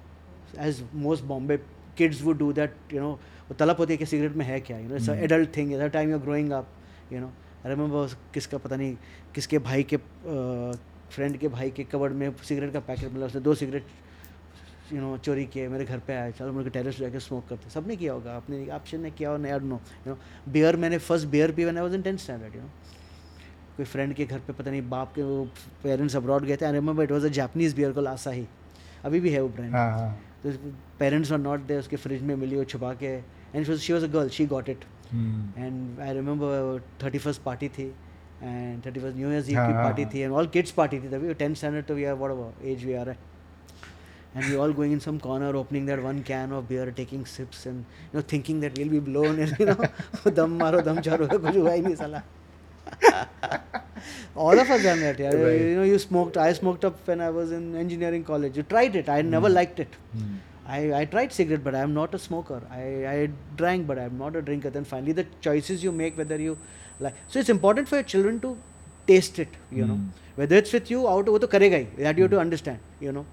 [0.57, 1.59] as most Bombay
[1.97, 3.19] kids would do that, you know.
[3.49, 5.19] वो तलब होती है कि cigarette में है क्या you know it's Hmm.
[5.25, 6.69] Adult thing at time you are growing up
[7.13, 8.97] you know I remember किसका पता नहीं
[9.35, 9.97] किसके भाई के
[11.12, 13.86] फ्रेंड के भाई के कवर्ड में सिगरेट का पैकेट मिला उसने दो सिगरेट
[14.94, 17.70] यू नो चोरी किए मेरे घर पे आए चलो मेरे को टेरेस जाके स्मोक करते
[17.70, 20.18] सबने किया होगा आपने आपशन ने किया और नो यू नो
[20.52, 22.70] बियर मैंने first beer P I was in tenth standard you know
[23.78, 25.44] कोई फ्रेंड के घर पे पता नहीं बाप के वो
[25.84, 28.48] पेरेंट्स अब्रॉड गए थे I remember it was a Japanese beer call Asahi
[29.06, 30.12] अभी भी है वो ब्रांड हाँ हाँ।
[30.44, 30.52] तो
[31.00, 33.14] पेरेंट्स आर नॉट दे उसके फ्रिज में मिली वो छुपा के
[33.56, 34.84] and she was a girl she got it.
[35.14, 37.92] And I remember thirty first party थी
[38.44, 40.72] and thirty first new year's eve हाँ, की हाँ, पार्टी हाँ। थी एंड ऑल किड्स
[40.80, 43.16] पार्टी थी तभी टेंथ स्टैंडर्ड तो we are what age we are
[44.34, 47.66] and we all going in some corner opening that one can of beer taking sips
[47.66, 51.28] and you know thinking that we'll be blown and you know dam maro dam charo
[51.34, 52.22] kuch hua hi nahi sala
[54.46, 55.36] all of us done that yeah.
[55.42, 55.66] Right.
[55.72, 58.98] you know you smoked i smoked up when i was in engineering college you tried
[59.02, 59.36] it i mm.
[59.36, 60.32] never liked it Hmm.
[60.74, 62.62] I, I tried cigarette, but I am not a smoker.
[62.72, 64.70] I, I drank, but I am not a drinker.
[64.70, 66.58] Then finally, the choices you make, whether you
[67.02, 68.58] like so it's important for your children to
[69.08, 69.88] taste it you mm.
[69.90, 70.08] know hmm.
[70.36, 72.48] whether it's with you out with the karega that you have to hmm.
[72.48, 73.26] understand you know.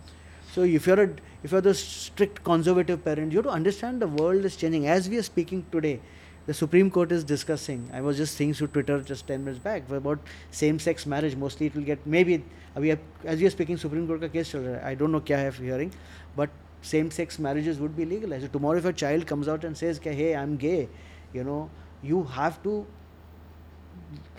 [0.52, 1.10] So if you're a
[1.42, 4.86] if you're the strict conservative parent you have to understand the world is changing.
[4.88, 6.00] As we are speaking today
[6.46, 7.90] the supreme court is discussing.
[7.92, 10.18] I was just seeing through twitter just 10 minutes back about
[10.50, 14.06] same sex marriage mostly it will get maybe uh, abhi, as we are speaking supreme
[14.06, 14.54] court case
[14.92, 15.92] i don't know kya have hearing
[16.36, 16.48] but
[16.80, 20.00] same sex marriages would be legalized so tomorrow if a child comes out and says
[20.02, 20.88] hey i'm gay
[21.34, 21.68] you know
[22.02, 22.74] you have to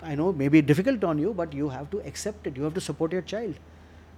[0.02, 2.56] I know maybe difficult on you, but you have to accept it.
[2.56, 3.54] You have to support your child.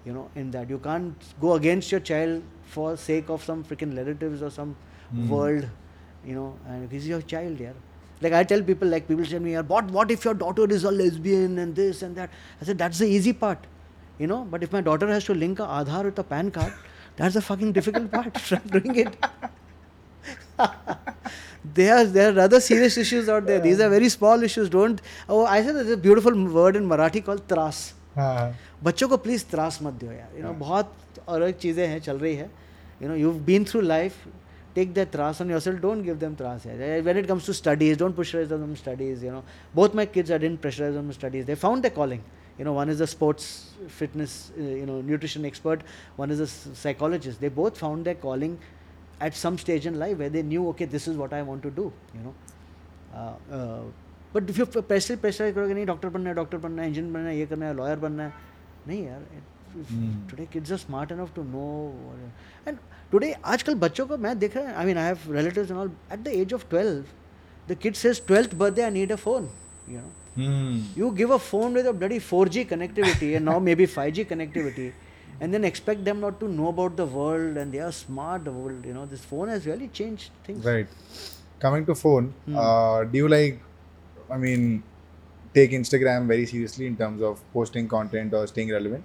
[0.04, 3.96] You know, in that you can't go against your child for sake of some freaking
[3.96, 4.76] relatives or some
[5.10, 5.28] Hmm.
[5.28, 5.68] world.
[6.24, 7.72] You know, and this is your child, yeah.
[8.20, 10.84] Like I tell people, like people tell me, "Yeah, what what if your daughter is
[10.84, 12.30] a lesbian and this and that?
[12.60, 13.66] I said that's the easy part,
[14.18, 14.40] you know.
[14.54, 16.72] But if my daughter has to link a Aadhaar with a PAN card,
[17.16, 18.42] that's the fucking difficult part.
[18.78, 19.16] Doing it.
[21.76, 23.59] there are there are other serious issues out there.
[23.59, 24.69] These are very small issues.
[24.69, 25.01] Don't.
[25.30, 27.85] Oh, I said there's a beautiful word in Marathi called tras.
[28.15, 28.53] हाँ हाँ
[28.84, 30.93] बच्चों को please त्रास मत दो यार you know हाँ। बहुत
[31.30, 32.49] अलग चीज़ें हैं चल रही है
[33.01, 34.14] you know you been through life
[34.76, 37.99] take that त्रास on yourself don't give them त्रास यार when it comes to studies
[37.99, 39.43] don't pressurise them studies you know
[39.76, 42.22] both my kids I didn't pressurise them studies they found the calling
[42.59, 43.43] you know one is a sports
[43.95, 45.81] fitness uh, you know nutrition expert
[46.22, 48.55] one is a s- psychologist they both found their calling
[49.27, 51.70] at some stage in life where they knew okay this is what i want to
[51.81, 51.86] do
[52.16, 52.35] you know
[53.20, 53.82] uh, uh,
[54.35, 57.28] but if you pressure pressurize करोगे नहीं doctor बनना है doctor बनना है engineer बनना
[57.28, 58.32] है ये करना है लॉयर बनना है
[58.89, 59.24] नहीं यार
[59.73, 60.09] Hmm.
[60.31, 61.66] Today kids are smart enough to know
[62.69, 62.78] and
[63.12, 65.90] today आजकल बच्चों को मैं देख रहा हूँ I mean I have relatives and all
[66.12, 66.99] at the age of 12
[67.69, 69.47] the kid says 12th birthday I need a phone
[69.93, 70.77] you know Hmm.
[70.99, 74.86] you give a phone with a bloody 4G connectivity and now maybe 5G connectivity
[75.40, 78.52] and then expect them not to know about the world and they are smart the
[78.52, 80.86] world you know this phone has really changed things Right.
[81.60, 82.56] Coming to phone, Hmm.
[82.59, 83.60] uh, do you like,
[84.28, 84.82] I mean,
[85.54, 89.04] take Instagram very seriously in terms of posting content or staying relevant?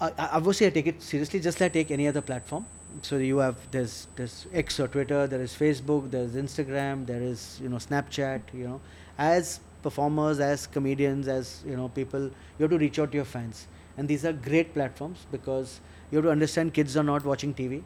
[0.00, 2.66] I, I- obviously I take it seriously just like I take any other platform.
[3.00, 7.58] So you have there's there's X or Twitter, there is Facebook, there's Instagram, there is
[7.62, 8.40] you know Snapchat.
[8.52, 8.80] You know,
[9.16, 13.24] as performers, as comedians, as you know people, you have to reach out to your
[13.24, 13.66] fans,
[13.96, 17.82] and these are great platforms because you have to understand kids are not watching tv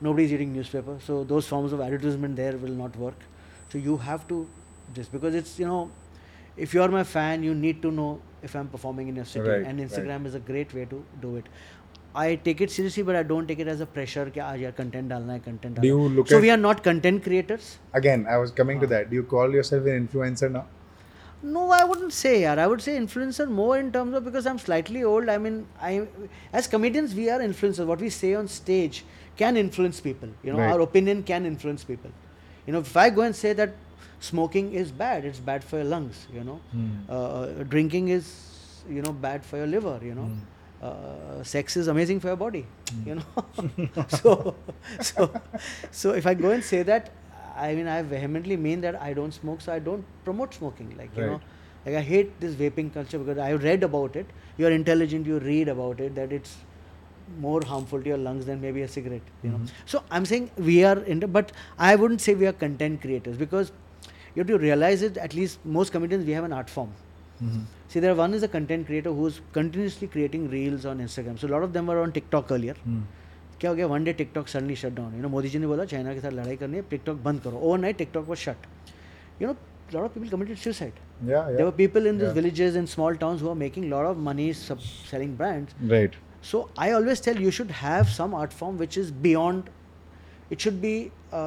[0.00, 3.28] nobody's reading newspaper so those forms of advertisement there will not work
[3.68, 4.46] so you have to
[4.94, 5.90] just because it's you know
[6.56, 9.64] if you're my fan you need to know if i'm performing in your city right,
[9.64, 10.26] and instagram right.
[10.26, 11.48] is a great way to do it
[12.16, 14.30] I take it seriously, but I don't take it as a pressure.
[14.30, 15.82] Ki, ah, content dalna hai, content dalna.
[15.82, 17.78] Do you look so we are not content creators.
[17.92, 18.82] Again, I was coming ah.
[18.82, 19.10] to that.
[19.10, 20.66] Do you call yourself an influencer now?
[21.52, 22.58] No, I wouldn't say, yaar.
[22.58, 25.28] I would say influencer more in terms of because I'm slightly old.
[25.28, 26.06] I mean, I
[26.52, 27.86] as comedians we are influencers.
[27.86, 29.04] What we say on stage
[29.36, 30.30] can influence people.
[30.42, 30.72] You know, Right.
[30.72, 32.10] our opinion can influence people.
[32.66, 33.74] You know, if I go and say that
[34.20, 36.26] smoking is bad, it's bad for your lungs.
[36.32, 36.90] You know, Hmm.
[37.18, 37.46] uh,
[37.76, 38.32] drinking is
[38.88, 39.98] you know bad for your liver.
[40.10, 40.28] You know.
[40.86, 42.66] Uh, sex is amazing for your body,
[43.06, 43.44] you know.
[44.08, 44.54] so,
[45.00, 45.28] so,
[45.90, 47.08] so if I go and say that,
[47.56, 50.94] I mean, I vehemently mean that I don't smoke, so I don't promote smoking.
[50.98, 51.40] Like you know,
[51.86, 54.26] like I hate this vaping culture because I have read about it.
[54.56, 56.56] You're intelligent, you read about it that it's
[57.38, 59.22] more harmful to your lungs than maybe a cigarette.
[59.42, 59.60] You know.
[59.86, 63.72] So I'm saying we are into, but I wouldn't say we are content creators because
[64.34, 65.16] you have to realize it.
[65.16, 66.92] At least most comedians, we have an art form.
[67.42, 67.64] Mhm.
[67.88, 71.38] See, there one is a content creator who's continuously creating reels on Instagram.
[71.38, 72.74] So a lot of them were on TikTok earlier.
[72.84, 73.02] Hmm.
[73.64, 73.86] क्या हो गया?
[73.86, 76.32] One day TikTok suddenly shut down you know Modi ji ने बोला China के साथ
[76.32, 77.58] लड़ाई करनी है टिकटॉक बंद करो.
[77.78, 78.66] Overnight TikTok was shut
[79.42, 79.54] you know
[79.94, 80.92] lot of people committed suicide
[81.22, 85.74] there people in this villages in small towns who making lot of money selling brands
[85.90, 86.16] right
[86.50, 89.70] so I always tell you should have some art form which is beyond
[90.52, 90.94] it should be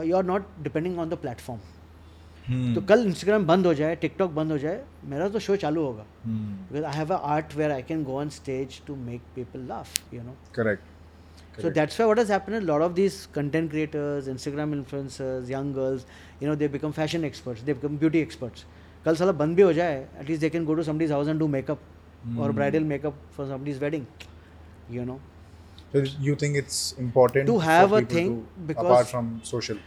[0.09, 4.51] you are not depending on the platform तो कल Instagram बंद हो जाए TikTok बंद
[4.51, 6.05] हो जाए मेरा तो शो चालू होगा.
[6.25, 10.13] Because I have a art where I can go on stage to make people laugh
[10.13, 10.95] you know correct
[11.56, 11.56] Correct.
[11.56, 11.74] So Correct.
[11.74, 12.56] that's why what has happened.
[12.56, 16.06] A lot of these content creators, Instagram influencers, young girls,
[16.40, 17.62] you know, they become fashion experts.
[17.62, 18.64] They become beauty experts.
[19.04, 21.40] कल साला बंद भी हो जाए, at least they can go to somebody's house and
[21.44, 21.78] do makeup
[22.38, 22.56] or Hmm.
[22.58, 24.06] bridal makeup for somebody's wedding.
[24.96, 25.20] You know,
[25.94, 29.32] So you think it's important To for have a people thing to- because- apart from
[29.48, 29.80] social.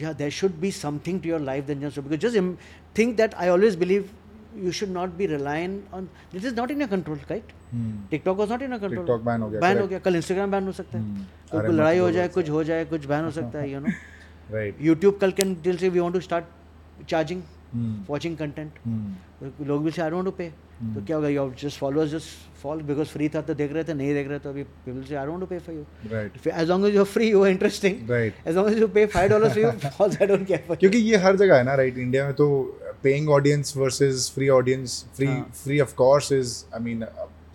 [0.00, 2.58] yeah, there should be something to your life than just because just im-
[3.00, 4.10] think that I always believe
[4.65, 6.07] you should not be relying on.
[6.33, 7.51] This is not in your control, right?
[8.11, 10.65] TikTok was not in control TikTok ban हो गया, ban हो गया कल Instagram ban
[10.65, 11.27] हो सकता है.
[11.51, 13.93] कोई कोई लड़ाई हो जाए कुछ हो जाए कुछ बैन हो सकता है यू नो
[14.53, 14.81] Right.
[14.81, 16.45] यूट्यूब कल can till say we want to start
[17.09, 17.41] charging.
[18.09, 18.71] Watching content.
[19.67, 20.47] लोग भी से आई डोंट टू पे
[20.95, 21.05] तो.
[21.05, 24.13] क्या होगा your just followers just fall because free था तो देख रहे थे नहीं
[24.13, 25.83] देख रहे तो अभी people say I don't to pay for you.
[26.51, 28.11] As long as you free you interesting.
[28.11, 31.17] As long as you pay 5 dollars for you falls I don't care क्योंकि ये
[31.25, 32.47] हर जगह है ना राइट इंडिया में तो
[33.03, 35.51] paying audience versus free audience free हाँ.
[35.63, 37.05] Free of course is I mean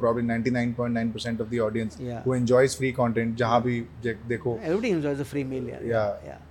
[0.01, 2.17] probably 99.9% of the audience Yeah.
[2.25, 6.11] who enjoys free content भी जे- देखो everybody enjoys a free meal yeah Yeah.
[6.31, 6.43] yeah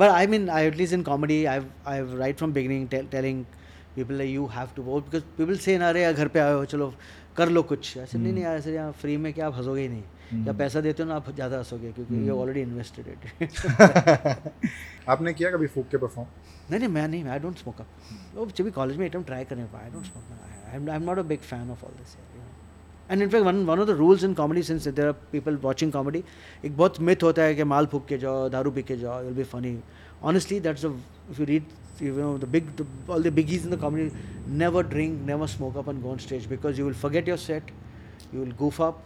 [0.00, 3.38] but i mean i at least in comedy i've i've right from beginning tell, telling
[3.94, 6.52] people like you have to vote because people say ना अरे यार घर पे आए
[6.52, 6.92] हो चलो
[7.36, 9.88] कर लो कुछ ऐसे नहीं नहीं यार ऐसे यहाँ फ्री में क्या आप हंसोगे ही
[9.88, 13.42] नहीं या हम्म। पैसा देते हो ना आप ज़्यादा हंसोगे क्योंकि। यू ऑलरेडी इन्वेस्टेड इट
[15.08, 16.28] आपने किया कभी फूक के परफॉर्म
[16.70, 17.86] नहीं नहीं मैं नहीं आई डोंट स्मोक अप
[18.34, 21.18] वो जब भी कॉलेज में आइटम ट्राई करने पाया I don't smoke I am not
[21.18, 22.16] a big fan of all this
[23.10, 26.22] and in fact one one of the rules in comedy since there are people watching comedy
[26.64, 29.34] एक बहुत myth होता है कि माल फूक के जाओ दारू पी के जाओ will
[29.34, 29.78] be funny
[30.24, 30.88] honestly that's a
[31.30, 34.10] if you read you know the big the, all the biggies in the comedy
[34.46, 37.62] never drink never smoke up and go on stage because you will forget your set
[38.32, 39.02] you will goof up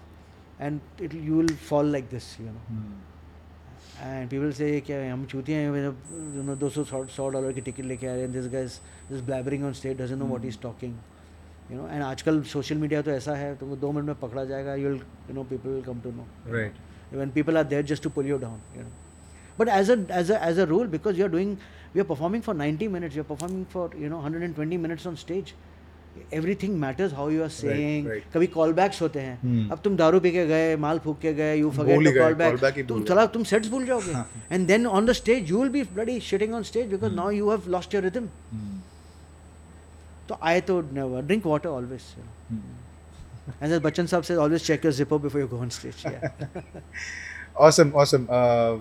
[0.66, 2.80] and it you will fall like this you know
[4.02, 6.84] and people से क्या हम चूतिया हैं दो सौ
[7.16, 8.80] सौ dollar की ticket लेके आ रहे हैं this guys
[9.10, 10.94] this blabbering on stage doesn't know what is talking
[11.72, 14.76] you know and आजकल सोशल मीडिया तो ऐसा है तुमको दो मिनट में पकड़ा जाएगा
[14.76, 15.00] you will
[15.30, 16.26] you know people will come to know
[16.56, 16.82] Right.
[17.22, 18.94] when people are there just to pull you down you know
[19.60, 21.52] but as a as a as a rule because you're doing
[21.94, 25.54] we are performing for 90 minutes you're performing for you know 120 minutes on stage
[26.39, 28.09] Everything matters how you are saying.
[28.11, 28.25] right.
[28.35, 29.73] कभी call backs होते हैं। Hmm.
[29.73, 32.87] अब तुम दारू पी के गए माल फूक के गए you forget the call back
[32.89, 34.13] तुम चला तुम सेट्स भूल जाओगे।
[34.55, 37.51] And then on the stage you will be bloody shitting on stage because now you
[37.51, 38.29] have lost your rhythm
[40.29, 42.03] तो आई तो never drink water always
[43.63, 45.95] and Bachchan साहब से always check your zipper before you go on stage
[47.63, 48.23] Awesome, awesome.
[48.35, 48.75] Uh,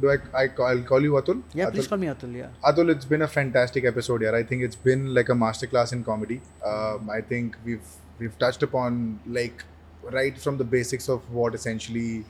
[0.00, 1.42] do I, I call, I'll call you Atul?
[1.54, 1.72] Yeah, Atul?
[1.72, 2.34] please call me Atul.
[2.36, 2.48] Yeah.
[2.64, 4.34] Atul, it's been a fantastic episode here.
[4.34, 6.40] I think it's been like a masterclass in comedy.
[6.64, 7.86] Um, I think we've
[8.18, 9.64] we've touched upon like
[10.02, 12.24] right from the basics of what essentially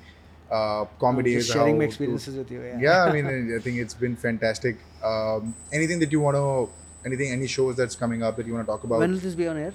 [0.51, 1.47] uh, comedy I'm is.
[1.47, 2.63] just sharing my to- experiences with you.
[2.63, 2.79] Yeah.
[2.81, 3.27] yeah, I mean,
[3.57, 4.77] I think it's been fantastic.
[5.05, 6.71] Um, anything that you want to,
[7.05, 9.35] anything, any shows that's coming up that you want to talk about When will this
[9.35, 9.75] be on air?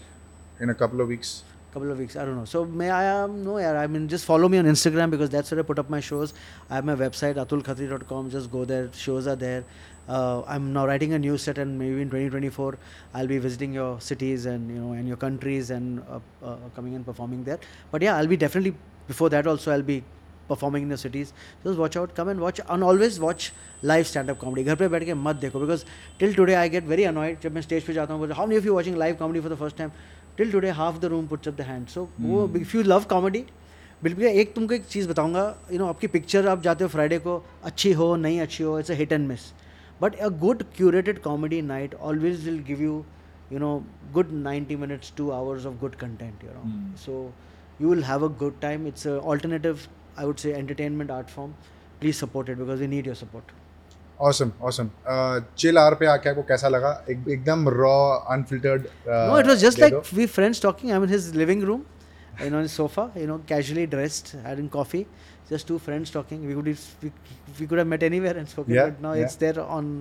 [0.59, 1.43] in a couple of weeks?
[1.73, 2.17] Couple of weeks.
[2.17, 2.43] I don't know.
[2.43, 3.79] So may I um, no yeah.
[3.79, 6.33] I mean, just follow me on Instagram because that's where I put up my shows.
[6.69, 8.29] I have my website atulkhatri.com.
[8.29, 8.89] Just go there.
[8.93, 9.63] Shows are there.
[10.09, 12.77] Uh, I'm now writing a new set, and maybe in 2024
[13.13, 16.95] I'll be visiting your cities and you know and your countries and uh, uh, coming
[16.95, 17.59] and performing there.
[17.91, 18.75] But yeah, I'll be definitely
[19.07, 20.03] before that also I'll be
[20.49, 21.31] performing in the cities
[21.67, 23.51] watch out come and watch and always watch
[23.83, 25.85] live stand up comedy घर पर बैठ के मत देखो because
[26.19, 28.73] till today I get very annoyed जब मैं stage पर जाता हूँ how you you
[28.73, 29.91] watching live comedy for the first time
[30.37, 33.45] till today half the room puts up the hand so वो इफ़ यू लव कॉमेडी
[34.01, 37.43] बिल्कुल एक तुमको एक चीज़ बताऊँगा यू नो आपकी पिक्चर आप जाते हो फ्राइडे को
[37.63, 39.51] अच्छी हो नहीं अच्छी हो it's a hit and miss
[40.01, 43.03] but a good curated comedy night always will give you
[43.51, 43.71] you know
[44.13, 47.21] good ninety minutes two hours of good content you know so
[47.81, 49.79] you will have a good time it's alternative
[50.16, 51.54] i would say entertainment art form
[52.00, 53.52] please support it because we need your support
[54.18, 57.96] awesome awesome uh, chill hour पे आके आपको कैसा लगा एक, एकदम raw
[58.36, 61.82] unfiltered no it was just like we friends talking i'm in his living room
[62.44, 65.02] you know on his sofa you know casually dressed having coffee
[65.50, 66.70] just two friends talking we could
[67.02, 67.12] we,
[67.60, 69.26] we could have met anywhere and spoken Yeah, but now yeah.
[69.26, 69.92] it's there on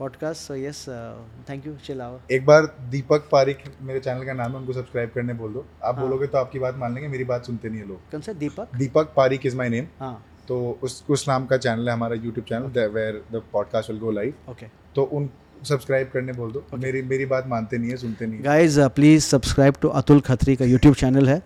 [0.00, 1.14] podcast so yes uh,
[1.48, 2.00] thank you chill
[2.30, 5.94] एक बार दीपक पारिक मेरे channel का नाम है उनको subscribe करने बोल दो। आप
[5.94, 8.32] हाँ। बोलोगे तो आपकी बात मान लेंगे मेरी बात सुनते नहीं है लोग। कौन सा?
[8.32, 8.76] Deepak?
[8.76, 12.46] Deepak Pareek is my name हाँ। तो उस उस नाम का चैनल है हमारा YouTube
[12.48, 15.30] channel where the podcast will go live okay तो उन
[15.68, 16.82] सब्सक्राइब करने बोल दो। Okay.
[16.82, 20.64] मेरी मेरी बात मानते नहीं है सुनते नहीं guys please subscribe to Atul Khatri का
[20.64, 21.40] यूट्यूब चैनल है।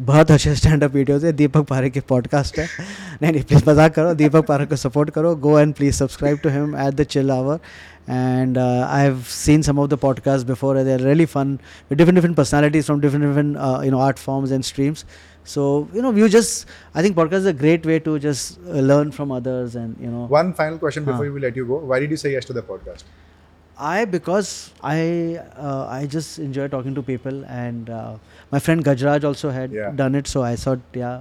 [0.00, 2.66] बहुत अच्छे स्टैंड अपडियोज है। दीपक पारे के पॉडकास्ट है।
[3.22, 6.48] नहीं नहीं प्लीज़ मज़ाक करो। दीपक पारे को सपोर्ट करो। Go and please subscribe to
[6.48, 7.58] him at the chill hour
[8.10, 11.58] and I have seen some of the podcast before they are really fun
[11.92, 13.56] different different personalities from different different
[13.86, 15.04] you art forms and streams
[15.46, 19.10] so you know you just I think podcast is a great way to just learn
[19.10, 22.16] from others and you know one final question before you you you let go do
[22.16, 23.06] say podcast
[23.78, 28.14] I because I uh, I just enjoy talking to people and uh,
[28.50, 29.90] my friend Gajraj also had Yeah.
[29.90, 31.18] done it, so I thought yeah.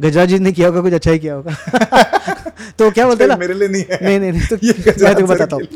[0.00, 1.52] Gajraj ji ने किया होगा कुछ अच्छा ही किया होगा
[2.78, 3.36] तो क्या बोलते हैं ना?
[3.36, 4.56] मेरे लिए नहीं है। नहीं नहीं नहीं तो
[5.04, 5.66] मैं तुमको बताता हूँ।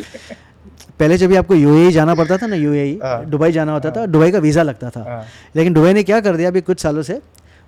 [0.99, 4.07] पहले जब भी आपको यूएई जाना पड़ता था ना यूएई हाँ। दुबई जाना होता था
[4.07, 5.25] दुबई का वीज़ा लगता था। हाँ,
[5.57, 7.21] लेकिन दुबई ने क्या कर दिया अभी कुछ सालों से?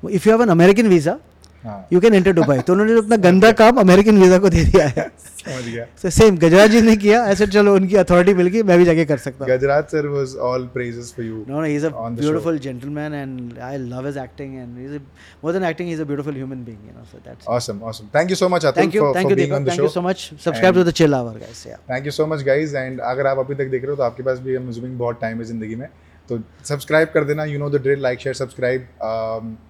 [0.03, 1.16] If you have an American visa
[1.65, 4.86] हाँ, यू कैन एंटर दुबई तो उन्होंने अपना गंदा काम अमेरिकन वीज़ा को दे दिया
[4.89, 5.11] है।
[5.47, 8.79] समझ गया तो सेम गजराज जी ने किया ऐसे चलो उनकी अथॉरिटी मिल गई मैं
[8.79, 11.41] भी जाके कर सकता हूँ Gajraj sir was all praises for you.
[11.49, 12.29] No, no, he's a on the show.
[12.29, 14.57] beautiful gentleman, and I love his acting.
[14.62, 15.01] And he's a,
[15.43, 16.81] more than acting, he's a beautiful human being.
[16.89, 17.51] You know, so that's.
[17.57, 18.09] Awesome, awesome.
[18.19, 19.57] Thank you so much, Atul, thank you, for, thank for you, being Deepak.
[19.57, 19.89] on the Thank show.
[19.91, 20.25] you so much.
[20.47, 21.61] Subscribe And- to the Chill Hour, guys.
[21.71, 21.79] Yeah.
[21.91, 24.23] Thank you so much guys and अगर आप अभी तक देख रहे हो तो आपके
[24.31, 25.89] पास भी अम्यूजिंग बहुत टाइम है ज़िंदगी में
[26.29, 26.39] तो
[26.69, 28.87] सब्सक्राइब कर देना you know the drill like share subscribe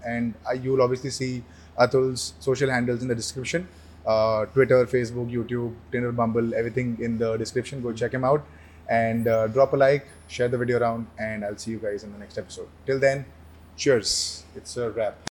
[0.07, 0.33] and
[0.65, 1.31] you will obviously see
[1.87, 3.17] Atul's social handles in the
[4.07, 7.83] uh, Twitter, Facebook, YouTube, Tinder, Bumble, everything in the description.
[7.83, 8.47] Go check him out
[8.89, 12.13] and uh, drop a like, share the video around, and I'll see you guys in
[12.13, 12.69] the next episode.
[12.87, 13.25] Till then,
[13.77, 14.45] cheers.
[14.55, 15.34] It's a wrap.